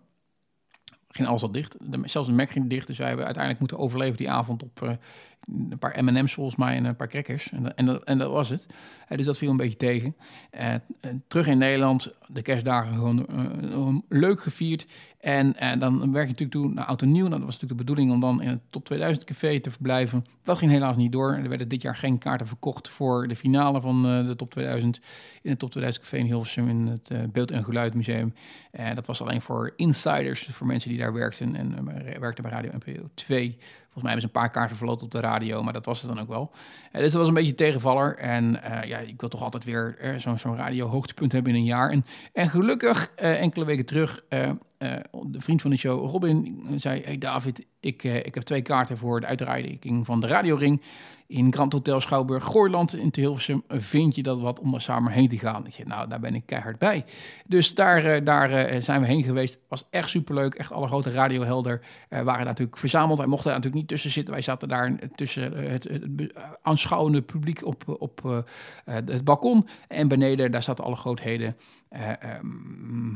ging 1.09 1.29
alles 1.29 1.43
al 1.43 1.53
dicht. 1.53 1.77
De, 1.81 2.01
zelfs 2.05 2.29
de 2.29 2.35
Mac 2.35 2.51
ging 2.51 2.69
dicht. 2.69 2.87
Dus 2.87 2.99
wij 2.99 3.07
hebben 3.07 3.25
uiteindelijk 3.25 3.63
moeten 3.63 3.87
overleven 3.87 4.17
die 4.17 4.31
avond 4.31 4.63
op 4.63 4.99
een 5.47 5.79
paar 5.79 6.05
M&M's 6.05 6.35
volgens 6.35 6.57
mij 6.57 6.77
en 6.77 6.85
een 6.85 6.97
paar 6.97 7.09
crackers. 7.09 7.53
En, 7.53 7.63
dat- 7.63 7.75
en, 7.75 7.87
dat, 7.87 8.05
en 8.05 8.19
dat 8.19 8.31
was 8.31 8.49
het. 8.49 8.67
Eh, 9.09 9.17
dus 9.17 9.27
dat 9.27 9.39
viel 9.39 9.51
een 9.51 9.57
beetje 9.57 9.77
tegen. 9.77 10.17
Eh, 10.51 10.75
eh, 10.75 10.81
terug 11.29 11.47
in 11.47 11.59
Nederland, 11.59 12.15
de 12.27 12.43
kerstdagen 12.43 12.95
gewoon 12.95 14.05
leuk 14.09 14.41
gevierd. 14.43 14.87
En 15.21 15.53
dan 15.79 15.99
werk 16.13 16.27
je 16.27 16.33
natuurlijk 16.33 16.51
toe 16.51 16.69
naar 16.73 16.97
en 16.97 17.13
Nieuw. 17.13 17.27
Nou, 17.27 17.37
dat 17.37 17.45
was 17.45 17.55
natuurlijk 17.55 17.79
de 17.79 17.85
bedoeling 17.85 18.11
om 18.11 18.21
dan 18.21 18.43
in 18.43 18.49
het 18.49 18.61
Top 18.71 18.85
2000 18.85 19.27
café 19.27 19.61
te 19.61 19.71
verblijven. 19.71 20.25
Dat 20.43 20.59
ging 20.59 20.71
helaas 20.71 20.97
niet 20.97 21.13
door. 21.13 21.35
Er 21.35 21.49
werden 21.49 21.69
dit 21.69 21.83
jaar 21.83 21.97
geen 21.97 22.19
kaarten 22.19 22.47
verkocht 22.47 22.89
voor 22.89 23.29
de 23.29 23.37
finale 23.37 23.81
van 23.81 24.03
de 24.03 24.35
Top 24.37 24.51
2000. 24.51 25.01
In 25.43 25.51
het 25.51 25.59
Top 25.59 25.71
2000 25.71 26.05
café 26.05 26.19
in 26.23 26.27
Hilversum 26.27 26.69
in 26.69 26.87
het 26.87 27.33
Beeld- 27.33 27.51
en 27.51 27.65
Geluidmuseum. 27.65 28.35
Eh, 28.71 28.95
dat 28.95 29.07
was 29.07 29.23
alleen 29.23 29.43
voor 29.43 29.73
insiders, 29.77 30.43
voor 30.45 30.67
mensen 30.67 30.91
die 30.91 30.99
daar 30.99 31.13
werkten. 31.13 31.57
En 31.57 31.85
werkten 32.21 32.43
bij 32.43 32.53
Radio 32.53 32.71
NPO 32.75 33.09
2. 33.15 33.59
Volgens 33.97 34.15
mij 34.15 34.23
hebben 34.23 34.31
ze 34.31 34.47
een 34.47 34.51
paar 34.51 34.61
kaarten 34.61 34.77
verloot 34.77 35.03
op 35.03 35.11
de 35.11 35.21
radio, 35.21 35.63
maar 35.63 35.73
dat 35.73 35.85
was 35.85 36.03
het 36.03 36.11
dan 36.11 36.21
ook 36.21 36.29
wel. 36.29 36.51
Eh, 36.93 37.01
dus 37.01 37.11
dat 37.11 37.21
was 37.21 37.29
een 37.29 37.35
beetje 37.35 37.55
tegenvaller. 37.55 38.17
En 38.17 38.63
eh, 38.63 38.89
ja, 38.89 38.99
ik 38.99 39.21
wil 39.21 39.29
toch 39.29 39.43
altijd 39.43 39.65
weer 39.65 39.97
eh, 40.01 40.17
zo'n 40.17 40.39
zo'n 40.39 40.57
radio 40.57 40.87
hoogtepunt 40.87 41.33
hebben 41.33 41.53
in 41.53 41.59
een 41.59 41.65
jaar. 41.65 41.91
En, 41.91 42.05
en 42.33 42.49
gelukkig, 42.49 43.11
enkele 43.17 43.65
weken 43.65 43.87
terug, 43.87 44.25
eh, 44.79 44.93
de 45.27 45.41
vriend 45.41 45.63
van 45.63 45.71
de 45.71 45.77
show, 45.77 46.09
Robin, 46.09 46.67
zei... 46.77 47.03
Hey 47.05 47.19
David, 47.19 47.67
ik, 47.81 48.05
eh, 48.05 48.17
ik 48.17 48.35
heb 48.35 48.43
twee 48.43 48.63
kaarten 48.63 48.99
voor 48.99 49.21
de 49.21 49.27
uitreiking 49.27 50.07
van 50.07 50.21
de 50.21 50.27
Radioring... 50.27 50.83
in 51.27 51.53
Grand 51.53 51.73
Hotel 51.73 52.01
Schouwburg 52.01 52.45
Gooiland 52.45 52.95
in 52.95 53.09
Hilversum. 53.13 53.63
Vind 53.69 54.15
je 54.15 54.23
dat 54.23 54.41
wat 54.41 54.61
om 54.61 54.71
daar 54.71 54.81
samen 54.81 55.13
heen 55.13 55.29
te 55.29 55.39
gaan? 55.39 55.65
Nou, 55.85 56.09
daar 56.09 56.21
ben 56.21 56.35
ik 56.35 56.43
keihard 56.47 56.79
bij. 56.79 57.05
Dus 57.47 57.75
daar, 57.75 58.05
eh, 58.05 58.25
daar 58.25 58.83
zijn 58.83 59.01
we 59.01 59.07
heen 59.07 59.23
geweest. 59.23 59.59
Was 59.69 59.87
echt 59.91 60.09
superleuk. 60.09 60.55
Echt 60.55 60.73
alle 60.73 60.87
grote 60.87 61.11
radiohelder 61.11 61.81
waren 62.09 62.45
natuurlijk 62.45 62.79
verzameld. 62.79 63.19
Wij 63.19 63.27
mochten 63.27 63.51
daar 63.51 63.57
natuurlijk 63.57 63.83
niet 63.83 63.91
tussen 63.91 64.11
zitten. 64.11 64.35
Wij 64.35 64.43
zaten 64.43 64.69
daar 64.69 64.99
tussen 65.15 65.71
het, 65.71 65.89
aanschouwende 66.63 67.23
publiek 67.23 67.65
op, 67.65 67.97
op 67.99 68.45
het 68.85 69.25
balkon. 69.25 69.69
En 69.89 70.09
beneden, 70.09 70.53
daar 70.53 70.63
zaten 70.63 70.85
alle 70.85 70.97
grootheden. 70.97 71.57
Eh 71.97 72.11
eh, 72.11 72.43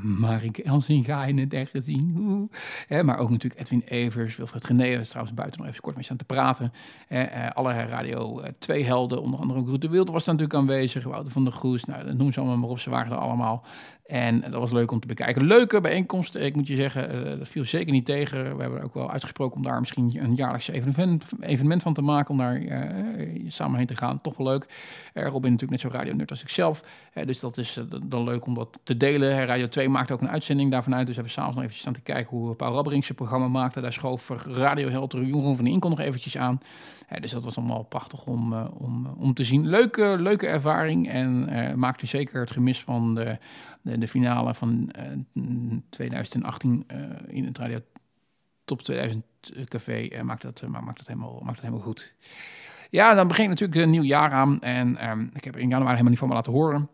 Marike 0.02 0.62
Elsinga 0.62 1.24
in 1.24 1.38
het 1.38 1.52
echt 1.52 1.70
gezien. 1.70 2.50
Hè, 2.86 3.02
maar 3.02 3.18
ook 3.18 3.30
natuurlijk 3.30 3.60
Edwin 3.60 3.82
Evers, 3.86 4.36
Wilfred 4.36 4.70
is 4.70 5.08
trouwens 5.08 5.34
buiten 5.34 5.60
nog 5.60 5.68
even 5.68 5.82
kort 5.82 5.94
mee 5.94 6.04
staan 6.04 6.16
te 6.16 6.24
praten. 6.24 6.72
Eh, 7.08 7.46
eh, 7.46 7.50
alle 7.50 7.72
Radio 7.72 8.42
2 8.58 8.84
helden, 8.84 9.22
onder 9.22 9.40
andere 9.40 9.60
ook 9.60 9.82
Wilde 9.90 10.12
was 10.12 10.24
natuurlijk 10.24 10.54
aanwezig. 10.54 11.04
Wouter 11.04 11.32
van 11.32 11.44
der 11.44 11.52
Goes, 11.52 11.84
nou, 11.84 12.04
dat 12.04 12.16
noem 12.16 12.32
ze 12.32 12.40
allemaal 12.40 12.58
maar 12.58 12.68
op. 12.68 12.78
Ze 12.78 12.90
waren 12.90 13.12
er 13.12 13.18
allemaal. 13.18 13.64
En 14.10 14.40
dat 14.40 14.52
was 14.52 14.72
leuk 14.72 14.90
om 14.90 15.00
te 15.00 15.06
bekijken. 15.06 15.46
Leuke 15.46 15.80
bijeenkomst, 15.80 16.34
ik 16.34 16.56
moet 16.56 16.66
je 16.66 16.74
zeggen. 16.74 17.10
eh, 17.32 17.38
dat 17.38 17.48
viel 17.48 17.64
zeker 17.64 17.92
niet 17.92 18.04
tegen. 18.04 18.56
We 18.56 18.62
hebben 18.62 18.82
ook 18.82 18.94
wel 18.94 19.10
uitgesproken 19.10 19.56
om 19.56 19.62
daar 19.62 19.80
misschien 19.80 20.16
een 20.22 20.34
jaarlijks 20.34 20.68
evenement, 20.68 21.82
van 21.82 21.94
te 21.94 22.02
maken. 22.02 22.30
Om 22.30 22.38
daar 22.38 22.56
eh, 22.56 23.44
samen 23.46 23.78
heen 23.78 23.86
te 23.86 23.96
gaan. 23.96 24.20
Toch 24.20 24.36
wel 24.36 24.46
leuk. 24.46 24.66
Eh, 25.12 25.24
Robin 25.24 25.50
natuurlijk 25.52 25.82
net 25.82 25.92
zo 25.92 25.98
radio-nerd 25.98 26.30
als 26.30 26.42
ik 26.42 26.48
zelf. 26.48 26.84
Eh, 27.12 27.26
dus 27.26 27.40
dat 27.40 27.58
is 27.58 27.76
eh, 27.76 27.84
dan 28.04 28.24
leuk 28.24 28.46
om 28.46 28.54
dat 28.54 28.69
te 28.84 28.96
delen. 28.96 29.30
Eh, 29.30 29.44
Radio 29.44 29.68
2 29.68 29.88
maakt 29.88 30.10
ook 30.10 30.20
een 30.20 30.28
uitzending 30.28 30.70
daarvan 30.70 30.94
uit. 30.94 31.06
Dus 31.06 31.14
hebben 31.14 31.32
s'avonds 31.32 31.56
nog 31.56 31.64
even 31.64 31.76
staan 31.76 31.92
te 31.92 32.00
kijken 32.00 32.36
hoe 32.36 32.54
Paul 32.54 32.74
Rabberings 32.74 33.06
zijn 33.06 33.18
programma 33.18 33.48
maakte. 33.48 33.80
Daar 33.80 33.92
schoof 33.92 34.28
radioheld 34.44 35.12
Jeroen 35.12 35.56
van 35.56 35.64
den 35.64 35.72
Inkel 35.74 35.90
nog 35.90 36.00
eventjes 36.00 36.38
aan. 36.38 36.60
Eh, 37.08 37.20
dus 37.20 37.30
dat 37.30 37.44
was 37.44 37.56
allemaal 37.56 37.82
prachtig 37.82 38.26
om, 38.26 38.52
eh, 38.52 38.64
om, 38.78 39.06
om 39.18 39.34
te 39.34 39.44
zien. 39.44 39.68
Leuke, 39.68 40.16
leuke 40.18 40.46
ervaring. 40.46 41.08
En 41.08 41.48
eh, 41.48 41.74
maakte 41.74 42.06
zeker 42.06 42.40
het 42.40 42.50
gemis 42.50 42.82
van 42.82 43.14
de, 43.14 43.38
de, 43.82 43.98
de 43.98 44.08
finale 44.08 44.54
van 44.54 44.90
eh, 44.90 45.42
2018 45.88 46.84
eh, 46.86 46.98
in 47.26 47.44
het 47.44 47.58
Radio 47.58 47.78
Top 48.64 48.82
2000 48.82 49.24
Café. 49.64 49.92
eh, 49.92 50.22
maakt, 50.22 50.42
dat, 50.42 50.62
eh, 50.62 50.68
maakt, 50.68 50.98
dat 50.98 51.06
helemaal, 51.06 51.40
maakt 51.42 51.56
dat 51.56 51.64
helemaal 51.64 51.84
goed. 51.84 52.14
Ja, 52.90 53.14
dan 53.14 53.28
begint 53.28 53.48
natuurlijk 53.48 53.80
een 53.80 53.90
nieuw 53.90 54.02
jaar 54.02 54.30
aan. 54.30 54.60
En 54.60 54.96
ehm, 54.96 55.26
ik 55.32 55.44
heb 55.44 55.56
in 55.56 55.68
januari 55.68 55.90
helemaal 55.90 56.10
niet 56.10 56.18
van 56.18 56.28
me 56.28 56.34
laten 56.34 56.52
horen. 56.52 56.88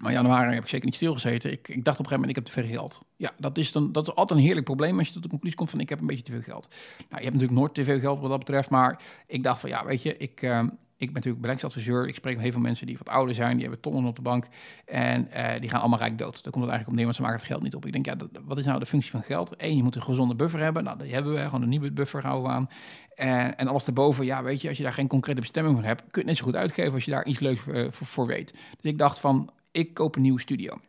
Maar 0.00 0.12
januari 0.12 0.54
heb 0.54 0.62
ik 0.62 0.68
zeker 0.68 0.84
niet 0.86 0.94
stilgezeten. 0.94 1.52
Ik, 1.52 1.68
ik 1.68 1.84
dacht 1.84 1.98
op 1.98 2.04
een 2.04 2.10
gegeven 2.10 2.12
moment, 2.20 2.30
ik 2.30 2.36
heb 2.36 2.44
te 2.44 2.52
veel 2.52 2.70
geld. 2.78 3.00
Ja, 3.16 3.30
dat 3.38 3.58
is, 3.58 3.72
dan, 3.72 3.92
dat 3.92 4.08
is 4.08 4.14
altijd 4.14 4.38
een 4.38 4.44
heerlijk 4.44 4.66
probleem 4.66 4.98
als 4.98 5.06
je 5.06 5.12
tot 5.12 5.22
de 5.22 5.28
conclusie 5.28 5.56
komt 5.58 5.70
van 5.70 5.80
ik 5.80 5.88
heb 5.88 6.00
een 6.00 6.06
beetje 6.06 6.22
te 6.22 6.32
veel 6.32 6.42
geld. 6.42 6.68
Nou, 6.68 7.06
je 7.08 7.14
hebt 7.28 7.32
natuurlijk 7.32 7.58
nooit 7.60 7.74
te 7.74 7.84
veel 7.84 7.98
geld 8.00 8.20
wat 8.20 8.30
dat 8.30 8.38
betreft. 8.38 8.70
Maar 8.70 9.02
ik 9.26 9.42
dacht 9.42 9.60
van 9.60 9.68
ja, 9.70 9.84
weet 9.84 10.02
je, 10.02 10.16
ik, 10.16 10.42
ehm, 10.42 10.64
ik 10.96 11.06
ben 11.06 11.14
natuurlijk 11.14 11.40
beleggingsadviseur. 11.42 12.06
Ik 12.08 12.14
spreek 12.14 12.34
met 12.34 12.42
heel 12.42 12.52
veel 12.52 12.60
mensen 12.60 12.86
die 12.86 12.98
wat 12.98 13.08
ouder 13.08 13.34
zijn. 13.34 13.52
Die 13.52 13.62
hebben 13.62 13.80
tonnen 13.80 14.04
op 14.04 14.16
de 14.16 14.22
bank. 14.22 14.46
En 14.86 15.30
eh, 15.30 15.60
die 15.60 15.70
gaan 15.70 15.80
allemaal 15.80 15.98
rijk 15.98 16.18
dood. 16.18 16.42
Daar 16.42 16.52
komt 16.52 16.64
het 16.64 16.72
eigenlijk 16.72 16.88
op 16.88 16.94
neer, 16.94 17.04
want 17.04 17.16
ze 17.16 17.22
maken 17.22 17.38
het 17.38 17.46
geld 17.46 17.62
niet 17.62 17.74
op. 17.74 17.86
Ik 17.86 17.92
denk, 17.92 18.06
ja, 18.06 18.14
dat- 18.14 18.28
wat 18.44 18.58
is 18.58 18.64
nou 18.64 18.78
de 18.78 18.86
functie 18.86 19.10
van 19.10 19.22
geld? 19.22 19.54
Eén, 19.56 19.76
je 19.76 19.82
moet 19.82 19.94
een 19.94 20.02
gezonde 20.02 20.34
buffer 20.34 20.60
hebben. 20.60 20.84
Nou, 20.84 20.98
die 20.98 21.12
hebben 21.14 21.32
we. 21.34 21.40
Gewoon 21.40 21.62
een 21.62 21.68
nieuwe 21.68 21.92
buffer 21.92 22.22
houden 22.26 22.50
we 22.50 22.56
aan. 22.56 22.68
En, 23.14 23.58
en 23.58 23.68
alles 23.68 23.84
erboven, 23.86 24.24
ja, 24.24 24.42
weet 24.42 24.60
je, 24.60 24.68
als 24.68 24.76
je 24.76 24.82
daar 24.82 24.92
geen 24.92 25.08
concrete 25.08 25.40
bestemming 25.40 25.74
voor 25.76 25.84
hebt, 25.84 26.00
kun 26.00 26.08
je 26.10 26.18
het 26.18 26.26
net 26.26 26.36
zo 26.36 26.44
goed 26.44 26.56
uitgeven 26.56 26.92
als 26.94 27.04
je 27.04 27.10
daar 27.10 27.24
iets 27.26 27.38
leuks 27.38 27.66
eh, 27.66 27.86
voor, 27.90 28.06
voor 28.06 28.26
weet. 28.26 28.52
Dus 28.80 28.90
ik 28.90 28.98
dacht 28.98 29.18
van, 29.20 29.50
ik 29.70 29.94
koop 29.94 30.16
een 30.16 30.22
nieuwe 30.22 30.40
studio. 30.40 30.80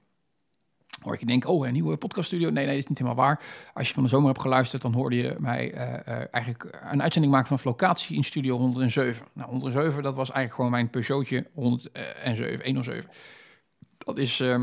Hoor 1.02 1.16
je 1.20 1.26
denken, 1.26 1.50
oh, 1.50 1.68
een 1.68 1.74
nieuwe 1.74 1.98
podcaststudio. 1.98 2.50
Nee, 2.50 2.66
nee, 2.66 2.74
dat 2.74 2.84
is 2.84 2.90
niet 2.90 2.98
helemaal 2.98 3.26
waar. 3.26 3.44
Als 3.74 3.88
je 3.88 3.94
van 3.94 4.04
de 4.04 4.10
zomer 4.10 4.28
hebt 4.28 4.42
geluisterd, 4.42 4.82
dan 4.82 4.94
hoorde 4.94 5.16
je 5.16 5.36
mij 5.40 5.74
eh, 5.74 5.94
eh, 5.94 6.28
eigenlijk 6.32 6.80
een 6.92 7.02
uitzending 7.02 7.34
maken 7.34 7.48
vanaf 7.48 7.64
locatie 7.64 8.16
in 8.16 8.24
studio 8.24 8.58
107. 8.58 9.28
Nou, 9.34 9.50
107, 9.50 10.04
dat 10.04 10.16
was 10.16 10.32
eigenlijk 10.32 10.56
gewoon 10.56 10.72
mijn 10.72 10.90
Peugeotje 10.90 11.48
107, 11.54 12.66
107. 12.66 13.10
Dat 13.98 14.18
is, 14.18 14.40
eh, 14.40 14.62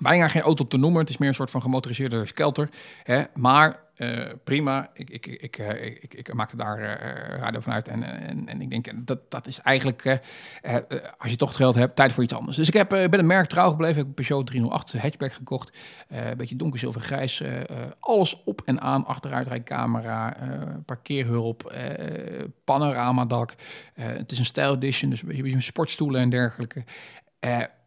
bijna 0.00 0.28
geen 0.28 0.42
auto 0.42 0.66
te 0.66 0.76
noemen. 0.78 1.00
Het 1.00 1.10
is 1.10 1.18
meer 1.18 1.28
een 1.28 1.34
soort 1.34 1.50
van 1.50 1.62
gemotoriseerde 1.62 2.26
skelter. 2.26 2.68
Hè? 3.02 3.22
Maar 3.34 3.82
eh, 3.94 4.30
prima, 4.44 4.90
ik, 4.94 5.10
ik, 5.10 5.26
ik, 5.26 5.58
eh, 5.58 5.84
ik, 5.86 5.98
ik, 6.02 6.14
ik 6.14 6.34
maakte 6.34 6.56
daar 6.56 6.78
eh, 6.78 7.38
radio 7.38 7.60
van 7.60 7.72
uit. 7.72 7.88
En, 7.88 8.02
en, 8.02 8.48
en 8.48 8.60
ik 8.60 8.70
denk, 8.70 8.86
eh, 8.86 8.94
dat, 8.96 9.30
dat 9.30 9.46
is 9.46 9.60
eigenlijk, 9.60 10.04
eh, 10.04 10.12
eh, 10.62 10.74
eh, 10.76 10.82
als 11.18 11.30
je 11.30 11.36
toch 11.36 11.48
het 11.48 11.56
geld 11.58 11.74
hebt, 11.74 11.96
tijd 11.96 12.12
voor 12.12 12.22
iets 12.22 12.34
anders. 12.34 12.56
Dus 12.56 12.68
ik 12.68 12.74
heb, 12.74 12.92
eh, 12.92 13.08
ben 13.08 13.18
een 13.18 13.26
merk 13.26 13.48
trouw 13.48 13.70
gebleven. 13.70 13.92
Ik 13.92 13.98
heb 13.98 14.06
een 14.06 14.14
Peugeot 14.14 14.46
308 14.46 14.92
hatchback 14.92 15.32
gekocht. 15.32 15.76
Eh, 16.08 16.28
een 16.30 16.36
beetje 16.36 16.56
donker 16.56 16.78
zilvergrijs. 16.78 17.40
eh, 17.40 17.60
eh, 17.60 17.66
alles 18.00 18.42
op 18.44 18.62
en 18.64 18.80
aan. 18.80 19.06
Achteruitrijcamera, 19.06 20.36
eh 20.36 20.48
parkeerhulp, 20.84 21.64
eh 21.64 22.44
panoramadak. 22.64 23.54
Eh, 23.94 24.06
het 24.06 24.32
is 24.32 24.38
een 24.38 24.44
style 24.44 24.74
edition, 24.74 25.10
dus 25.10 25.22
een 25.22 25.28
beetje 25.42 25.60
sportstoelen 25.60 26.20
en 26.20 26.30
dergelijke. 26.30 26.84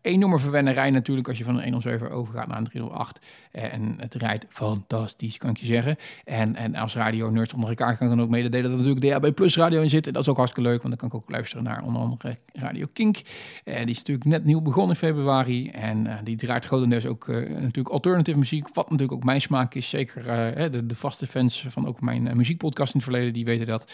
Enorme 0.02 0.40
verwennerij 0.40 0.90
natuurlijk 0.90 1.28
als 1.28 1.38
je 1.38 1.44
van 1.44 1.56
een 1.56 1.64
107 1.64 2.12
overgaat 2.12 2.48
naar 2.48 2.58
een 2.58 2.64
308. 2.64 3.20
Eh, 3.52 3.74
en 3.74 3.96
het 3.98 4.14
rijdt 4.14 4.46
fantastisch, 4.50 5.38
kan 5.38 5.50
ik 5.50 5.58
je 5.58 5.66
zeggen. 5.66 5.96
En, 6.26 6.56
en 6.56 6.76
als 6.76 6.96
radio 6.96 7.30
nerds 7.30 7.54
onder 7.54 7.70
elkaar 7.70 7.98
kan 7.98 8.10
dan 8.10 8.22
ook 8.22 8.30
mededelen 8.30 8.70
dat 8.70 8.80
er 8.80 8.86
natuurlijk 8.86 9.22
DAB 9.22 9.36
Plus 9.36 9.56
radio 9.56 9.82
in 9.82 9.90
zit. 9.90 10.08
En 10.08 10.14
dat 10.14 10.22
is 10.22 10.28
ook 10.28 10.38
hartstikke 10.38 10.70
leuk, 10.70 10.82
want 10.82 11.00
dan 11.00 11.10
kan 11.10 11.20
ik 11.20 11.26
ook 11.26 11.32
luisteren 11.32 11.64
naar 11.64 11.84
onder 11.84 12.02
andere 12.02 12.38
Radio 12.54 12.88
Kink. 12.94 13.18
Eh, 13.64 13.76
die 13.78 13.90
is 13.90 13.98
natuurlijk 13.98 14.26
net 14.26 14.46
nieuw 14.46 14.62
begonnen 14.62 14.92
in 14.92 15.08
februari. 15.08 15.70
En 15.70 16.08
eh, 16.08 16.16
die 16.24 16.36
draait 16.36 16.66
grotendeels 16.66 17.06
ook 17.06 17.28
natuurlijk 17.28 17.90
alternative 17.90 18.38
muziek. 18.38 18.68
Wat 18.74 18.90
natuurlijk 18.90 19.18
ook 19.18 19.24
mijn 19.24 19.42
smaak 19.42 19.74
is. 19.74 19.90
Zeker 19.90 20.24
de, 20.72 20.86
de 20.86 20.96
vaste 20.96 21.28
fans 21.28 21.66
van 21.70 21.88
ook 21.88 22.02
mijn 22.02 22.32
muziekpodcast 22.36 22.94
in 22.94 23.00
het 23.00 23.10
verleden, 23.10 23.34
die 23.34 23.46
weten 23.46 23.68
dat. 23.68 23.92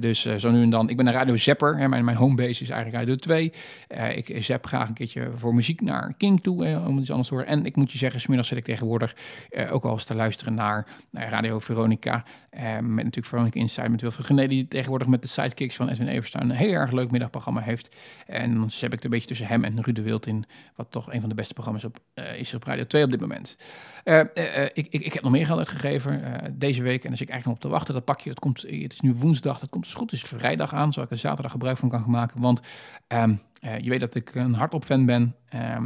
Dus 0.00 0.22
zo 0.36 0.50
nu 0.50 0.62
en 0.62 0.70
dan. 0.70 0.88
Ik 0.88 0.96
ben 0.96 1.06
een 1.06 1.12
radio 1.12 1.36
zapper. 1.36 1.78
Hè. 1.78 1.88
Mijn, 1.88 2.04
mijn 2.04 2.16
homebase 2.16 2.62
is 2.62 2.70
eigenlijk 2.70 2.98
Radio 2.98 3.14
2. 3.14 3.52
Eh, 3.88 4.16
ik 4.16 4.42
zap 4.42 4.66
graag 4.66 4.88
een 4.88 4.94
keertje 4.94 5.30
voor 5.36 5.53
muziek 5.54 5.80
naar 5.80 6.14
King 6.16 6.42
toe, 6.42 6.66
eh, 6.66 6.86
om 6.86 6.98
iets 6.98 7.10
anders 7.10 7.28
te 7.28 7.34
horen. 7.34 7.50
En 7.50 7.64
ik 7.64 7.76
moet 7.76 7.92
je 7.92 7.98
zeggen, 7.98 8.20
smiddags 8.20 8.48
zit 8.48 8.58
ik 8.58 8.64
tegenwoordig 8.64 9.16
eh, 9.50 9.72
ook 9.72 9.82
wel 9.82 9.92
eens 9.92 10.04
te 10.04 10.14
luisteren 10.14 10.54
naar, 10.54 10.86
Radio 11.10 11.58
Veronica. 11.58 12.24
Eh, 12.50 12.72
met 12.72 12.80
natuurlijk 12.80 13.26
Veronica 13.26 13.60
Inside 13.60 13.88
met 13.88 14.00
Wilfried 14.00 14.26
Gené, 14.26 14.46
die 14.46 14.68
tegenwoordig 14.68 15.08
met 15.08 15.22
de 15.22 15.28
sidekicks 15.28 15.76
van 15.76 15.88
Edwin 15.88 16.08
Everstein 16.08 16.50
een 16.50 16.56
heel 16.56 16.72
erg 16.72 16.90
leuk 16.90 17.10
middagprogramma 17.10 17.60
heeft. 17.60 17.96
En 18.26 18.54
dan 18.54 18.70
zap 18.70 18.92
ik 18.92 18.98
er 18.98 19.04
een 19.04 19.10
beetje 19.10 19.28
tussen 19.28 19.46
hem 19.46 19.64
en 19.64 19.82
Ruud 19.82 19.96
de 19.96 20.02
Wild 20.02 20.26
in, 20.26 20.44
wat 20.74 20.90
toch 20.90 21.12
een 21.12 21.20
van 21.20 21.28
de 21.28 21.34
beste 21.34 21.52
programma's 21.52 21.84
op, 21.84 21.98
eh, 22.14 22.38
is 22.38 22.54
op 22.54 22.64
Radio 22.64 22.86
2 22.86 23.04
op 23.04 23.10
dit 23.10 23.20
moment. 23.20 23.56
Eh, 24.04 24.20
eh, 24.20 24.64
ik, 24.72 24.86
ik, 24.90 25.04
ik 25.04 25.12
heb 25.12 25.22
nog 25.22 25.32
meer 25.32 25.46
geld 25.46 25.58
uitgegeven 25.58 26.22
deze 26.58 26.82
week 26.82 27.04
en 27.04 27.10
dus 27.10 27.20
ik 27.20 27.28
eigenlijk 27.28 27.44
nog 27.44 27.54
op 27.54 27.60
te 27.60 27.68
wachten. 27.68 27.94
Dat 27.94 28.04
pakje, 28.04 28.28
dat 28.28 28.38
komt, 28.38 28.62
het 28.62 28.92
is 28.92 29.00
nu 29.00 29.12
woensdag, 29.12 29.58
dat 29.58 29.70
komt 29.70 29.84
dus 29.84 29.94
goed, 29.94 30.10
het 30.10 30.22
is 30.22 30.28
vrijdag 30.28 30.74
aan, 30.74 30.92
zodat 30.92 31.10
ik 31.10 31.16
er 31.16 31.22
zaterdag 31.22 31.52
gebruik 31.52 31.76
van 31.76 31.88
kan 31.88 32.04
maken. 32.06 32.40
Want 32.40 32.60
ehm, 33.06 33.34
eh, 33.64 33.78
je 33.78 33.90
weet 33.90 34.00
dat 34.00 34.14
ik 34.14 34.34
een 34.34 34.54
hardop 34.54 34.84
fan 34.84 35.06
ben. 35.06 35.34
Eh, 35.48 35.76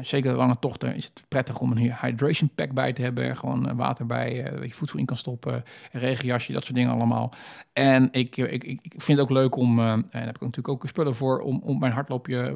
zeker 0.00 0.30
de 0.30 0.36
lange 0.36 0.58
tochten 0.58 0.94
is 0.94 1.04
het 1.04 1.22
prettig 1.28 1.58
om 1.58 1.70
een 1.70 1.94
hydration 2.00 2.50
pack 2.54 2.72
bij 2.72 2.92
te 2.92 3.02
hebben. 3.02 3.36
Gewoon 3.36 3.68
eh, 3.68 3.76
water 3.76 4.06
bij, 4.06 4.50
waar 4.52 4.66
je 4.66 4.74
voedsel 4.74 4.98
in 4.98 5.04
kan 5.04 5.16
stoppen, 5.16 5.62
regenjasje, 5.92 6.52
dat 6.52 6.64
soort 6.64 6.76
dingen 6.76 6.92
allemaal. 6.92 7.32
En 7.72 8.08
ik, 8.12 8.36
ik, 8.36 8.64
ik, 8.64 8.94
vind 8.96 9.18
het 9.18 9.20
ook 9.20 9.30
leuk 9.30 9.56
om, 9.56 9.78
en 9.80 10.08
daar 10.10 10.24
heb 10.26 10.34
ik 10.34 10.40
natuurlijk 10.40 10.68
ook 10.68 10.86
spullen 10.86 11.14
voor, 11.14 11.40
om, 11.40 11.60
om 11.64 11.78
mijn 11.78 11.92
hardloopje 11.92 12.54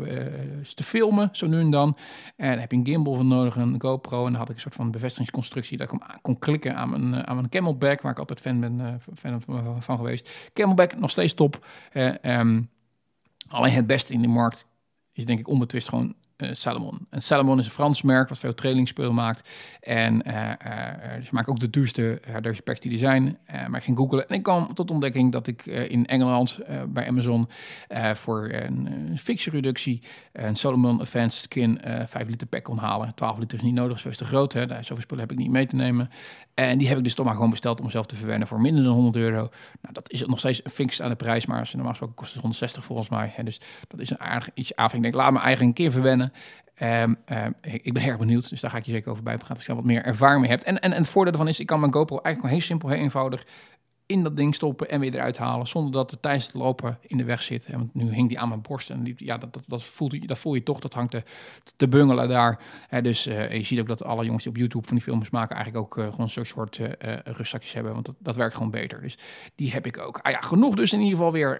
te 0.74 0.82
filmen, 0.82 1.28
zo 1.32 1.46
nu 1.46 1.60
en 1.60 1.70
dan. 1.70 1.96
En 2.36 2.58
heb 2.58 2.70
je 2.70 2.76
een 2.76 2.86
gimbal 2.86 3.14
voor 3.14 3.24
nodig, 3.24 3.56
een 3.56 3.80
GoPro. 3.80 4.26
En 4.26 4.30
dan 4.30 4.40
had 4.40 4.48
ik 4.48 4.54
een 4.54 4.60
soort 4.60 4.74
van 4.74 4.90
bevestigingsconstructie 4.90 5.76
dat 5.76 5.92
ik 5.92 6.00
hem 6.00 6.20
kon 6.22 6.38
klikken 6.38 6.76
aan 6.76 6.90
mijn, 6.90 7.26
aan 7.26 7.36
mijn 7.36 7.48
camelback, 7.48 8.00
waar 8.00 8.12
ik 8.12 8.18
altijd 8.18 8.40
fan 8.40 8.60
ben 8.60 9.00
fan 9.14 9.42
van, 9.42 9.82
van 9.82 9.96
geweest. 9.96 10.50
Camelback 10.52 10.98
nog 10.98 11.10
steeds 11.10 11.34
top. 11.34 11.66
Eh, 11.92 12.24
ehm, 12.24 12.62
alleen 13.48 13.72
het 13.72 13.86
beste 13.86 14.12
in 14.12 14.22
de 14.22 14.28
markt 14.28 14.68
is 15.20 15.26
denk 15.26 15.38
ik 15.38 15.48
onbetwist 15.48 15.88
gewoon 15.88 16.14
Salomon. 16.50 17.06
En 17.10 17.22
Salomon 17.22 17.58
is 17.58 17.64
een 17.64 17.70
Frans 17.70 18.02
merk 18.02 18.28
wat 18.28 18.38
veel 18.38 18.54
trainingsspullen 18.54 19.14
maakt. 19.14 19.48
En 19.80 20.22
eh, 20.22 20.50
eh, 20.50 21.16
eh, 21.16 21.22
ze 21.22 21.28
maken 21.30 21.52
ook 21.52 21.60
de 21.60 21.70
duurste 21.70 22.20
herders 22.26 22.60
die 22.78 22.92
er 22.92 22.98
zijn. 22.98 23.38
Eh, 23.44 23.66
maar 23.66 23.78
ik 23.78 23.84
ging 23.84 23.96
googlen 23.96 24.28
en 24.28 24.34
ik 24.34 24.42
kwam 24.42 24.74
tot 24.74 24.90
ontdekking 24.90 25.32
dat 25.32 25.46
ik 25.46 25.66
eh, 25.66 25.90
in 25.90 26.06
Engeland 26.06 26.58
eh, 26.58 26.82
bij 26.88 27.08
Amazon 27.08 27.48
eh, 27.88 28.14
voor 28.14 28.48
een, 28.52 29.18
fikse 29.18 29.50
reductie 29.50 30.02
een 30.32 30.56
Salomon 30.56 31.00
Advanced 31.00 31.42
Skin 31.42 31.80
eh 31.80 32.06
5 32.06 32.28
liter 32.28 32.46
pack 32.46 32.62
kon 32.62 32.78
halen. 32.78 33.14
12 33.14 33.38
liter 33.38 33.58
is 33.58 33.64
niet 33.64 33.74
nodig, 33.74 33.98
zo 33.98 34.08
is 34.08 34.16
te 34.16 34.24
groot. 34.24 34.52
Hè. 34.52 34.66
Daar, 34.66 34.84
zoveel 34.84 35.02
spullen 35.02 35.22
heb 35.22 35.32
ik 35.32 35.38
niet 35.38 35.50
mee 35.50 35.66
te 35.66 35.76
nemen. 35.76 36.10
En 36.54 36.78
die 36.78 36.88
heb 36.88 36.98
ik 36.98 37.04
dus 37.04 37.14
toch 37.14 37.26
maar 37.26 37.34
gewoon 37.34 37.50
besteld 37.50 37.80
om 37.80 37.90
zelf 37.90 38.06
te 38.06 38.14
verwennen 38.14 38.48
voor 38.48 38.60
minder 38.60 38.84
dan 38.84 38.92
100 38.92 39.16
euro. 39.16 39.50
Nou, 39.80 39.94
dat 39.94 40.10
is 40.10 40.26
nog 40.26 40.38
steeds 40.38 40.64
een 40.64 40.70
fix 40.70 41.02
aan 41.02 41.10
de 41.10 41.16
prijs, 41.16 41.46
maar 41.46 41.58
als 41.58 41.72
normaal 41.72 41.90
gesproken 41.90 42.16
kost 42.16 42.30
het 42.30 42.40
160 42.40 42.84
volgens 42.84 43.08
mij. 43.08 43.32
Hè. 43.34 43.42
Dus 43.42 43.60
dat 43.88 44.00
is 44.00 44.10
een 44.10 44.20
aardig 44.20 44.48
iets 44.54 44.76
af. 44.76 44.94
Ik 44.94 45.02
denk, 45.02 45.14
laat 45.14 45.32
me 45.32 45.38
eigen 45.38 45.66
een 45.66 45.72
keer 45.72 45.92
verwennen. 45.92 46.29
Ehm, 46.74 47.14
ehm, 47.24 47.52
ik, 47.60 47.92
ben 47.92 48.02
erg 48.02 48.18
benieuwd, 48.18 48.48
dus 48.48 48.60
daar 48.60 48.70
ga 48.70 48.76
ik 48.76 48.84
je 48.84 48.92
zeker 48.92 49.10
over 49.10 49.22
bijpraten 49.22 49.54
als 49.54 49.66
je 49.66 49.72
daar 49.72 49.76
wat 49.76 49.90
meer 49.90 50.04
ervaring 50.04 50.40
mee 50.40 50.50
hebt. 50.50 50.64
En, 50.64 50.80
en, 50.80 50.92
en 50.92 50.98
het 50.98 51.10
voordeel 51.10 51.32
ervan 51.32 51.48
is, 51.48 51.60
ik 51.60 51.66
kan 51.66 51.80
mijn 51.80 51.92
GoPro 51.92 52.18
eigenlijk 52.18 52.54
heel 52.54 52.64
simpel, 52.64 52.88
heel 52.88 52.98
eenvoudig 52.98 53.46
in 54.10 54.22
dat 54.22 54.36
ding 54.36 54.54
stoppen 54.54 54.88
en 54.88 55.00
weer 55.00 55.14
eruit 55.14 55.38
halen, 55.38 55.66
zonder 55.66 55.92
dat 55.92 56.10
het 56.10 56.22
tijdens 56.22 56.46
het 56.46 56.54
lopen 56.54 56.98
in 57.00 57.16
de 57.16 57.24
weg 57.24 57.42
zit. 57.42 57.66
Want 57.70 57.94
nu 57.94 58.12
hing 58.14 58.28
die 58.28 58.38
aan 58.38 58.48
mijn 58.48 58.62
borst 58.62 58.90
en 58.90 59.02
die, 59.02 59.14
ja, 59.16 59.38
dat, 59.38 59.52
dat, 59.52 59.62
dat, 59.66 59.82
voelt, 59.82 60.28
dat 60.28 60.38
voel 60.38 60.54
je 60.54 60.62
toch, 60.62 60.78
dat 60.80 60.94
hangt 60.94 61.10
te, 61.10 61.22
te 61.76 61.88
bungelen 61.88 62.28
daar. 62.28 62.60
Hè, 62.88 63.02
dus 63.02 63.26
eh, 63.26 63.52
je 63.52 63.62
ziet 63.62 63.80
ook 63.80 63.86
dat 63.86 64.04
alle 64.04 64.24
jongens 64.24 64.42
die 64.42 64.52
op 64.52 64.58
YouTube 64.58 64.86
van 64.86 64.96
die 64.96 65.04
films 65.04 65.30
maken 65.30 65.56
eigenlijk 65.56 65.84
ook 65.84 65.98
eh, 65.98 66.10
gewoon 66.10 66.28
zo'n 66.28 66.44
soort 66.44 66.78
eh, 66.78 67.14
eh, 67.14 67.18
rugzakjes 67.24 67.72
hebben, 67.72 67.92
want 67.92 68.06
dat, 68.06 68.14
dat 68.18 68.36
werkt 68.36 68.54
gewoon 68.56 68.70
beter. 68.70 69.00
Dus 69.00 69.18
die 69.54 69.72
heb 69.72 69.86
ik 69.86 69.98
ook. 69.98 70.18
Ah 70.18 70.32
ja, 70.32 70.40
genoeg 70.40 70.74
dus 70.74 70.92
in 70.92 71.00
ieder 71.00 71.16
geval 71.16 71.32
weer 71.32 71.58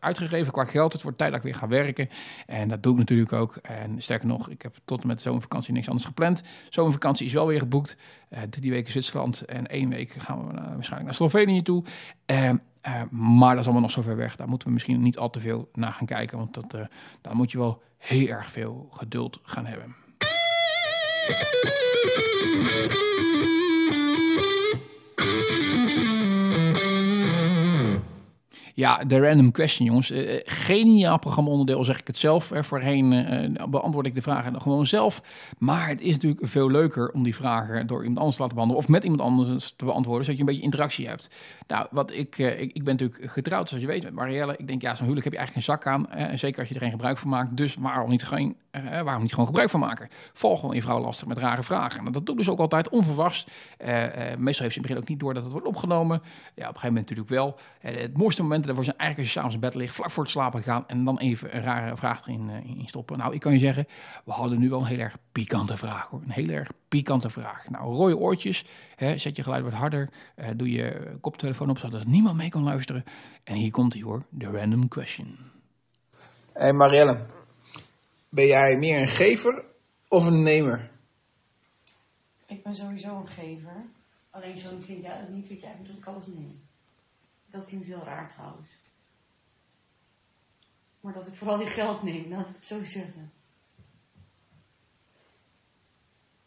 uitgegeven 0.00 0.52
qua 0.52 0.64
geld. 0.64 0.92
Het 0.92 1.02
wordt 1.02 1.18
tijd 1.18 1.30
dat 1.30 1.38
ik 1.38 1.44
weer 1.44 1.54
ga 1.54 1.68
werken. 1.68 2.08
En 2.46 2.68
dat 2.68 2.82
doe 2.82 2.92
ik 2.92 2.98
natuurlijk 2.98 3.32
ook. 3.32 3.56
En 3.62 4.02
sterker 4.02 4.26
nog, 4.26 4.50
ik 4.50 4.62
heb 4.62 4.74
tot 4.84 5.00
en 5.00 5.06
met 5.06 5.16
de 5.16 5.22
zomervakantie 5.22 5.72
niks 5.72 5.88
anders 5.88 6.06
gepland. 6.06 6.42
Zomervakantie 6.68 7.26
is 7.26 7.32
wel 7.32 7.46
weer 7.46 7.58
geboekt. 7.58 7.96
Eh, 8.34 8.42
drie 8.42 8.70
weken 8.70 8.90
Zwitserland 8.92 9.40
en 9.40 9.66
één 9.66 9.88
week 9.88 10.12
gaan 10.18 10.46
we 10.46 10.52
naar- 10.52 10.74
waarschijnlijk 10.74 11.04
naar 11.04 11.14
Slovenië 11.30 11.62
toe. 11.62 11.84
Eh, 12.26 12.48
eh, 12.48 12.56
maar 13.10 13.50
dat 13.50 13.58
is 13.58 13.64
allemaal 13.64 13.80
nog 13.82 13.90
zo 13.90 14.02
ver 14.02 14.16
weg. 14.16 14.36
Daar 14.36 14.48
moeten 14.48 14.66
we 14.68 14.72
misschien 14.74 15.00
niet 15.00 15.18
al 15.18 15.30
te 15.30 15.40
veel 15.40 15.68
naar 15.72 15.92
gaan 15.92 16.06
kijken. 16.06 16.38
Want 16.38 16.54
dat, 16.54 16.74
eh, 16.74 16.80
daar 17.20 17.36
moet 17.36 17.50
je 17.52 17.58
wel 17.58 17.82
heel 17.98 18.26
erg 18.26 18.46
veel 18.46 18.88
geduld 18.90 19.40
gaan 19.42 19.66
hebben. 19.66 19.94
Ja, 28.76 29.04
de 29.04 29.20
random 29.20 29.50
question, 29.50 29.86
jongens. 29.86 30.10
Eh, 30.10 30.40
geniaal 30.44 31.18
programma-onderdeel, 31.18 31.84
zeg 31.84 31.98
ik 31.98 32.06
het 32.06 32.18
zelf. 32.18 32.48
Hè. 32.48 32.64
Voorheen 32.64 33.12
eh, 33.12 33.66
beantwoord 33.66 34.06
ik 34.06 34.14
de 34.14 34.22
vragen 34.22 34.60
gewoon 34.60 34.86
zelf. 34.86 35.22
Maar 35.58 35.88
het 35.88 36.00
is 36.00 36.12
natuurlijk 36.12 36.46
veel 36.46 36.70
leuker 36.70 37.10
om 37.10 37.22
die 37.22 37.34
vragen 37.34 37.86
door 37.86 37.98
iemand 37.98 38.18
anders 38.18 38.36
te 38.36 38.42
laten 38.42 38.56
behandelen. 38.56 38.84
Of 38.84 38.90
met 38.90 39.02
iemand 39.02 39.22
anders 39.22 39.74
te 39.76 39.84
beantwoorden, 39.84 40.24
zodat 40.24 40.40
je 40.40 40.46
een 40.46 40.50
beetje 40.50 40.64
interactie 40.64 41.08
hebt. 41.08 41.28
Nou, 41.66 41.86
wat 41.90 42.12
ik, 42.12 42.38
ik, 42.38 42.72
ik 42.72 42.84
ben 42.84 42.96
natuurlijk 42.96 43.32
getrouwd, 43.32 43.68
zoals 43.68 43.84
je 43.84 43.90
weet, 43.90 44.02
met 44.02 44.14
Marielle. 44.14 44.54
Ik 44.56 44.66
denk, 44.66 44.82
ja, 44.82 44.94
zo'n 44.94 45.06
huwelijk 45.06 45.24
heb 45.24 45.32
je 45.32 45.38
eigenlijk 45.38 45.66
geen 45.66 45.76
zak 45.76 45.86
aan. 45.86 46.38
zeker 46.38 46.58
als 46.58 46.68
je 46.68 46.74
er 46.74 46.80
geen 46.80 46.90
gebruik 46.90 47.18
van 47.18 47.28
maakt. 47.28 47.56
Dus 47.56 47.74
waarom 47.74 48.10
niet, 48.10 48.24
geen, 48.24 48.56
eh, 48.74 49.00
waarom 49.00 49.22
niet 49.22 49.30
gewoon 49.30 49.46
gebruik 49.46 49.70
van 49.70 49.80
maken? 49.80 50.08
Volg 50.32 50.60
gewoon 50.60 50.74
je 50.74 50.82
vrouw 50.82 51.00
lastig 51.00 51.28
met 51.28 51.38
rare 51.38 51.62
vragen. 51.62 52.06
En 52.06 52.12
dat 52.12 52.26
doe 52.26 52.34
ik 52.34 52.40
dus 52.40 52.50
ook 52.50 52.58
altijd 52.58 52.88
onverwachts. 52.88 53.46
Eh, 53.76 53.96
meestal 54.38 54.44
heeft 54.44 54.56
ze 54.56 54.62
in 54.64 54.68
het 54.70 54.80
begin 54.80 54.96
ook 54.96 55.08
niet 55.08 55.20
door 55.20 55.34
dat 55.34 55.42
het 55.42 55.52
wordt 55.52 55.66
opgenomen. 55.66 56.20
Ja, 56.20 56.28
op 56.28 56.54
een 56.54 56.64
gegeven 56.64 56.86
moment 56.86 57.08
natuurlijk 57.08 57.28
wel. 57.28 57.58
Het 57.78 58.16
mooiste 58.16 58.42
moment 58.42 58.64
daarvoor 58.64 58.84
zijn 58.84 58.96
eigenlijk 58.98 59.28
als 59.28 59.34
je 59.34 59.40
s'avonds 59.40 59.54
in 59.54 59.70
bed 59.70 59.74
ligt, 59.74 59.94
vlak 59.94 60.10
voor 60.10 60.22
het 60.22 60.32
slapen 60.32 60.62
gaan 60.62 60.84
en 60.86 61.04
dan 61.04 61.18
even 61.18 61.56
een 61.56 61.62
rare 61.62 61.96
vraag 61.96 62.26
erin 62.26 62.50
in 62.50 62.88
stoppen. 62.88 63.18
Nou, 63.18 63.34
ik 63.34 63.40
kan 63.40 63.52
je 63.52 63.58
zeggen, 63.58 63.86
we 64.24 64.32
hadden 64.32 64.58
nu 64.58 64.68
wel 64.70 64.80
een 64.80 64.86
heel 64.86 64.98
erg 64.98 65.16
pikante 65.32 65.76
vraag 65.76 66.08
hoor. 66.08 66.20
Een 66.24 66.30
heel 66.30 66.48
erg 66.48 66.70
pikante 66.88 67.30
vraag. 67.30 67.68
Nou, 67.70 67.94
rode 67.94 68.16
oortjes, 68.16 68.64
hè, 68.96 69.18
zet 69.18 69.36
je 69.36 69.42
geluid 69.42 69.64
wat 69.64 69.72
harder, 69.72 70.10
doe 70.56 70.70
je 70.70 71.16
koptelefoon 71.20 71.70
op 71.70 71.78
zodat 71.78 72.06
niemand 72.06 72.36
mee 72.36 72.48
kan 72.48 72.62
luisteren. 72.62 73.04
En 73.44 73.54
hier 73.54 73.70
komt 73.70 73.92
hij 73.92 74.02
hoor, 74.02 74.22
de 74.30 74.50
random 74.50 74.88
question. 74.88 75.36
Hé 76.52 76.72
Marielle, 76.72 77.16
ben 78.34 78.46
jij 78.46 78.76
meer 78.76 79.00
een 79.00 79.08
gever 79.08 79.64
of 80.08 80.26
een 80.26 80.42
nemer? 80.42 80.90
Ik 82.46 82.62
ben 82.62 82.74
sowieso 82.74 83.16
een 83.16 83.28
gever. 83.28 83.84
Alleen 84.30 84.58
zo 84.58 84.68
vind 84.80 85.02
jij 85.02 85.20
dat 85.20 85.28
niet, 85.28 85.48
wat 85.48 85.60
jij 85.60 85.76
ik 85.98 86.06
alles 86.06 86.26
neem. 86.26 86.60
Dat 87.50 87.64
klinkt 87.64 87.86
heel 87.86 88.04
raar 88.04 88.28
trouwens. 88.28 88.68
Maar 91.00 91.12
dat 91.12 91.26
ik 91.26 91.34
vooral 91.34 91.58
die 91.58 91.66
geld 91.66 92.02
neem, 92.02 92.28
laat 92.28 92.48
ik 92.48 92.54
het 92.54 92.66
zo 92.66 92.84
zeggen. 92.84 93.32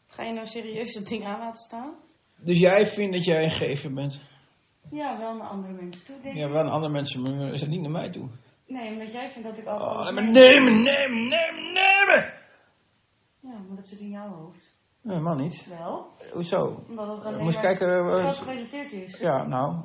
Ga 0.07 0.23
je 0.23 0.33
nou 0.33 0.45
serieus 0.45 0.93
dat 0.93 1.07
ding 1.07 1.25
aan 1.25 1.39
laten 1.39 1.61
staan? 1.61 1.95
Dus 2.35 2.57
jij 2.59 2.85
vindt 2.85 3.13
dat 3.15 3.25
jij 3.25 3.43
een 3.43 3.51
gever 3.51 3.93
bent? 3.93 4.19
Ja, 4.91 5.17
wel 5.17 5.35
naar 5.35 5.47
andere 5.47 5.73
mensen 5.73 6.05
toe, 6.05 6.21
denk 6.21 6.35
ik. 6.35 6.41
Ja, 6.41 6.49
wel 6.49 6.59
aan 6.59 6.69
andere 6.69 6.93
mensen, 6.93 7.21
maar 7.21 7.53
is 7.53 7.61
het 7.61 7.69
niet 7.69 7.81
naar 7.81 7.91
mij 7.91 8.11
toe? 8.11 8.29
Nee, 8.67 8.91
omdat 8.91 9.11
jij 9.11 9.31
vindt 9.31 9.47
dat 9.47 9.57
ik 9.57 9.65
Oh, 9.65 9.73
altijd... 9.73 10.15
nee, 10.15 10.23
maar 10.23 10.33
nemen, 10.33 10.83
nemen, 10.83 11.27
nemen, 11.27 11.63
nemen! 11.73 12.33
Ja, 13.39 13.59
maar 13.67 13.75
dat 13.75 13.87
zit 13.87 13.99
in 13.99 14.09
jouw 14.09 14.29
hoofd. 14.29 14.75
Nee, 15.01 15.19
man 15.19 15.37
niet. 15.37 15.67
Wel, 15.69 16.11
Hoezo? 16.33 16.83
omdat 16.89 17.23
het 17.23 17.39
moest 17.39 17.55
maar 17.55 17.63
kijken, 17.65 18.05
uh, 18.05 18.19
geld 18.19 18.35
gerelateerd 18.37 18.91
is. 18.91 19.19
Ja, 19.19 19.47
nou, 19.47 19.75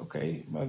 oké, 0.00 0.42
maar 0.48 0.66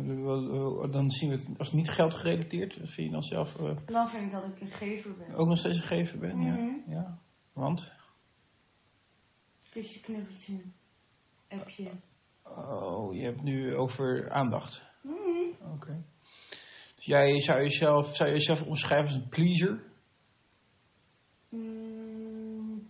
dan 0.92 1.12
zien 1.12 1.30
we 1.30 1.36
het 1.36 1.48
als 1.58 1.72
niet 1.72 1.90
geld 1.90 2.14
gerelateerd. 2.14 2.78
Dan 2.78 2.88
vind 2.88 3.08
je 3.08 3.14
dan 3.14 3.24
zelf 3.24 3.60
uh, 3.60 3.72
Dan 3.86 4.08
vind 4.10 4.24
ik 4.24 4.32
dat 4.32 4.44
ik 4.44 4.62
een 4.62 4.72
gever 4.72 5.18
ben. 5.18 5.34
ook 5.36 5.48
nog 5.48 5.58
steeds 5.58 5.78
een 5.78 5.84
gever 5.84 6.20
ben, 6.20 6.38
Mhm. 6.38 6.48
ja. 6.48 6.74
ja. 6.88 7.18
Want? 7.54 7.92
Kusje, 9.72 10.00
knuffeltje, 10.02 10.62
appje. 11.50 11.92
Oh, 12.44 13.14
je 13.16 13.22
hebt 13.22 13.42
nu 13.42 13.76
over 13.76 14.30
aandacht. 14.32 14.84
Mhm. 15.02 15.74
Oké. 15.74 16.04
Jij 17.10 17.42
zou 17.42 17.62
jezelf, 17.62 18.16
zou 18.16 18.30
je 18.30 18.36
jezelf 18.36 18.64
omschrijven 18.64 19.08
als 19.08 19.16
een 19.16 19.30
pleaser? 19.30 19.84
Mm. 21.50 22.88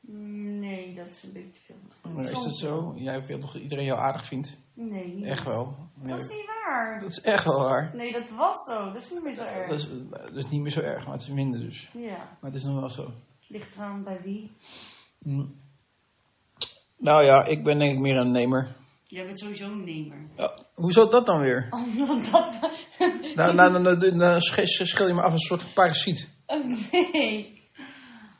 Mm, 0.00 0.58
Nee, 0.60 0.94
dat 0.94 1.06
is 1.06 1.22
een 1.22 1.32
beetje 1.32 1.50
te 1.50 1.60
veel. 1.60 2.12
Maar 2.14 2.24
is 2.24 2.30
dat 2.30 2.56
zo? 2.56 2.94
Jij 2.96 3.24
vindt 3.24 3.42
toch 3.42 3.52
dat 3.52 3.62
iedereen 3.62 3.84
jou 3.84 3.98
aardig 3.98 4.26
vindt? 4.26 4.58
Nee, 4.74 5.14
niet. 5.14 5.24
Echt 5.24 5.44
wel. 5.44 5.76
Nee, 5.94 6.14
Dat 6.14 6.20
is 6.24 6.30
niet 6.30 6.46
waar. 6.46 7.00
dat 7.00 7.10
is 7.10 7.20
echt 7.20 7.44
wel 7.44 7.60
waar. 7.60 7.90
Nee, 7.96 8.12
dat 8.12 8.30
was 8.30 8.56
zo. 8.70 8.92
Dat 8.92 9.02
is 9.02 9.10
niet 9.10 9.22
meer 9.22 9.32
zo 9.32 9.44
erg. 9.44 9.68
Dat 9.68 9.78
is, 9.78 9.88
dat 10.10 10.34
is 10.36 10.48
niet 10.48 10.60
meer 10.60 10.70
zo 10.70 10.80
erg, 10.80 11.04
maar 11.04 11.12
het 11.12 11.22
is 11.22 11.28
minder 11.28 11.60
dus. 11.60 11.90
Ja, 11.92 12.16
Maar 12.16 12.50
het 12.50 12.54
is 12.54 12.64
nog 12.64 12.80
wel 12.80 12.90
zo. 12.90 13.10
ligt 13.48 13.74
eraan 13.74 14.02
bij 14.04 14.20
wie. 14.22 14.50
Hm. 15.22 15.44
Nou 16.96 17.24
ja, 17.24 17.44
ik 17.44 17.64
ben 17.64 17.78
denk 17.78 17.92
ik 17.92 17.98
meer 18.00 18.16
een 18.16 18.30
nemer. 18.30 18.68
Jij 19.12 19.24
bent 19.26 19.38
sowieso 19.38 19.64
een 19.70 19.84
nemer. 19.84 20.28
Ja, 20.36 20.54
hoezo 20.74 21.08
dat 21.08 21.26
dan 21.26 21.40
weer? 21.40 21.68
Omdat 22.08 22.58
dat... 22.60 22.86
Nou, 23.34 23.54
nou, 23.54 23.72
nou, 23.72 23.82
nou, 23.82 24.14
nou 24.14 24.40
sch- 24.40 24.64
sch- 24.64 24.82
schil 24.84 25.06
je 25.06 25.14
me 25.14 25.20
af 25.22 25.32
als 25.32 25.40
een 25.50 25.58
soort 25.58 25.74
parasiet. 25.74 26.28
nee. 27.12 27.60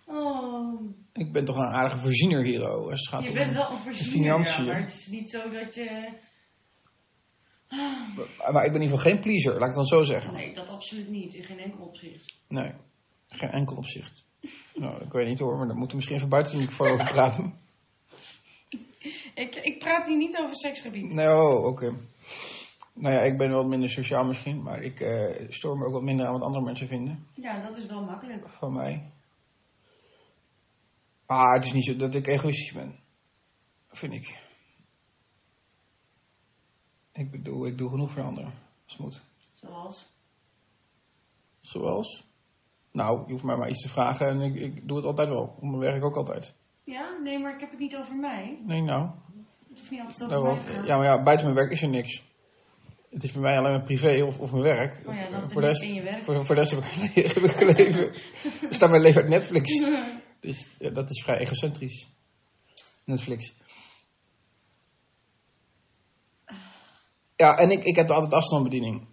Oh. 0.07 0.81
Ik 1.13 1.33
ben 1.33 1.45
toch 1.45 1.57
een 1.57 1.73
aardige 1.75 1.99
voorziener 1.99 2.45
hier, 2.45 2.61
oh, 2.61 2.91
als 2.91 3.01
het 3.01 3.09
gaat 3.09 3.23
Je 3.23 3.29
om... 3.29 3.35
bent 3.35 3.53
wel 3.53 3.71
een 3.71 3.79
voorziener, 3.79 4.13
financiën. 4.13 4.65
ja, 4.65 4.73
maar 4.73 4.81
het 4.83 4.93
is 4.95 5.07
niet 5.07 5.31
zo 5.31 5.51
dat 5.51 5.75
je... 5.75 6.13
Maar 8.53 8.65
ik 8.65 8.73
ben 8.73 8.81
in 8.81 8.83
ieder 8.83 8.99
geval 8.99 9.13
geen 9.13 9.21
pleaser, 9.21 9.53
laat 9.53 9.61
ik 9.61 9.67
het 9.67 9.75
dan 9.75 9.85
zo 9.85 10.03
zeggen. 10.03 10.33
Nee, 10.35 10.53
dat 10.55 10.69
absoluut 10.69 11.09
niet. 11.09 11.35
In 11.35 11.45
geen 11.45 11.59
enkel 11.59 11.85
opzicht. 11.85 12.39
Nee, 12.49 12.73
geen 13.29 13.51
enkel 13.51 13.77
opzicht. 13.77 14.25
Nou, 14.75 15.05
ik 15.05 15.13
weet 15.13 15.27
niet 15.29 15.39
hoor, 15.39 15.57
maar 15.57 15.67
daar 15.67 15.77
moeten 15.77 15.91
we 15.91 15.97
misschien 15.97 16.17
even 16.17 16.29
buiten 16.29 16.53
de 16.53 16.59
microfoon 16.59 16.91
over 16.93 17.13
praten. 17.13 17.61
Ik, 19.35 19.55
ik 19.55 19.79
praat 19.79 20.07
hier 20.09 20.17
niet 20.17 20.39
over 20.39 20.57
seksgebied. 20.57 21.15
Nee, 21.15 21.29
oh, 21.29 21.65
oké. 21.65 21.97
Nou 22.95 23.15
ja, 23.15 23.21
ik 23.21 23.39
ben 23.39 23.51
wat 23.51 23.67
minder 23.67 23.89
sociaal 23.89 24.25
misschien, 24.25 24.63
maar 24.63 24.83
ik 24.83 25.01
eh 25.01 25.51
stoor 25.51 25.79
me 25.79 25.85
ook 25.87 25.93
wat 25.93 26.03
minder 26.03 26.27
aan 26.27 26.33
wat 26.33 26.43
andere 26.43 26.65
mensen 26.65 26.89
vinden 26.89 27.27
Ja, 27.35 27.61
dat 27.63 27.77
is 27.77 27.87
wel 27.87 28.03
makkelijk. 28.05 28.49
van 28.49 28.73
mij. 28.73 29.11
Maar 31.27 31.55
het 31.55 31.65
is 31.65 31.73
niet 31.73 31.85
zo 31.85 31.97
dat 31.97 32.15
ik 32.15 32.27
egoïstisch 32.27 32.73
ben, 32.73 32.99
vind 33.91 34.13
ik. 34.13 34.41
Ik 37.13 37.31
bedoel, 37.31 37.67
ik 37.67 37.79
doe 37.79 37.91
genoeg 37.91 38.11
voor 38.11 38.23
anderen, 38.23 38.53
als 38.85 38.93
het 38.93 38.99
moet. 38.99 39.23
Zoals... 39.55 40.11
Zoals? 41.61 42.25
Nou, 42.91 43.25
je 43.27 43.33
hoeft 43.33 43.45
mij 43.45 43.57
maar 43.57 43.69
iets 43.69 43.83
te 43.83 43.89
vragen 43.89 44.27
en 44.27 44.41
ik, 44.41 44.55
ik 44.55 44.89
doe 44.89 44.97
het 44.97 45.07
altijd 45.07 45.29
wel. 45.29 45.43
Op 45.43 45.63
mijn 45.63 45.79
werk 45.79 46.05
ook 46.05 46.17
altijd. 46.17 46.55
Ja, 46.85 47.19
nee, 47.23 47.39
maar 47.39 47.55
ik 47.55 47.61
heb 47.61 47.71
het 47.71 47.79
niet 47.79 47.97
over 47.97 48.17
mij. 48.17 48.59
Nee, 48.67 48.83
nou. 48.83 49.11
Het 49.69 49.79
hoeft 49.79 49.91
niet 49.91 50.01
altijd 50.01 50.33
over 50.33 50.43
nou 50.43 50.65
mij 50.65 50.87
ja, 50.87 50.97
maar 50.97 51.07
ja, 51.07 51.23
buiten 51.23 51.47
mijn 51.47 51.59
werk 51.59 51.73
is 51.73 51.83
er 51.83 51.89
niks. 51.89 52.23
Het 53.11 53.23
is 53.23 53.33
bij 53.33 53.43
mij 53.43 53.59
alleen 53.59 53.73
maar 53.73 53.85
privé 53.85 54.23
of, 54.23 54.39
of 54.39 54.51
mijn 54.53 54.63
werk. 54.63 55.09
Oh 55.09 55.15
ja, 55.15 55.31
dan 55.31 55.51
voor, 55.51 55.61
de 55.61 55.67
rest, 55.67 55.83
in 55.83 55.95
je 55.95 56.03
werk. 56.03 56.23
voor, 56.23 56.47
voor 56.47 56.55
de 56.55 56.61
rest 56.61 56.71
heb 56.71 56.85
ik, 56.85 57.27
heb 57.59 57.79
ik. 57.79 58.31
Bestaat 58.69 58.91
mijn 58.95 59.03
leven 59.03 59.23
uit 59.23 59.31
Netflix. 59.31 59.71
Dus 60.41 60.69
ja, 60.79 60.91
dat 60.91 61.11
is 61.11 61.23
vrij 61.23 61.39
egocentrisch. 61.39 62.09
Netflix. 63.05 63.55
Ja, 67.37 67.55
en 67.57 67.71
ik, 67.71 67.85
ik 67.85 67.97
heb 67.97 68.11
altijd 68.11 68.33
afstandsbediening. 68.33 69.09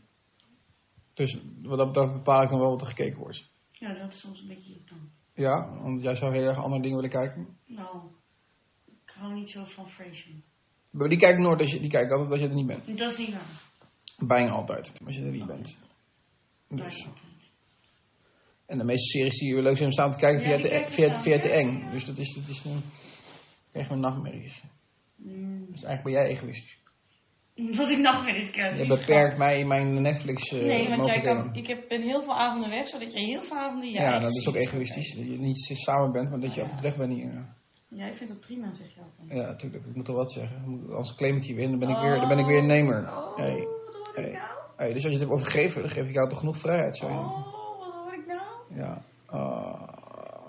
Dus 1.14 1.38
wat 1.62 1.78
dat 1.78 1.88
betreft 1.88 2.14
bepaal 2.14 2.42
ik 2.42 2.50
dan 2.50 2.60
wel 2.60 2.70
wat 2.70 2.82
er 2.82 2.88
gekeken 2.88 3.20
wordt. 3.20 3.50
Ja, 3.72 3.94
dat 3.94 4.14
is 4.14 4.20
soms 4.20 4.42
een 4.42 4.48
beetje 4.48 4.70
irritant. 4.70 5.02
Ja, 5.34 5.80
want 5.82 6.02
jij 6.04 6.15
zou 6.15 6.34
heel 6.34 6.44
erg 6.48 6.58
andere 6.58 6.82
dingen 6.82 6.96
willen 6.96 7.12
kijken. 7.12 7.58
Nou, 7.65 7.98
ik 9.06 9.12
hou 9.15 9.34
niet 9.34 9.50
zo 9.50 9.65
van 9.65 9.89
Frasier. 9.89 10.36
Maar 10.89 11.10
die 11.10 11.18
kijk 11.18 11.34
ik 11.38 11.44
nooit, 11.44 11.62
als 11.62 11.72
je, 11.72 11.80
die 11.80 11.89
kijk 11.89 12.06
ik 12.06 12.12
altijd 12.12 12.32
als 12.32 12.39
je 12.39 12.48
er 12.48 12.54
niet 12.56 12.68
bent. 12.68 12.98
Dat 12.98 13.10
is 13.12 13.18
niet 13.18 13.30
waar. 13.32 13.68
Bijna 14.28 14.52
altijd, 14.52 14.92
als 15.06 15.15
je 15.15 15.24
er 15.24 15.32
niet 15.32 15.46
bent. 15.46 15.78
Dus. 16.68 17.08
En 18.65 18.78
de 18.78 18.84
meeste 18.84 19.10
series 19.10 19.39
die 19.39 19.56
je 19.56 19.62
leuk 19.62 19.76
zijn 19.78 19.89
om 19.89 19.96
samen 19.96 20.12
te 20.13 20.20
kijken, 20.20 20.50
Ja, 20.50 20.60
via, 20.60 20.84
te, 20.84 20.89
via, 20.94 21.06
samen. 21.08 21.22
via 21.22 21.39
te 21.39 21.50
eng. 21.50 21.80
ja. 21.80 21.92
Dus 21.92 22.06
dat 22.06 22.18
is, 22.18 22.34
dat 22.34 22.48
is 22.48 22.63
een, 22.65 22.82
echt 23.72 23.89
een 23.89 24.00
nachtmerries. 24.00 24.63
Mm, 25.15 25.65
Dus 25.72 25.84
eigenlijk 25.84 26.04
ben 26.04 26.13
jij 26.13 26.26
egoïstisch. 26.38 26.79
dat 27.78 27.89
ik 27.89 27.98
nachtmerries 27.98 28.50
krijg. 28.52 28.78
Je 28.82 28.86
beperkt 28.86 29.38
mij 29.38 29.56
in 29.60 29.67
mijn 29.67 30.02
Netflix 30.02 30.52
eh 30.54 30.60
Nee, 30.62 30.89
want 30.89 31.06
jij 31.06 31.19
kan, 31.19 31.36
mogelijkheden. 31.36 31.72
ik 31.72 31.78
heb, 31.80 31.89
ben 31.89 32.02
heel 32.02 32.24
veel 32.24 32.36
avonden 32.36 32.69
weg, 32.69 32.88
zodat 32.88 33.13
jij 33.13 33.24
heel 33.24 33.43
veel 33.43 33.58
avonden 33.58 33.89
jij 33.91 34.02
Ja, 34.04 34.13
echt 34.13 34.22
dat 34.22 34.36
is 34.36 34.48
ook 34.48 34.56
egoïstisch. 34.56 35.15
Dat 35.15 35.26
je 35.26 35.39
niet 35.39 35.58
samen 35.74 36.12
bent, 36.12 36.30
maar 36.30 36.39
dat 36.39 36.54
je 36.54 36.60
Ja. 36.60 36.63
altijd 36.65 36.82
weg 36.82 36.98
bent 36.98 37.13
hier. 37.13 37.45
Jij 37.88 38.13
vindt 38.13 38.34
dat 38.34 38.41
prima, 38.41 38.74
zeg 38.74 38.93
je 38.95 39.02
altijd. 39.02 39.39
Ja, 39.39 39.48
natuurlijk. 39.48 39.86
Ik 39.86 39.95
moet 39.95 40.06
toch 40.06 40.15
wat 40.15 40.32
zeggen. 40.32 40.63
Anders 40.89 41.15
claim 41.15 41.36
ik 41.36 41.43
je 41.43 41.54
weer 41.56 41.63
en 41.63 41.69
dan 41.69 41.80
ben 41.80 41.89
ik 41.89 41.98
weer, 42.02 42.19
dan 42.19 42.28
ben 42.28 42.38
ik 42.39 42.45
weer 42.45 42.58
een 42.58 42.65
nemer. 42.67 43.08
Oh, 43.08 43.38
Hey. 43.38 43.56
wat 43.86 43.95
hoor 43.95 44.15
ik 44.17 44.24
Hey. 44.24 44.32
nou? 44.32 44.48
Hey, 44.76 44.93
dus 44.93 45.04
als 45.06 45.13
je 45.13 45.19
het 45.19 45.28
hebt 45.30 45.32
over 45.41 45.48
geven, 45.48 45.82
dan 45.82 45.89
geef 45.89 46.08
ik 46.08 46.13
jou 46.13 46.30
toch 46.30 46.39
genoeg 46.39 46.58
vrijheid, 46.58 46.98
je 46.98 47.06
Oh, 47.06 47.45
wat 47.80 47.93
hoor 47.93 48.13
ik 48.13 48.26
nou? 48.26 48.80
Ja. 48.82 49.02
Ah. 49.26 49.88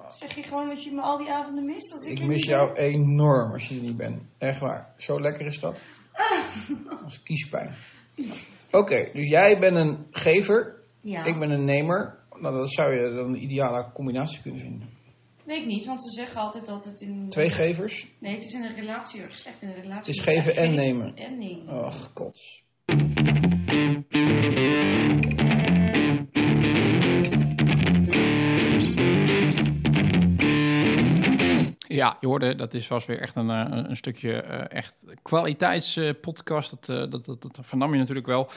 Zeg 0.08 0.34
je 0.34 0.42
gewoon 0.42 0.68
dat 0.68 0.84
je 0.84 0.92
me 0.92 1.00
al 1.00 1.18
die 1.18 1.30
avonden 1.30 1.64
mist 1.64 1.92
als 1.92 2.04
ik, 2.06 2.18
Ik 2.18 2.26
mis 2.26 2.44
jou 2.44 2.74
ben? 2.74 2.82
enorm 2.84 3.52
als 3.52 3.68
je 3.68 3.74
er 3.74 3.80
niet 3.82 3.96
bent. 3.96 4.22
Echt 4.38 4.60
waar. 4.60 4.92
Zo 4.96 5.20
lekker 5.20 5.46
is 5.46 5.60
dat. 5.60 5.80
Als 7.04 7.22
kiespijn. 7.22 7.74
Oké, 8.70 9.10
dus 9.12 9.28
jij 9.28 9.58
bent 9.58 9.76
een 9.76 10.06
gever. 10.10 10.78
Ja, 11.00 11.24
Ik 11.24 11.38
ben 11.38 11.50
een 11.50 11.64
nemer. 11.64 12.18
Nou, 12.40 12.56
dat 12.56 12.72
zou 12.72 12.92
je 12.94 13.14
dan 13.14 13.28
een 13.28 13.42
ideale 13.42 13.90
combinatie 13.92 14.42
kunnen 14.42 14.60
vinden. 14.60 14.88
weet 15.44 15.60
ik 15.60 15.66
niet, 15.66 15.86
want 15.86 16.02
ze 16.02 16.10
zeggen 16.10 16.40
altijd 16.40 16.66
dat 16.66 16.84
het 16.84 17.00
in... 17.00 17.28
Twee 17.28 17.50
gevers. 17.50 18.06
Nee, 18.18 18.32
het 18.32 18.42
is 18.42 18.52
in 18.52 18.64
een 18.64 18.74
relatie 18.74 19.22
erg 19.22 19.38
slecht 19.38 19.62
in 19.62 19.68
een 19.68 19.74
relatie. 19.80 19.96
Het 19.96 20.08
is 20.08 20.20
geven 20.20 20.56
en 20.56 20.74
nemen. 20.74 21.14
En 21.16 21.38
nemen. 21.38 21.66
Ach, 21.68 22.12
kots. 22.12 22.64
Ja, 32.00 32.16
je 32.20 32.26
hoorde, 32.26 32.54
dat 32.54 32.74
is, 32.74 32.88
was 32.88 33.06
weer 33.06 33.20
echt 33.20 33.36
een, 33.36 33.50
eh, 33.50 33.66
een 33.70 33.96
stukje 33.96 34.32
eh, 34.32 34.76
echt 34.78 34.96
kwaliteitspodcast. 35.22 36.70
dat, 36.70 36.88
eh, 36.88 37.10
dat, 37.10 37.24
dat, 37.24 37.42
dat 37.42 37.58
vernam 37.60 37.92
je 37.92 37.98
natuurlijk 37.98 38.26
wel. 38.26 38.50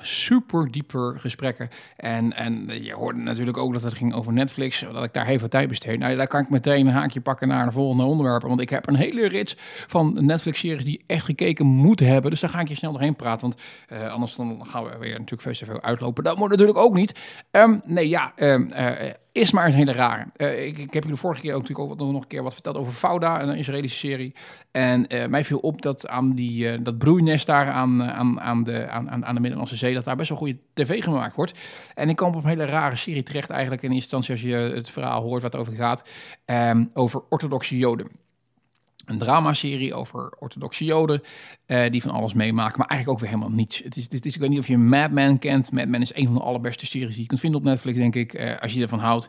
Super 0.00 0.70
dieper 0.70 1.18
gesprekken. 1.18 1.68
En, 1.96 2.32
en 2.32 2.82
je 2.82 2.92
hoorde 2.94 3.18
natuurlijk 3.18 3.56
ook 3.56 3.72
dat 3.72 3.82
het 3.82 3.94
ging 3.94 4.14
over 4.14 4.32
Netflix. 4.32 4.84
Dat 4.92 5.04
ik 5.04 5.12
daar 5.12 5.26
heel 5.26 5.38
veel 5.38 5.48
tijd 5.48 5.68
besteed. 5.68 5.98
Nou, 5.98 6.16
daar 6.16 6.26
kan 6.26 6.40
ik 6.40 6.50
meteen 6.50 6.86
een 6.86 6.92
haakje 6.92 7.20
pakken 7.20 7.48
naar 7.48 7.66
de 7.66 7.72
volgende 7.72 8.04
onderwerpen. 8.04 8.48
Want 8.48 8.60
ik 8.60 8.70
heb 8.70 8.86
een 8.88 8.94
hele 8.94 9.28
rits 9.28 9.56
van 9.86 10.26
Netflix-series 10.26 10.84
die 10.84 11.04
echt 11.06 11.24
gekeken 11.24 11.66
moeten 11.66 12.06
hebben. 12.06 12.30
Dus 12.30 12.40
daar 12.40 12.50
ga 12.50 12.60
ik 12.60 12.68
je 12.68 12.74
snel 12.74 12.92
doorheen 12.92 13.16
praten. 13.16 13.40
Want 13.48 13.60
anders 14.10 14.36
dan 14.36 14.66
gaan 14.66 14.84
we 14.84 14.98
weer 14.98 15.10
natuurlijk 15.10 15.42
veel 15.42 15.52
te 15.52 15.64
veel 15.64 15.82
uitlopen. 15.82 16.24
Dat 16.24 16.36
moet 16.36 16.50
natuurlijk 16.50 16.78
ook 16.78 16.94
niet. 16.94 17.18
Ehm, 17.50 17.78
nee, 17.84 18.08
ja, 18.08 18.32
ehm, 18.36 18.70
eh, 18.70 19.10
is 19.38 19.52
maar 19.52 19.66
een 19.66 19.72
hele 19.72 19.92
rare. 19.92 20.26
Eh, 20.36 20.66
ik, 20.66 20.78
ik 20.78 20.92
heb 20.92 21.06
de 21.06 21.16
vorige 21.16 21.40
keer 21.40 21.54
ook 21.54 21.60
natuurlijk 21.60 21.90
ook 21.90 21.98
nog 21.98 22.22
een 22.22 22.28
keer 22.28 22.42
wat 22.42 22.52
verteld 22.52 22.76
over 22.76 22.92
Fauda, 22.92 23.42
een 23.42 23.56
Israëlische 23.56 23.98
serie. 23.98 24.34
En 24.70 25.06
eh, 25.06 25.26
mij 25.26 25.44
viel 25.44 25.58
op 25.58 25.82
dat 25.82 26.08
aan 26.08 26.34
die, 26.34 26.70
eh, 26.70 26.78
dat 26.82 26.98
broeinest 26.98 27.46
daar 27.46 27.66
aan, 27.66 28.02
aan, 28.02 28.40
aan, 28.40 28.64
de, 28.64 28.88
aan, 28.88 29.24
aan 29.24 29.34
de 29.34 29.40
Middellandse 29.40 29.76
Zee, 29.76 29.94
dat 29.94 30.04
daar 30.04 30.16
best 30.16 30.28
wel 30.28 30.38
goede 30.38 30.58
tv 30.72 31.02
gemaakt 31.02 31.36
wordt. 31.36 31.58
En 31.94 32.08
ik 32.08 32.16
kwam 32.16 32.34
op 32.34 32.42
een 32.42 32.48
hele 32.48 32.64
rare 32.64 32.96
serie 32.96 33.22
terecht 33.22 33.50
eigenlijk 33.50 33.82
in 33.82 33.92
instantie 33.92 34.32
als 34.32 34.42
je 34.42 34.54
het 34.54 34.90
verhaal 34.90 35.22
hoort 35.22 35.42
wat 35.42 35.56
over 35.56 35.72
gaat. 35.72 36.08
ehm, 36.44 36.84
over 36.94 37.22
orthodoxe 37.28 37.76
Joden. 37.76 38.27
Een 39.08 39.18
dramaserie 39.18 39.94
over 39.94 40.32
orthodoxe 40.38 40.84
Joden 40.84 41.22
eh, 41.66 41.90
die 41.90 42.02
van 42.02 42.10
alles 42.10 42.34
meemaken, 42.34 42.78
maar 42.78 42.88
eigenlijk 42.88 43.18
ook 43.18 43.24
weer 43.24 43.34
helemaal 43.34 43.56
niets. 43.56 43.82
Het 43.82 43.96
is, 43.96 44.08
dit 44.08 44.26
is, 44.26 44.34
ik 44.34 44.40
weet 44.40 44.50
niet 44.50 44.58
of 44.58 44.66
je 44.66 44.78
Mad 44.78 45.10
Men 45.10 45.38
kent. 45.38 45.72
Mad 45.72 45.88
Men 45.88 46.02
is 46.02 46.14
een 46.14 46.24
van 46.24 46.34
de 46.34 46.40
allerbeste 46.40 46.86
series 46.86 47.12
die 47.12 47.22
je 47.22 47.28
kunt 47.28 47.40
vinden 47.40 47.60
op 47.60 47.66
Netflix, 47.66 47.96
denk 47.96 48.14
ik, 48.14 48.34
eh, 48.34 48.58
als 48.58 48.74
je 48.74 48.82
ervan 48.82 48.98
houdt. 48.98 49.28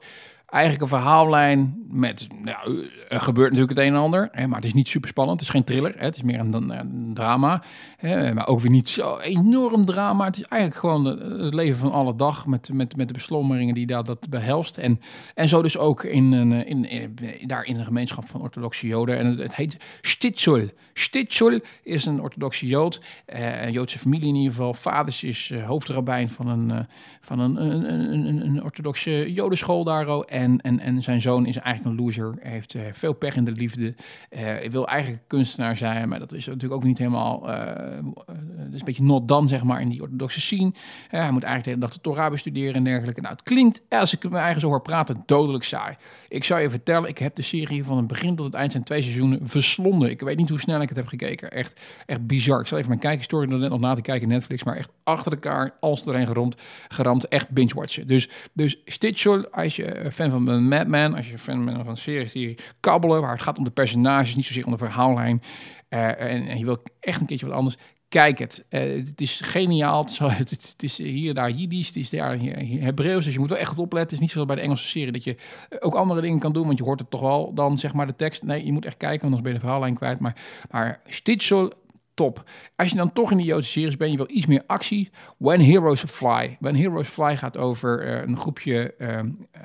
Eigenlijk 0.50 0.82
een 0.82 1.00
verhaallijn 1.00 1.86
met, 1.90 2.28
nou, 2.44 2.90
er 3.10 3.22
gebeurt 3.22 3.50
natuurlijk 3.52 3.78
het 3.78 3.88
een 3.88 3.94
en 3.94 4.00
ander, 4.00 4.30
hè, 4.32 4.48
maar 4.48 4.58
het 4.58 4.66
is 4.66 4.74
niet 4.74 4.88
super 4.88 5.10
spannend. 5.10 5.40
Het 5.40 5.48
is 5.50 5.54
geen 5.56 5.64
thriller, 5.64 5.94
hè, 5.98 6.06
het 6.06 6.16
is 6.16 6.24
meer 6.24 6.40
een, 6.40 6.54
een, 6.54 7.12
drama, 7.14 7.64
hè, 7.98 8.34
maar 8.34 8.48
ook 8.48 8.60
weer 8.60 8.72
niet 8.72 8.90
zo 8.90 9.18
enorm 9.18 9.86
drama. 9.86 10.26
Het 10.26 10.38
is 10.38 10.44
eigenlijk 10.44 10.82
gewoon 10.82 11.06
het 11.42 11.54
leven 11.54 11.80
van 11.80 11.92
alle 11.92 12.16
dag 12.16 12.46
met, 12.46 12.70
met, 12.74 12.96
met 12.96 13.08
de 13.08 13.14
beslommeringen 13.14 13.74
die 13.74 13.86
dat, 13.86 14.06
dat 14.06 14.30
behelst. 14.30 14.78
En, 14.78 15.00
en 15.36 15.50
zo 15.50 15.62
dus 15.62 15.78
ook 15.78 16.04
in, 16.04 16.34
in, 16.34 16.86
in, 16.86 17.18
daar 17.48 17.64
in 17.64 17.78
een 17.78 17.86
gemeenschap 17.86 18.28
van 18.28 18.42
orthodoxe 18.42 18.88
Joden. 18.88 19.18
En 19.18 19.38
het, 19.38 19.56
heet 19.56 19.78
Stitzel. 20.02 20.70
Stitzel 20.94 21.60
is 21.84 22.06
een 22.06 22.22
orthodoxe 22.22 22.68
Jood, 22.68 23.02
eh, 23.26 23.66
een 23.66 23.72
Joodse 23.72 24.00
familie 24.00 24.28
in 24.28 24.36
ieder 24.36 24.52
geval. 24.52 24.74
Vaders 24.74 25.24
is 25.24 25.52
eh, 25.52 25.66
hoofdrabbijn 25.66 26.30
van 26.30 26.48
een, 26.48 26.72
eh, 26.72 26.80
van 27.22 27.40
een, 27.40 27.62
een, 27.62 27.94
een, 27.94 28.26
een, 28.26 28.46
een 28.46 28.64
orthodoxe 28.64 29.32
Jodenschool 29.34 29.84
daar. 29.84 30.08
En, 30.40 30.62
en, 30.62 30.80
en 30.80 31.02
zijn 31.02 31.22
zoon 31.22 31.46
is 31.46 31.58
eigenlijk 31.58 31.98
een 31.98 32.06
loser. 32.06 32.34
Heeft 32.40 32.74
eh, 32.74 32.82
veel 32.92 33.14
pech 33.14 33.36
in 33.36 33.44
de 33.44 33.52
liefde. 33.52 33.94
Eh, 34.30 34.70
wil 34.70 34.88
eigenlijk 34.88 35.24
kunstenaar 35.28 35.78
zijn, 35.78 36.10
maar 36.10 36.20
dat 36.20 36.34
is 36.34 36.46
natuurlijk 36.46 36.74
ook 36.74 36.84
niet 36.84 36.98
helemaal... 36.98 37.50
eh, 37.50 38.04
dat 38.26 38.74
is 38.74 38.80
een 38.80 38.86
beetje 38.86 39.04
not 39.04 39.28
dan, 39.28 39.48
zeg 39.48 39.64
maar, 39.64 39.82
in 39.82 39.90
die 39.90 40.02
orthodoxe 40.02 40.42
scene. 40.42 40.72
Hij 41.08 41.32
moet 41.32 41.44
eigenlijk 41.44 41.64
de 41.64 41.70
hele 41.70 41.82
dag 41.82 41.94
de 41.94 42.02
Torah 42.02 42.32
bestuderen 42.32 42.74
en 42.74 42.84
dergelijke. 42.84 43.22
Nou, 43.22 43.34
het 43.34 43.44
klinkt, 43.44 43.82
als 43.90 44.14
ik 44.14 44.30
mijn 44.30 44.44
eigen 44.44 44.62
zo 44.62 44.68
hoor 44.68 44.82
praten, 44.82 45.24
dodelijk 45.26 45.64
saai. 45.64 45.96
Ik 46.28 46.44
zou 46.44 46.62
je 46.62 46.70
vertellen, 46.70 47.10
ik 47.10 47.18
heb 47.18 47.36
de 47.36 47.42
serie 47.42 47.84
van 47.84 47.98
het 47.98 48.08
begin 48.08 48.36
tot 48.36 48.46
het 48.46 48.56
eind 48.56 48.72
zijn 48.72 48.84
twee 48.84 49.02
seizoenen 49.02 49.40
verslonden. 49.44 50.10
Ik 50.10 50.22
weet 50.22 50.38
niet 50.38 50.50
hoe 50.50 50.60
snel 50.60 50.82
ik 50.82 50.88
het 50.90 50.98
heb 50.98 51.08
gekeken. 51.08 51.52
Echt, 51.52 51.80
echt 52.06 52.28
bizar. 52.28 52.60
Ik 52.60 52.68
zal 52.68 52.78
even 52.78 52.90
mijn 52.90 53.02
kijkhistorie 53.02 53.50
net 53.50 53.70
nog 53.70 53.80
na 53.80 53.94
te 53.94 54.02
kijken 54.02 54.28
in 54.28 54.34
Netflix, 54.34 54.64
maar 54.64 54.76
echt 54.76 54.90
achter 55.04 55.32
elkaar, 55.32 55.74
als 55.80 56.04
doorheen 56.04 56.28
geramd, 56.28 56.62
geramd 56.88 57.28
echt 57.28 57.50
binge-watchen. 57.50 58.08
Dus, 58.08 58.30
dus 58.54 58.82
Stitchel, 58.86 59.48
als 59.48 59.76
je 59.76 60.08
fan 60.12 60.29
van 60.32 60.46
ben 60.46 60.68
Mad 60.68 60.88
Men, 60.88 61.14
als 61.14 61.30
je 61.30 61.38
fan 61.38 61.66
bent 61.66 61.86
van 61.86 61.98
series 61.98 62.32
die 62.32 62.58
kabbelen, 62.80 63.22
waar 63.22 63.32
het 63.32 63.42
gaat 63.42 63.58
om 63.58 63.64
de 63.64 63.72
personages, 63.72 64.36
niet 64.36 64.46
zozeer 64.46 64.66
om 64.66 64.72
de 64.72 64.78
verhaallijn, 64.78 65.42
eh, 65.90 66.08
en, 66.08 66.48
en 66.48 66.58
je 66.58 66.66
wil 66.66 66.84
echt 67.00 67.22
een 67.22 67.28
keertje 67.28 67.46
wat 67.46 67.56
anders, 67.56 67.78
Kijk 68.10 68.40
het. 68.40 68.66
Eh, 68.70 68.82
het 68.82 69.22
is 69.22 69.42
geniaal. 69.44 70.02
Het 70.04 70.12
is, 70.12 70.20
het, 70.72 70.84
is- 70.84 70.98
hier 70.98 71.34
daar 71.34 71.50
Jiddisch, 71.50 71.88
het 71.88 71.96
is 71.96 72.10
daar 72.10 72.38
Hebreeuws. 72.40 73.26
Dus 73.26 73.34
je 73.34 73.40
moet 73.40 73.50
wel 73.50 73.58
echt 73.58 73.70
goed 73.70 73.78
opletten. 73.78 74.02
Het 74.02 74.12
is 74.12 74.20
niet 74.20 74.32
zoals 74.32 74.48
bij 74.48 74.56
de 74.56 74.62
Engelse 74.62 74.88
serie 74.88 75.12
dat 75.12 75.24
je 75.24 75.36
ook 75.80 75.94
andere 75.94 76.22
dingen 76.22 76.40
kan 76.40 76.54
doen. 76.54 76.66
Want 76.66 76.78
je 76.78 76.84
hoort 76.84 77.00
het 77.00 77.10
toch 77.10 77.22
wel 77.22 77.54
dan 77.54 77.80
zeg 77.80 77.94
maar 77.94 78.08
de 78.08 78.16
tekst. 78.16 78.44
Nee, 78.44 78.66
je 78.66 78.72
moet 78.72 78.86
echt 78.86 78.98
kijken, 78.98 79.22
want 79.22 79.34
anders 79.34 79.42
ben 79.42 79.52
je 79.52 79.58
de 79.58 79.66
verhaallijn 79.66 79.96
kwijt. 79.96 80.20
Maar, 80.20 80.36
maar 80.72 81.02
Stitchel, 81.06 81.74
top. 82.14 82.44
Als 82.76 82.90
je 82.90 82.96
dan 82.96 83.14
toch 83.14 83.32
in 83.32 83.38
die 83.38 83.46
Joodse 83.46 83.72
series 83.72 83.98
bent, 83.98 84.12
je 84.12 84.18
wil 84.18 84.30
iets 84.30 84.46
meer 84.46 84.64
actie. 84.68 85.10
When 85.38 85.62
Heroes 85.62 86.04
Fly. 86.04 86.58
When 86.60 86.76
Heroes 86.76 87.10
Fly 87.10 87.38
gaat 87.38 87.58
over 87.58 88.04
eh, 88.08 88.28
een 88.28 88.38
groepje 88.38 88.94
ehm, 88.96 89.30
eh, 89.52 89.62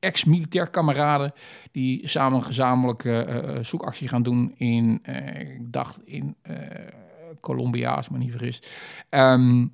ex-militair 0.00 0.70
kameraden 0.70 1.32
die 1.72 2.08
samen 2.08 2.38
een 2.38 2.44
gezamenlijke 2.44 3.22
eh, 3.22 3.56
eh, 3.56 3.64
zoekactie 3.64 4.08
gaan 4.08 4.22
doen 4.22 4.52
in, 4.56 4.98
eh, 5.02 5.40
ik 5.40 5.72
dacht 5.72 5.98
in 6.04 6.36
eh, 6.42 6.56
Colombia, 7.40 7.94
als 7.94 8.06
ik 8.06 8.12
me 8.12 8.18
niet 8.18 8.30
vergis. 8.30 8.62
Ehm, 9.08 9.66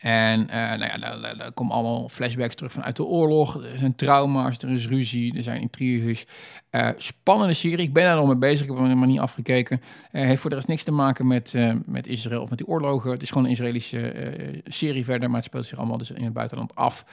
en 0.00 0.48
eh, 0.48 0.78
nou 0.78 0.84
ja, 0.84 1.16
daar, 1.34 1.52
komen 1.52 1.74
allemaal 1.74 2.08
flashbacks 2.08 2.54
terug 2.54 2.72
vanuit 2.72 2.96
de 2.96 3.04
oorlog. 3.04 3.64
Er 3.64 3.78
zijn 3.78 3.94
trauma's, 3.94 4.58
er 4.58 4.70
is 4.70 4.88
ruzie, 4.88 5.36
er 5.36 5.42
zijn 5.42 5.60
intriges. 5.60 6.26
Eh, 6.70 6.88
spannende 6.96 7.54
serie. 7.54 7.86
Ik 7.86 7.92
ben 7.92 8.04
daar 8.04 8.16
nog 8.16 8.26
mee 8.26 8.36
bezig. 8.36 8.60
Ik 8.60 8.66
heb 8.66 8.76
hem 8.76 8.86
helemaal 8.86 9.08
niet 9.08 9.20
afgekeken. 9.20 9.80
Eh 10.10 10.24
heeft 10.24 10.40
voor 10.40 10.50
de 10.50 10.56
rest 10.56 10.68
niks 10.68 10.82
te 10.82 10.92
maken 10.92 11.26
met, 11.26 11.54
eh, 11.54 11.74
met 11.86 12.06
Israël 12.06 12.42
of 12.42 12.48
met 12.48 12.58
die 12.58 12.66
oorlogen. 12.66 13.10
Het 13.10 13.22
is 13.22 13.28
gewoon 13.28 13.44
een 13.44 13.50
Israëlische 13.50 14.10
eh, 14.10 14.60
serie 14.64 15.04
verder, 15.04 15.28
maar 15.28 15.38
het 15.38 15.48
speelt 15.48 15.66
zich 15.66 15.78
allemaal 15.78 15.98
dus 15.98 16.10
in 16.10 16.24
het 16.24 16.32
buitenland 16.32 16.74
af. 16.74 17.04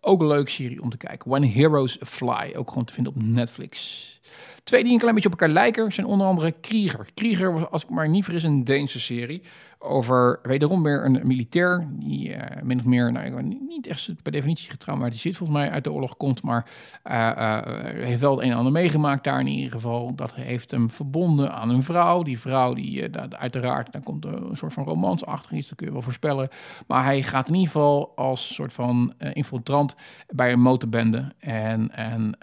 Ook 0.00 0.20
een 0.20 0.26
leuke 0.26 0.50
serie 0.50 0.82
om 0.82 0.90
te 0.90 0.96
kijken. 0.96 1.30
When 1.30 1.52
Heroes 1.52 1.98
Fly, 2.00 2.54
ook 2.56 2.68
gewoon 2.68 2.84
te 2.84 2.92
vinden 2.92 3.12
op 3.12 3.22
Netflix. 3.22 4.20
Twee 4.64 4.82
die 4.82 4.92
een 4.92 4.98
klein 4.98 5.14
beetje 5.14 5.30
op 5.30 5.40
elkaar 5.40 5.54
lijken 5.54 5.92
zijn 5.92 6.06
onder 6.06 6.26
andere 6.26 6.52
Krieger. 6.60 7.06
Krieger 7.14 7.52
was, 7.52 7.70
als 7.70 7.82
ik 7.82 7.90
maar 7.90 8.08
niet 8.08 8.24
vergis, 8.24 8.42
een 8.42 8.64
Deense 8.64 9.00
serie 9.00 9.42
over 9.82 10.38
wederom 10.42 10.82
weer 10.82 11.04
een 11.04 11.20
militair 11.22 11.88
die 11.90 12.34
eh, 12.34 12.62
min 12.62 12.78
of 12.78 12.84
meer, 12.84 13.12
nou, 13.12 13.42
niet 13.42 13.86
echt 13.86 14.22
per 14.22 14.32
definitie 14.32 14.70
getraumatiseerd 14.70 15.36
volgens 15.36 15.58
mij 15.58 15.70
uit 15.70 15.84
de 15.84 15.92
oorlog 15.92 16.16
komt, 16.16 16.42
maar 16.42 16.70
eh, 17.02 17.28
eh, 17.28 18.04
heeft 18.04 18.20
wel 18.20 18.30
het 18.36 18.44
een 18.44 18.50
en 18.50 18.56
ander 18.56 18.72
meegemaakt 18.72 19.24
daar 19.24 19.40
in 19.40 19.46
ieder 19.46 19.70
geval. 19.72 20.14
Dat 20.14 20.34
heeft 20.34 20.70
hem 20.70 20.90
verbonden 20.90 21.52
aan 21.52 21.70
een 21.70 21.82
vrouw. 21.82 22.22
Die 22.22 22.38
vrouw, 22.38 22.74
die 22.74 23.10
daar- 23.10 23.28
uiteraard, 23.30 23.92
daar 23.92 24.02
komt 24.02 24.24
een 24.24 24.56
soort 24.56 24.72
van 24.72 24.84
romance 24.84 25.24
achter 25.24 25.56
iets, 25.56 25.68
dat 25.68 25.76
kun 25.76 25.86
je 25.86 25.92
wel 25.92 26.02
voorspellen. 26.02 26.48
Maar 26.86 27.04
hij 27.04 27.22
gaat 27.22 27.48
in 27.48 27.54
ieder 27.54 27.70
geval 27.70 28.12
als 28.16 28.54
soort 28.54 28.72
van 28.72 29.14
infiltrant 29.18 29.94
bij 30.28 30.52
een 30.52 30.60
motorbende. 30.60 31.32
En, 31.38 31.90
en 31.94 32.36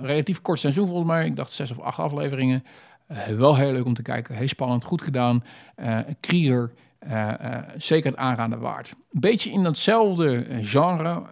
relatief 0.00 0.40
kort 0.40 0.58
seizoen 0.58 0.86
volgens 0.86 1.08
mij, 1.08 1.26
ik 1.26 1.36
dacht 1.36 1.52
zes 1.52 1.70
of 1.70 1.80
acht 1.80 1.98
afleveringen. 1.98 2.62
Eh, 3.06 3.26
wel 3.26 3.56
heel 3.56 3.72
leuk 3.72 3.84
om 3.84 3.94
te 3.94 4.02
kijken, 4.02 4.34
heel 4.34 4.48
spannend, 4.48 4.84
goed 4.84 5.02
gedaan. 5.02 5.44
Eh 5.74 5.98
Krieger, 6.20 6.72
eh, 6.98 7.58
zeker 7.76 8.10
het 8.10 8.20
aanraden 8.20 8.60
waard. 8.60 8.90
Een 8.90 9.20
beetje 9.20 9.50
in 9.50 9.62
datzelfde 9.62 10.46
genre 10.62 11.22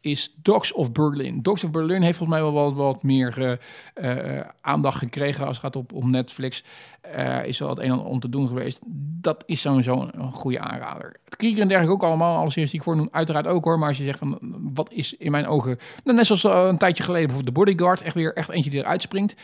is 0.00 0.34
Dogs 0.42 0.72
of 0.72 0.92
Berlin. 0.92 1.42
Dogs 1.42 1.64
of 1.64 1.70
Berlin 1.70 2.02
heeft 2.02 2.18
volgens 2.18 2.38
mij 2.38 2.50
wel 2.50 2.64
wat, 2.64 2.74
wat 2.74 3.02
meer 3.02 3.58
aandacht 4.60 4.98
gekregen 4.98 5.46
als 5.46 5.56
het 5.56 5.64
gaat 5.64 5.76
op, 5.76 5.92
op 5.92 6.04
Netflix. 6.04 6.64
Eh, 7.12 7.46
is 7.46 7.58
wel 7.58 7.68
het 7.68 7.78
een 7.78 7.84
en 7.84 7.90
ander 7.90 8.06
om 8.06 8.20
te 8.20 8.28
doen 8.28 8.48
geweest. 8.48 8.78
Dat 9.20 9.42
is 9.46 9.60
sowieso 9.60 10.08
een, 10.12 10.32
goede 10.32 10.58
aanrader. 10.58 11.16
Het 11.24 11.36
Krieger 11.36 11.60
en 11.60 11.68
dergelijke 11.68 11.96
ook 11.96 12.10
allemaal, 12.10 12.36
alle 12.36 12.50
series 12.50 12.70
die 12.70 12.78
ik 12.78 12.86
voornoem, 12.86 13.08
uiteraard 13.10 13.46
ook 13.46 13.64
hoor. 13.64 13.78
Maar 13.78 13.88
als 13.88 13.98
je 13.98 14.04
zegt 14.04 14.18
van, 14.18 14.38
wat 14.74 14.92
is 14.92 15.16
in 15.16 15.30
mijn 15.30 15.46
ogen... 15.46 15.78
Net 16.04 16.26
zoals 16.26 16.68
een 16.68 16.78
tijdje 16.78 17.02
geleden 17.02 17.26
bijvoorbeeld 17.26 17.56
The 17.56 17.62
Bodyguard, 17.62 18.02
echt 18.02 18.14
weer 18.14 18.34
echt 18.34 18.48
eentje 18.48 18.70
die 18.70 18.80
eruit 18.80 19.02
springt. 19.02 19.34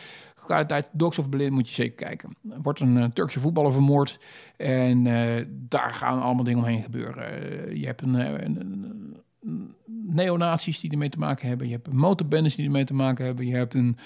Qua 0.51 0.65
tijd 0.65 0.89
Dogs 0.91 1.19
of 1.19 1.29
Berlin 1.29 1.53
moet 1.53 1.69
je 1.69 1.75
zeker 1.75 2.05
kijken. 2.05 2.29
Er 2.51 2.61
wordt 2.61 2.79
een 2.79 2.97
eh, 2.97 3.03
Turkse 3.03 3.39
voetballer 3.39 3.71
vermoord. 3.71 4.19
En 4.57 5.07
eh, 5.07 5.45
daar 5.49 5.93
gaan 5.93 6.21
allemaal 6.21 6.43
dingen 6.43 6.59
omheen 6.59 6.83
gebeuren. 6.83 7.23
Eh, 7.23 7.75
je 7.75 7.85
hebt 7.85 8.01
een, 8.01 8.13
een, 8.13 8.59
een- 8.59 9.17
een- 9.41 9.75
neonazies 9.85 10.79
die 10.79 10.91
ermee 10.91 11.09
te 11.09 11.19
maken 11.19 11.47
hebben. 11.47 11.67
Je 11.67 11.73
hebt 11.73 11.93
motorbendes 11.93 12.55
die 12.55 12.65
ermee 12.65 12.83
te 12.83 12.93
maken 12.93 13.25
hebben. 13.25 13.45
Je 13.45 13.55
hebt 13.55 13.73
een, 13.73 13.97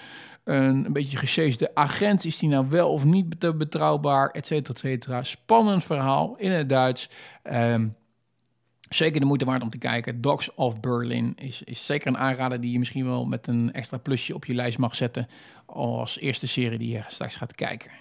een, 0.43 0.93
beetje 0.93 1.17
gesjeesde 1.17 1.75
agent. 1.75 2.25
Is 2.25 2.38
die 2.39 2.49
nou 2.49 2.65
wel 2.69 2.91
of 2.91 3.05
niet 3.05 3.39
betrouwbaar? 3.58 4.29
Et 4.29 4.45
cetera, 4.45 4.73
et 4.73 4.79
cetera. 4.79 5.23
Spannend 5.23 5.84
verhaal 5.84 6.36
in 6.38 6.51
het 6.51 6.69
Duits. 6.69 7.10
Ehm, 7.43 7.88
Zeker 8.95 9.19
de 9.19 9.25
moeite 9.25 9.45
waard 9.45 9.62
om 9.62 9.69
te 9.69 9.77
kijken. 9.77 10.21
Dogs 10.21 10.53
of 10.53 10.79
Berlin 10.79 11.34
is, 11.36 11.63
is 11.63 11.86
zeker 11.86 12.08
een 12.08 12.17
aanrader 12.17 12.62
die 12.62 12.71
je 12.71 12.79
misschien 12.79 13.05
wel 13.05 13.25
met 13.25 13.47
een 13.47 13.73
extra 13.73 13.97
plusje 13.97 14.36
op 14.36 14.45
je 14.45 14.53
lijst 14.53 14.77
mag 14.77 14.95
zetten. 14.95 15.27
Als 15.65 16.19
eerste 16.19 16.47
serie 16.47 16.77
die 16.77 16.91
je 16.91 17.03
straks 17.08 17.36
gaat 17.36 17.55
kijken. 17.55 17.91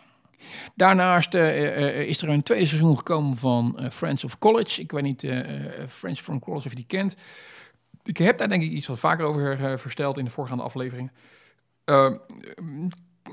Daarnaast 0.74 1.34
eh, 1.34 1.76
eh, 1.76 2.08
is 2.08 2.22
er 2.22 2.28
een 2.28 2.42
tweede 2.42 2.66
seizoen 2.66 2.96
gekomen 2.96 3.36
van 3.36 3.78
eh, 3.78 3.90
Friends 3.90 4.24
of 4.24 4.38
College. 4.38 4.80
Ik 4.80 4.92
weet 4.92 5.02
niet, 5.02 5.24
eh, 5.24 5.38
eh, 5.38 5.88
Friends 5.88 6.20
from 6.20 6.38
College 6.38 6.64
of 6.64 6.70
je 6.70 6.76
die 6.76 6.86
kent. 6.86 7.16
Ik 8.02 8.16
heb 8.16 8.38
daar 8.38 8.48
denk 8.48 8.62
ik 8.62 8.70
iets 8.70 8.86
wat 8.86 8.98
vaker 8.98 9.26
over 9.26 9.64
eh, 9.64 9.76
verteld 9.76 10.18
in 10.18 10.24
de 10.24 10.30
voorgaande 10.30 10.62
afleveringen. 10.62 11.12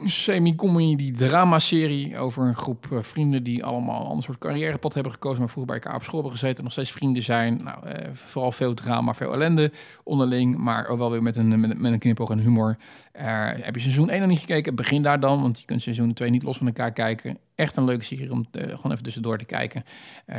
Semi-comedy 0.03 1.11
drama-serie 1.11 2.17
over 2.17 2.47
een 2.47 2.55
groep 2.55 2.87
eh, 2.91 2.97
vrienden 3.01 3.43
die 3.43 3.63
allemaal 3.63 4.01
een 4.01 4.07
ander 4.07 4.23
soort 4.23 4.37
carrièrepad 4.37 4.93
hebben 4.93 5.11
gekozen, 5.11 5.39
maar 5.39 5.49
vroeger 5.49 5.73
bij 5.73 5.81
elkaar 5.81 5.99
op 5.99 6.03
school 6.03 6.19
hebben 6.19 6.39
gezeten 6.39 6.57
en 6.57 6.63
nog 6.63 6.71
steeds 6.71 6.91
vrienden 6.91 7.23
zijn. 7.23 7.55
Nou, 7.63 7.85
eh, 7.85 8.09
vooral 8.13 8.51
veel 8.51 8.73
drama, 8.73 9.13
veel 9.13 9.33
ellende 9.33 9.71
onderling, 10.03 10.57
maar 10.57 10.87
ook 10.87 10.97
wel 10.97 11.11
weer 11.11 11.23
met 11.23 11.35
een, 11.35 11.59
met, 11.59 11.91
een 11.91 11.99
knipoog 11.99 12.29
en 12.29 12.39
humor. 12.39 12.77
Eh, 13.11 13.47
heb 13.47 13.75
je 13.75 13.81
seizoen 13.81 14.09
1 14.09 14.19
nog 14.19 14.29
niet 14.29 14.39
gekeken? 14.39 14.75
Begin 14.75 15.03
daar 15.03 15.19
dan, 15.19 15.41
want 15.41 15.59
je 15.59 15.65
kunt 15.65 15.81
seizoen 15.81 16.13
2 16.13 16.29
niet 16.29 16.43
los 16.43 16.57
van 16.57 16.67
elkaar 16.67 16.91
kijken. 16.91 17.37
Echt 17.55 17.75
een 17.75 17.85
leuke 17.85 18.03
serie 18.03 18.31
om 18.31 18.45
gewoon 18.51 18.91
even 18.91 19.03
tussendoor 19.03 19.37
te 19.37 19.45
kijken. 19.45 19.83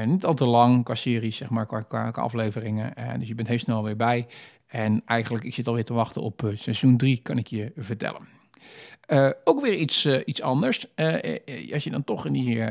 Niet 0.05 0.25
al 0.25 0.35
te 0.35 0.45
lang 0.45 0.85
qua 0.85 0.95
series, 0.95 1.37
zeg 1.37 1.51
maar, 1.51 1.67
qua, 1.67 1.81
qua, 1.81 2.11
afleveringen. 2.11 2.95
Dus 3.19 3.29
je 3.29 3.35
bent 3.35 3.49
heel 3.49 3.59
snel 3.59 3.83
weer 3.83 3.97
bij. 3.97 4.27
En 4.67 5.03
eigenlijk, 5.05 5.45
ik 5.45 5.55
zit 5.55 5.69
alweer 5.69 5.85
te 5.85 5.95
wachten 5.95 6.23
op 6.23 6.53
seizoen 6.55 6.97
3, 6.97 7.21
kan 7.23 7.39
ik 7.39 7.47
je 7.47 7.73
vertellen. 7.77 8.41
Eh, 9.13 9.31
ook 9.45 9.61
weer 9.61 9.75
iets, 9.75 10.05
eh, 10.05 10.21
iets 10.25 10.43
anders. 10.43 10.95
Eh, 10.95 11.73
als 11.73 11.85
je 11.85 11.91
dan 11.91 12.05
toch 12.05 12.27
in 12.27 12.33
die 12.33 12.65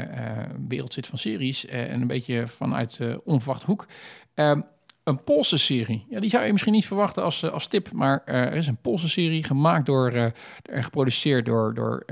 wereld 0.67 0.93
zit 0.93 1.08
van 1.08 1.17
series 1.17 1.65
en 1.65 2.01
een 2.01 2.08
beetje 2.08 2.47
vanuit 2.47 2.99
onverwachte 3.23 3.65
hoek. 3.65 3.88
Eh, 4.34 4.60
een 5.04 5.23
Poolse 5.23 5.58
serie. 5.58 6.06
Ja, 6.10 6.19
die 6.19 6.30
zou 6.30 6.45
je 6.45 6.51
misschien 6.51 6.73
niet 6.73 6.86
verwachten 6.86 7.23
als, 7.23 7.51
als 7.51 7.67
tip, 7.67 7.91
maar 7.91 8.21
er 8.25 8.54
is 8.54 8.67
een 8.67 8.82
Poolse 8.82 9.10
serie 9.10 9.43
gemaakt 9.43 9.86
door, 9.86 10.12
en 10.12 10.84
geproduceerd 10.84 11.45
door, 11.45 11.73
door 11.73 12.06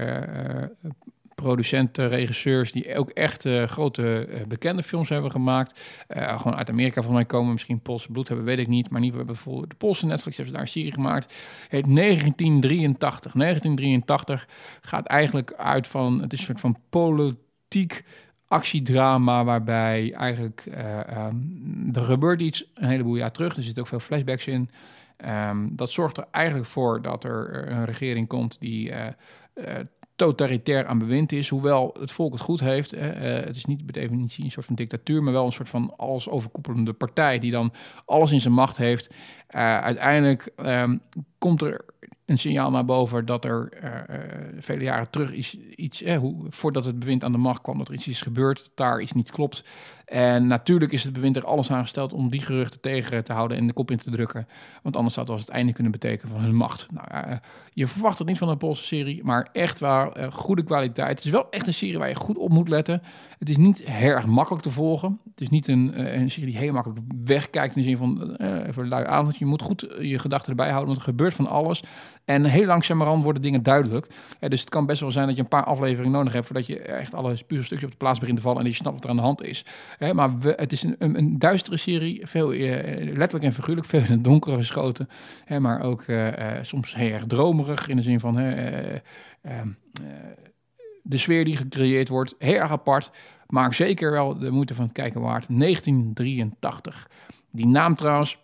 producenten, 1.42 2.10
regisseurs 2.10 2.72
die 2.72 2.96
ook 2.96 3.10
echt 3.10 3.46
eh, 3.46 3.64
grote 3.64 4.26
eh, 4.26 4.46
bekende 4.48 4.84
films 4.84 5.10
hebben 5.10 5.32
gemaakt. 5.32 5.80
Eh, 6.08 6.38
gewoon 6.38 6.58
uit 6.58 6.70
Amerika 6.70 7.02
van 7.02 7.14
mij 7.14 7.26
komen, 7.26 7.52
misschien 7.52 7.82
Poolse 7.82 8.12
bloed 8.12 8.28
hebben, 8.28 8.46
weet 8.46 8.60
ik 8.60 8.68
niet. 8.68 8.90
Maar 8.90 9.02
ieder 9.02 9.20
geval 9.20 9.26
hebben 9.26 9.36
bijvoorbeeld 9.36 9.70
de 9.70 9.86
Poolse 9.86 10.06
Netflix 10.06 10.38
heeft 10.38 10.52
daar 10.52 10.62
een 10.62 10.68
serie 10.68 10.94
gemaakt. 10.94 11.34
Heet 11.68 11.96
1983. 11.96 13.34
1983 13.34 14.48
gaat 14.82 15.06
eigenlijk 15.06 15.54
uit 15.54 15.88
van, 15.88 16.22
het 16.22 16.34
is 16.34 16.40
een 16.40 16.46
soort 16.46 16.60
van 16.60 16.78
politiek 16.90 18.04
actiedrama 18.48 19.44
waarbij 19.44 20.14
eigenlijk 20.14 20.66
er 21.94 22.04
gebeurt 22.04 22.42
iets 22.42 22.72
een 22.74 22.90
heleboel 22.90 23.16
jaar 23.16 23.32
terug. 23.32 23.56
Er 23.56 23.64
zitten 23.64 23.84
ook 23.84 23.90
veel 23.90 24.00
flashbacks 24.00 24.48
in. 24.48 24.70
Ehm, 25.18 25.68
dat 25.72 25.92
zorgt 25.92 26.18
er 26.18 26.26
eigenlijk 26.32 26.66
voor 26.66 27.02
dat 27.02 27.24
er 27.24 27.68
een 27.72 27.86
regering 27.86 28.28
komt 28.28 28.60
die 28.60 28.92
eh, 29.64 29.76
totalitair 30.20 30.86
aan 30.86 31.00
bewind 31.00 31.32
is, 31.32 31.50
hoewel 31.50 31.96
het 32.00 32.12
volk 32.12 32.34
het 32.34 32.42
goed 32.42 32.60
heeft. 32.60 32.92
hè. 32.92 33.10
Eh, 33.10 33.46
het 33.46 33.56
is 33.56 33.66
niet 33.66 33.86
per 33.86 33.94
definitie 33.94 34.44
een 34.44 34.52
soort 34.52 34.66
van 34.66 34.76
dictatuur, 34.76 35.24
maar 35.24 35.34
wel 35.34 35.46
een 35.46 35.52
soort 35.52 35.70
van 35.70 35.94
alles 35.98 36.30
overkoepelende 36.30 36.94
partij 36.94 37.40
die 37.40 37.52
dan 37.52 37.74
alles 38.06 38.32
in 38.32 38.40
zijn 38.40 38.54
macht 38.54 38.78
heeft. 38.78 39.10
Eh, 39.48 39.80
uiteindelijk 39.80 40.52
ehm, 40.56 40.98
komt 41.38 41.62
er 41.62 41.86
een 42.26 42.38
signaal 42.38 42.72
naar 42.72 42.86
boven 42.86 43.26
dat 43.26 43.46
er 43.46 43.70
eh, 43.72 44.18
vele 44.58 44.84
jaren 44.84 45.10
terug 45.10 45.32
is 45.32 45.58
iets, 45.76 46.04
hoe, 46.04 46.46
voordat 46.50 46.86
het 46.86 47.00
bewind 47.00 47.24
aan 47.24 47.32
de 47.32 47.38
macht 47.38 47.62
kwam, 47.62 47.78
dat 47.78 47.88
er 47.88 47.94
iets 47.94 48.08
is 48.08 48.22
gebeurd, 48.22 48.72
daar 48.76 49.02
iets 49.02 49.12
niet 49.14 49.32
klopt. 49.32 49.64
En 50.10 50.48
natuurlijk 50.48 50.92
is 50.92 51.04
het 51.04 51.14
bewind 51.14 51.36
er 51.36 51.46
alles 51.46 51.72
aan 51.72 51.82
gesteld 51.82 52.14
om 52.14 52.30
die 52.30 52.42
geruchten 52.42 52.80
tegen 52.80 53.24
te 53.24 53.34
houden 53.34 53.58
en 53.58 53.68
de 53.68 53.74
kop 53.74 53.92
in 53.92 53.98
te 53.98 54.10
drukken. 54.10 54.48
Want 54.84 54.96
anders 54.96 55.14
zou 55.14 55.26
het 55.26 55.36
als 55.36 55.46
het 55.46 55.56
einde 55.56 55.74
kunnen 55.74 55.92
betekenen 55.92 56.36
van 56.36 56.44
hun 56.44 56.56
macht. 56.56 56.88
Nou, 56.92 57.08
eh, 57.08 57.38
je 57.74 57.88
verwacht 57.88 58.18
het 58.18 58.28
niet 58.28 58.38
van 58.38 58.50
een 58.50 58.58
Poolse 58.58 58.84
serie, 58.84 59.24
maar 59.24 59.50
echt 59.52 59.80
wel 59.80 60.16
eh, 60.16 60.32
goede 60.32 60.64
kwaliteit. 60.64 61.10
Het 61.10 61.26
is 61.26 61.32
wel 61.32 61.48
echt 61.50 61.68
een 61.68 61.74
serie 61.74 61.98
waar 61.98 62.08
je 62.08 62.16
goed 62.16 62.38
op 62.38 62.50
moet 62.50 62.70
letten. 62.70 63.02
Het 63.40 63.50
is 63.50 63.58
niet 63.58 63.84
heel 63.84 64.12
erg 64.12 64.26
makkelijk 64.26 64.64
te 64.64 64.70
volgen. 64.70 65.20
Het 65.30 65.42
is 65.42 65.50
niet 65.50 65.68
een, 65.68 65.94
eh, 65.94 66.22
een 66.22 66.32
serie 66.32 66.50
die 66.50 66.60
heel 66.60 66.74
makkelijk 66.74 67.00
wegkijkt 67.26 67.76
in 67.76 67.82
de 67.82 67.88
zin 67.88 67.98
van 67.98 68.36
even 68.36 68.84
een 68.84 68.90
lui 68.90 69.06
avondje. 69.06 69.44
Je 69.44 69.50
moet 69.50 69.62
goed 69.62 69.88
je 70.00 70.20
gedachten 70.20 70.50
erbij 70.50 70.70
houden, 70.70 70.88
want 70.88 70.98
er 70.98 71.10
gebeurt 71.10 71.34
van 71.34 71.48
alles. 71.48 71.84
En 72.26 72.46
heel 72.46 72.66
langzamerhand 72.66 73.24
worden 73.24 73.42
dingen 73.42 73.64
duidelijk. 73.64 74.08
Dus 74.40 74.60
het 74.60 74.70
kan 74.70 74.86
best 74.86 75.02
wel 75.02 75.12
zijn 75.12 75.28
dat 75.28 75.36
je 75.36 75.42
een 75.42 75.48
paar 75.48 75.64
afleveringen 75.64 76.12
nodig 76.12 76.34
hebt 76.34 76.46
voordat 76.46 76.66
je 76.66 76.80
echt 76.80 77.14
alle 77.14 77.38
puzzelstukjes 77.48 77.84
op 77.84 77.92
de 77.92 77.98
plaats 77.98 78.20
begint 78.20 78.38
te 78.38 78.44
vallen 78.44 78.58
en 78.58 78.64
dat 78.64 78.74
je 78.74 78.80
snapt 78.80 78.96
wat 78.96 79.04
er 79.04 79.10
aan 79.10 79.16
de 79.16 79.22
hand 79.22 79.44
is. 79.44 79.66
Hè, 80.00 80.14
maar 80.14 80.32
het 80.42 80.72
is 80.72 80.84
een, 80.84 80.96
een, 81.00 81.18
een 81.18 81.40
duistere 81.40 81.78
serie, 81.78 82.28
veel 82.28 82.52
eh, 82.52 83.16
letterlijk 83.16 83.44
en 83.44 83.54
figuurlijk, 83.54 83.88
veel 83.88 84.00
in 84.00 84.12
het 84.12 84.24
donkere 84.24 84.56
geschoten. 84.56 85.10
Hè, 85.46 85.60
maar 85.60 85.82
ook 85.82 86.02
eh, 86.02 86.58
eh, 86.58 86.64
soms 86.64 86.96
heel 86.96 87.12
erg 87.12 87.26
dromerig 87.26 87.88
in 87.88 87.96
de 87.96 88.02
zin 88.02 88.20
van 88.20 88.40
eh, 88.40 88.92
ehm, 88.92 89.02
eh, 89.42 90.08
de 91.04 91.18
sfeer 91.18 91.46
die 91.46 91.56
gecreëerd 91.56 92.08
wordt, 92.08 92.36
heel 92.38 92.54
erg 92.54 92.72
apart. 92.72 93.12
Maar 93.48 93.74
zeker 93.74 94.12
wel 94.12 94.40
de 94.40 94.52
moeite 94.52 94.76
van 94.76 94.84
het 94.84 94.94
kijken 94.94 95.22
waard. 95.22 95.48
1983. 95.48 97.10
Die 97.52 97.68
naam 97.68 97.96
trouwens, 97.96 98.40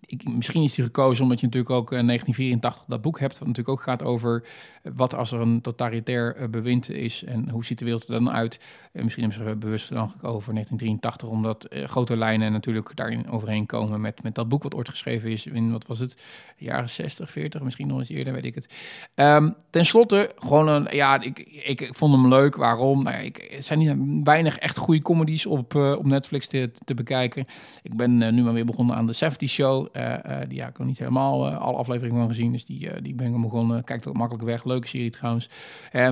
ik, 0.00 0.28
misschien 0.28 0.62
is 0.62 0.74
die 0.74 0.84
gekozen 0.84 1.22
omdat 1.22 1.40
je 1.40 1.46
natuurlijk 1.46 1.74
ook 1.74 1.92
eh, 1.92 2.06
1984 2.06 2.84
dat 2.88 3.02
boek 3.02 3.20
hebt, 3.20 3.38
wat 3.38 3.48
natuurlijk 3.48 3.78
ook 3.78 3.84
gaat 3.84 4.02
over 4.02 4.44
eh, 4.82 4.92
wat 4.96 5.14
als 5.14 5.32
er 5.32 5.40
een 5.40 5.60
totalitair 5.60 6.36
eh, 6.36 6.48
bewind 6.48 6.90
is 6.90 7.24
en 7.24 7.48
hoe 7.48 7.64
ziet 7.64 7.78
de 7.78 7.84
wereld 7.84 8.04
er 8.04 8.12
dan 8.12 8.30
uit. 8.30 8.58
En 8.94 9.02
misschien 9.02 9.30
hebben 9.30 9.48
ze 9.48 9.56
bewust 9.56 9.88
dan 9.88 10.10
gekozen 10.10 10.42
voor 10.42 10.52
1983, 10.52 11.28
omdat 11.28 11.64
eh, 11.64 11.84
grote 11.84 12.16
lijnen 12.16 12.52
natuurlijk 12.52 12.90
daarin 12.94 13.30
overeen 13.30 13.66
komen 13.66 14.00
met, 14.00 14.22
met 14.22 14.34
dat 14.34 14.48
boek 14.48 14.62
wat 14.62 14.74
ooit 14.74 14.88
geschreven 14.88 15.30
is 15.30 15.46
in, 15.46 15.72
wat 15.72 15.86
was 15.86 15.98
het, 15.98 16.10
de 16.58 16.64
jaren 16.64 16.88
60, 16.88 17.30
40, 17.30 17.62
misschien 17.62 17.86
nog 17.86 17.98
eens 17.98 18.08
eerder, 18.08 18.32
weet 18.32 18.44
ik 18.44 18.54
het. 18.54 18.68
Ehm, 19.14 19.50
ten 19.70 19.84
slotte, 19.84 20.32
gewoon 20.36 20.68
een, 20.68 20.86
ja, 20.90 21.20
ik, 21.20 21.38
ik, 21.64 21.88
vond 21.92 22.14
hem 22.14 22.28
leuk. 22.28 22.56
Waarom? 22.56 23.02
Nou 23.02 23.16
ja, 23.16 23.22
ik, 23.22 23.48
er 23.56 23.62
zijn 23.62 23.78
niet 23.78 24.24
weinig 24.24 24.58
echt 24.58 24.76
goede 24.76 25.02
comedies 25.02 25.46
op, 25.46 25.74
eh, 25.74 25.92
op 25.92 26.06
Netflix 26.06 26.46
te, 26.46 26.70
te 26.84 26.94
bekijken. 26.94 27.46
Ik 27.82 27.96
ben 27.96 28.22
eh, 28.22 28.32
nu 28.32 28.42
maar 28.42 28.52
weer 28.52 28.64
begonnen 28.64 28.96
aan 28.96 29.06
de 29.06 29.12
70 29.12 29.48
Show. 29.48 29.83
Eh, 29.92 30.40
eh, 30.42 30.48
die 30.48 30.62
ik 30.62 30.78
nog 30.78 30.86
niet 30.86 30.98
helemaal 30.98 31.46
eh, 31.46 31.58
alle 31.58 31.76
afleveringen 31.76 32.18
van 32.18 32.28
gezien. 32.28 32.52
Dus 32.52 32.64
die, 32.64 33.02
die 33.02 33.14
ben 33.14 33.34
ik 33.34 33.42
begonnen. 33.42 33.84
Kijkt 33.84 34.06
ook 34.06 34.16
makkelijk 34.16 34.44
weg. 34.44 34.64
Leuke 34.64 34.88
serie 34.88 35.10
trouwens. 35.10 35.48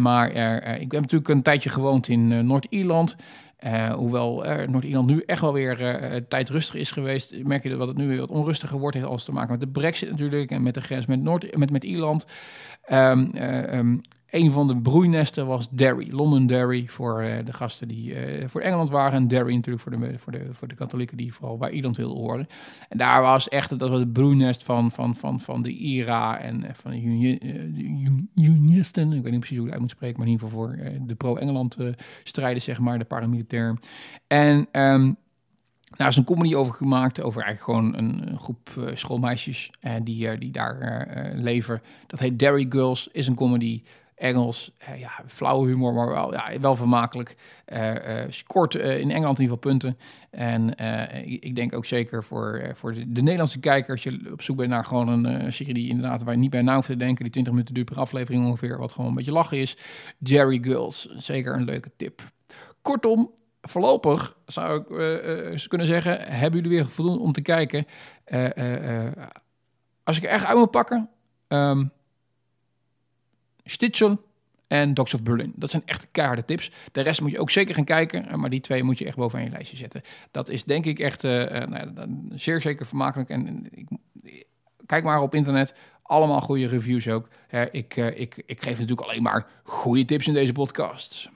Maar 0.00 0.30
ik 0.80 0.92
heb 0.92 1.00
natuurlijk 1.00 1.28
een 1.28 1.42
tijdje 1.42 1.70
gewoond 1.70 2.08
in 2.08 2.46
Noord-Ierland. 2.46 3.16
Hoewel 3.94 4.44
Noord-Ierland 4.68 5.06
nu 5.06 5.22
echt 5.26 5.40
wel 5.40 5.52
weer 5.52 5.82
een 5.82 6.28
tijd 6.28 6.48
rustig 6.48 6.74
is 6.74 6.90
geweest, 6.90 7.44
merk 7.44 7.62
je 7.62 7.76
dat 7.76 7.88
het 7.88 7.96
nu 7.96 8.08
weer 8.08 8.18
wat 8.18 8.30
onrustiger 8.30 8.78
wordt. 8.78 8.96
Heeft 8.96 9.08
alles 9.08 9.24
te 9.24 9.32
maken 9.32 9.50
met 9.50 9.60
de 9.60 9.68
brexit 9.68 10.10
natuurlijk 10.10 10.50
en 10.50 10.62
met 10.62 10.74
de 10.74 10.80
grens 10.80 11.06
met, 11.06 11.22
Noord 11.22 11.56
met, 11.56 11.70
met 11.70 11.84
Ierland. 11.84 12.26
Ehm, 12.82 13.96
een 14.32 14.50
van 14.50 14.66
de 14.66 14.76
broeinesten 14.76 15.46
was 15.46 15.70
Derry, 15.70 16.08
London 16.10 16.46
Derry, 16.46 16.86
voor 16.86 17.20
eh, 17.20 17.44
de 17.44 17.52
gasten 17.52 17.88
die 17.88 18.14
eh, 18.14 18.48
voor 18.48 18.60
Engeland 18.60 18.90
waren. 18.90 19.12
En 19.12 19.28
Derry 19.28 19.54
natuurlijk 19.54 19.82
voor 19.82 19.98
de, 20.00 20.18
voor, 20.18 20.32
de, 20.32 20.48
voor 20.52 20.68
de 20.68 20.74
katholieken 20.74 21.16
die 21.16 21.32
vooral 21.34 21.56
bij 21.56 21.70
Ierland 21.70 21.96
wilden 21.96 22.18
horen. 22.18 22.46
En 22.88 22.98
daar 22.98 23.22
was 23.22 23.48
echt 23.48 23.78
dat 23.78 23.88
was 23.88 23.98
het 23.98 24.12
broeinest 24.12 24.64
van, 24.64 24.92
van, 24.92 25.16
van, 25.16 25.40
van 25.40 25.62
de 25.62 25.70
IRA 25.72 26.38
en 26.38 26.64
eh, 26.64 26.74
van 26.74 26.90
de, 26.90 27.02
uni, 27.02 27.38
de 27.38 27.84
un- 27.84 28.30
unionisten. 28.34 29.12
Ik 29.12 29.22
weet 29.22 29.30
niet 29.30 29.40
precies 29.40 29.58
hoe 29.58 29.66
ik 29.66 29.72
uit 29.72 29.80
moet 29.80 29.90
spreken, 29.90 30.18
maar 30.18 30.26
in 30.26 30.32
ieder 30.32 30.48
geval 30.48 30.64
voor 30.64 30.78
de 31.06 31.14
pro-Engeland 31.14 31.76
strijders, 32.22 32.64
zeg 32.64 32.78
maar, 32.78 32.98
de 32.98 33.04
paramilitair. 33.04 33.78
En 34.26 34.68
ehm, 34.70 35.12
daar 35.96 36.08
is 36.08 36.16
een 36.16 36.24
comedy 36.24 36.54
over 36.54 36.74
gemaakt, 36.74 37.22
over 37.22 37.42
eigenlijk 37.42 37.78
gewoon 37.78 37.96
een, 37.96 38.38
groep 38.38 38.68
eh, 38.78 38.94
schoolmeisjes 38.94 39.70
eh, 39.80 39.94
die, 40.02 40.38
die 40.38 40.50
daar 40.50 41.32
leven. 41.34 41.82
Dat 42.06 42.20
heet 42.20 42.38
Derry 42.38 42.66
Girls, 42.68 43.08
is 43.12 43.26
een 43.26 43.34
comedy. 43.34 43.82
Engels, 44.22 44.72
eh, 44.78 45.00
ja, 45.00 45.10
flauwe 45.26 45.66
humor, 45.66 45.94
maar 45.94 46.08
wel, 46.08 46.32
ja, 46.32 46.60
wel 46.60 46.76
vermakelijk. 46.76 47.36
Eh, 47.64 48.22
eh, 48.22 48.30
scoort 48.30 48.74
in 48.74 49.10
Engeland 49.10 49.38
in 49.38 49.44
ieder 49.44 49.56
geval 49.56 49.56
punten. 49.56 49.98
En 50.30 50.76
ik, 51.40 51.54
denk 51.54 51.74
ook 51.74 51.84
zeker 51.84 52.24
voor, 52.24 52.70
voor 52.74 52.92
de, 52.92 53.12
de 53.12 53.22
Nederlandse 53.22 53.60
kijker, 53.60 53.90
als 53.90 54.02
je 54.02 54.30
op 54.32 54.42
zoek 54.42 54.56
bent 54.56 54.68
naar 54.68 54.84
gewoon 54.84 55.08
een 55.24 55.52
serie 55.52 55.74
die 55.74 55.88
inderdaad 55.88 56.22
waar 56.22 56.34
je 56.34 56.40
niet 56.40 56.50
bij 56.50 56.62
na 56.62 56.80
te 56.80 56.96
denken, 56.96 57.22
die 57.22 57.32
20 57.32 57.52
minuten 57.52 57.74
duurt 57.74 57.86
per 57.86 57.98
aflevering 57.98 58.46
ongeveer, 58.46 58.78
wat 58.78 58.92
gewoon 58.92 59.10
een 59.10 59.16
beetje 59.16 59.32
lachen 59.32 59.58
is. 59.58 59.76
Jerry 60.18 60.58
Girls, 60.62 61.08
zeker 61.16 61.54
een 61.54 61.64
leuke 61.64 61.90
tip. 61.96 62.22
Kortom, 62.82 63.30
voorlopig 63.60 64.36
zou 64.46 64.80
ik 64.80 64.90
eh, 64.90 65.66
kunnen 65.68 65.86
zeggen, 65.86 66.22
hebben 66.22 66.60
jullie 66.62 66.76
weer 66.76 66.90
voldoende 66.90 67.20
om 67.20 67.32
te 67.32 67.42
kijken. 67.42 67.86
Als 70.04 70.16
ik 70.16 70.22
er 70.22 70.30
echt 70.30 70.44
uit 70.44 70.58
moet 70.58 70.70
pakken, 70.70 71.08
ehm 71.48 71.84
Stitchel 73.64 74.24
en 74.66 74.94
Dogs 74.94 75.14
of 75.14 75.22
Berlin. 75.22 75.52
Dat 75.56 75.70
zijn 75.70 75.82
echt 75.86 76.06
keiharde 76.10 76.44
tips. 76.44 76.70
De 76.92 77.00
rest 77.00 77.20
moet 77.20 77.30
je 77.30 77.40
ook 77.40 77.50
zeker 77.50 77.74
gaan 77.74 77.84
kijken, 77.84 78.28
eh, 78.28 78.34
maar 78.34 78.50
die 78.50 78.60
twee 78.60 78.82
moet 78.82 78.98
je 78.98 79.04
echt 79.04 79.16
bovenaan 79.16 79.44
je 79.44 79.50
lijstje 79.50 79.76
zetten. 79.76 80.02
Dat 80.30 80.48
is 80.48 80.64
denk 80.64 80.84
ik 80.84 80.98
echt 80.98 81.24
eh, 81.24 81.62
eh, 81.62 81.68
nou, 81.68 81.92
ja, 81.94 82.06
zeer 82.38 82.60
zeker 82.60 82.86
vermakelijk. 82.86 83.28
En, 83.28 83.68
ik, 83.70 83.88
kijk 84.86 85.04
maar 85.04 85.20
op 85.20 85.34
internet, 85.34 85.74
allemaal 86.02 86.40
goede 86.40 86.66
reviews 86.66 87.08
ook. 87.08 87.28
Ik, 87.70 87.96
eh, 87.96 88.20
ik, 88.20 88.42
ik 88.46 88.62
geef 88.62 88.78
natuurlijk 88.78 89.08
alleen 89.08 89.22
maar 89.22 89.46
goede 89.62 90.04
tips 90.04 90.26
in 90.26 90.34
deze 90.34 90.52
podcast. 90.52 91.30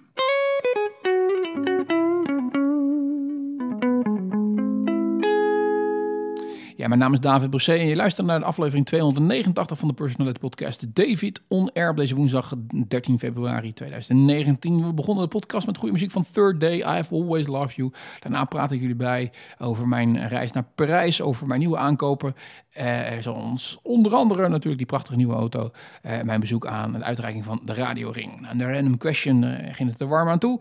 Mijn 6.89 7.01
naam 7.01 7.13
is 7.13 7.21
David 7.21 7.51
Brossé 7.51 7.73
en 7.73 7.87
je 7.87 7.97
luistert 7.97 8.27
naar 8.27 8.39
de 8.39 8.45
aflevering 8.45 8.87
289 8.87 9.79
van 9.79 9.89
de 9.89 9.95
Personality 9.95 10.39
Podcast. 10.39 10.95
David 10.95 11.41
on 11.49 11.73
Air 11.73 11.91
op 11.91 11.97
deze 11.97 12.15
woensdag 12.15 12.55
13 12.89 13.19
februari 13.19 13.73
2019. 13.73 14.87
We 14.87 14.93
begonnen 14.93 15.25
de 15.25 15.31
podcast 15.31 15.67
met 15.67 15.77
goede 15.77 15.93
muziek 15.93 16.11
van 16.11 16.25
Third 16.33 16.61
Day, 16.61 16.79
I 16.79 16.83
Have 16.83 17.15
Always 17.15 17.47
Loved 17.47 17.75
You. 17.75 17.93
Daarna 18.21 18.45
praat 18.45 18.73
ik 18.73 18.81
jullie 18.81 18.95
bij 18.95 19.33
over 19.59 19.89
mijn 19.89 20.29
reis 20.29 20.53
naar 20.53 20.65
Parijs, 20.75 21.23
over 21.23 21.47
mijn 21.47 21.61
nieuwe 21.61 21.77
aankopen. 21.77 22.35
Eh, 22.71 23.01
zoals 23.21 23.79
onder 23.83 24.15
andere 24.15 24.49
natuurlijk 24.49 24.79
die 24.79 24.87
prachtige 24.87 25.17
nieuwe 25.17 25.35
auto. 25.35 25.71
Eh, 26.03 26.23
mijn 26.23 26.41
bezoek 26.41 26.67
aan 26.67 26.93
de 26.93 27.03
uitreiking 27.03 27.45
van 27.45 27.61
de 27.65 27.75
Radio 27.75 28.11
Ring. 28.11 28.49
En 28.49 28.59
de 28.59 28.73
random 28.73 28.99
question 28.99 29.45
eh, 29.45 29.75
ging 29.75 29.91
het 29.91 30.01
er 30.01 30.09
warm 30.09 30.29
aan 30.29 30.39
toe. 30.39 30.61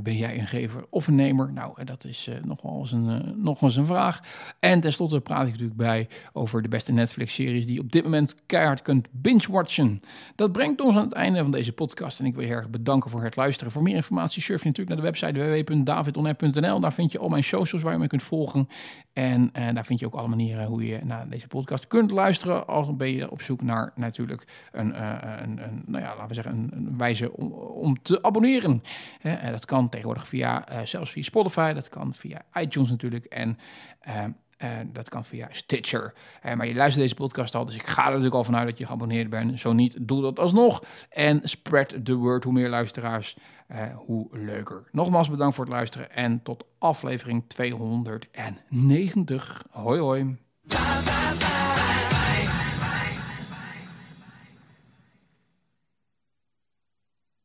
Ben 0.00 0.16
jij 0.16 0.38
een 0.38 0.46
gever 0.46 0.84
of 0.90 1.06
een 1.06 1.14
nemer? 1.14 1.52
Nou, 1.52 1.72
eh, 1.76 1.86
dat 1.86 2.04
is 2.04 2.28
eh, 2.28 2.36
nog 2.44 2.62
wel 2.62 2.78
eens 2.78 2.92
een, 2.92 3.10
eh, 3.10 3.30
nog 3.36 3.62
eens 3.62 3.76
een 3.76 3.86
vraag. 3.86 4.20
En 4.60 4.80
tenslotte 4.80 5.20
praat 5.20 5.45
ik 5.46 5.52
natuurlijk 5.52 5.78
bij 5.78 6.08
over 6.32 6.62
de 6.62 6.68
beste 6.68 6.92
Netflix-series 6.92 7.66
die 7.66 7.74
je 7.74 7.80
op 7.80 7.92
dit 7.92 8.02
moment 8.02 8.34
keihard 8.46 8.82
kunt 8.82 9.08
binge-watchen. 9.10 10.00
Dat 10.34 10.52
brengt 10.52 10.80
ons 10.80 10.96
aan 10.96 11.04
het 11.04 11.12
einde 11.12 11.42
van 11.42 11.50
deze 11.50 11.72
podcast. 11.72 12.20
En 12.20 12.26
ik 12.26 12.34
wil 12.34 12.44
je 12.44 12.50
erg 12.50 12.70
bedanken 12.70 13.10
voor 13.10 13.22
het 13.22 13.36
luisteren. 13.36 13.72
Voor 13.72 13.82
meer 13.82 13.94
informatie 13.94 14.42
surf 14.42 14.62
je 14.62 14.68
natuurlijk 14.68 14.96
naar 14.96 15.04
de 15.04 15.10
website 15.10 15.64
www.davidonair.nl. 15.64 16.80
Daar 16.80 16.92
vind 16.92 17.12
je 17.12 17.18
al 17.18 17.28
mijn 17.28 17.44
socials 17.44 17.82
waar 17.82 17.92
je 17.92 17.98
me 17.98 18.06
kunt 18.06 18.22
volgen. 18.22 18.68
En 19.12 19.50
eh, 19.52 19.74
daar 19.74 19.84
vind 19.84 20.00
je 20.00 20.06
ook 20.06 20.14
alle 20.14 20.28
manieren 20.28 20.66
hoe 20.66 20.86
je 20.86 21.00
naar 21.04 21.28
deze 21.28 21.46
podcast 21.46 21.86
kunt 21.86 22.10
luisteren. 22.10 22.66
Al 22.66 22.96
ben 22.96 23.12
je 23.12 23.30
op 23.30 23.42
zoek 23.42 23.62
naar 23.62 23.92
natuurlijk 23.94 24.44
een, 24.72 24.94
eh, 24.94 25.14
een, 25.42 25.62
een 25.62 25.82
nou 25.86 26.04
ja, 26.04 26.10
laten 26.10 26.28
we 26.28 26.34
zeggen, 26.34 26.68
een, 26.72 26.98
wijze 26.98 27.32
om, 27.32 27.52
om 27.52 28.02
te 28.02 28.22
abonneren. 28.22 28.82
En 29.20 29.52
dat 29.52 29.64
kan 29.64 29.88
tegenwoordig 29.88 30.26
via, 30.26 30.68
eh, 30.68 30.80
zelfs 30.84 31.10
via 31.10 31.22
Spotify, 31.22 31.72
dat 31.72 31.88
kan 31.88 32.14
via 32.14 32.42
iTunes 32.54 32.90
natuurlijk. 32.90 33.24
En 33.24 33.58
eh, 34.00 34.24
eh, 34.56 34.70
dat 34.86 35.08
kan 35.08 35.24
via 35.24 35.48
Stitcher. 35.50 36.14
Eh, 36.42 36.54
maar 36.54 36.66
je 36.66 36.74
luistert 36.74 37.02
deze 37.02 37.14
podcast 37.14 37.54
al, 37.54 37.64
dus 37.64 37.74
ik 37.74 37.86
ga 37.86 38.02
er 38.02 38.08
natuurlijk 38.08 38.34
al 38.34 38.44
vanuit 38.44 38.68
dat 38.68 38.78
je 38.78 38.86
geabonneerd 38.86 39.30
bent. 39.30 39.58
Zo 39.58 39.72
niet, 39.72 39.96
doe 40.00 40.22
dat 40.22 40.38
alsnog. 40.38 40.82
En 41.08 41.40
spread 41.42 42.04
the 42.04 42.14
word. 42.14 42.44
Hoe 42.44 42.52
meer 42.52 42.68
luisteraars, 42.68 43.36
eh, 43.66 43.82
hoe 43.94 44.38
leuker. 44.38 44.88
Nogmaals 44.92 45.30
bedankt 45.30 45.54
voor 45.54 45.64
het 45.64 45.74
luisteren 45.74 46.10
en 46.10 46.42
tot 46.42 46.64
aflevering 46.78 47.44
290. 47.48 49.62
Hoi 49.70 50.00
hoi. 50.00 50.36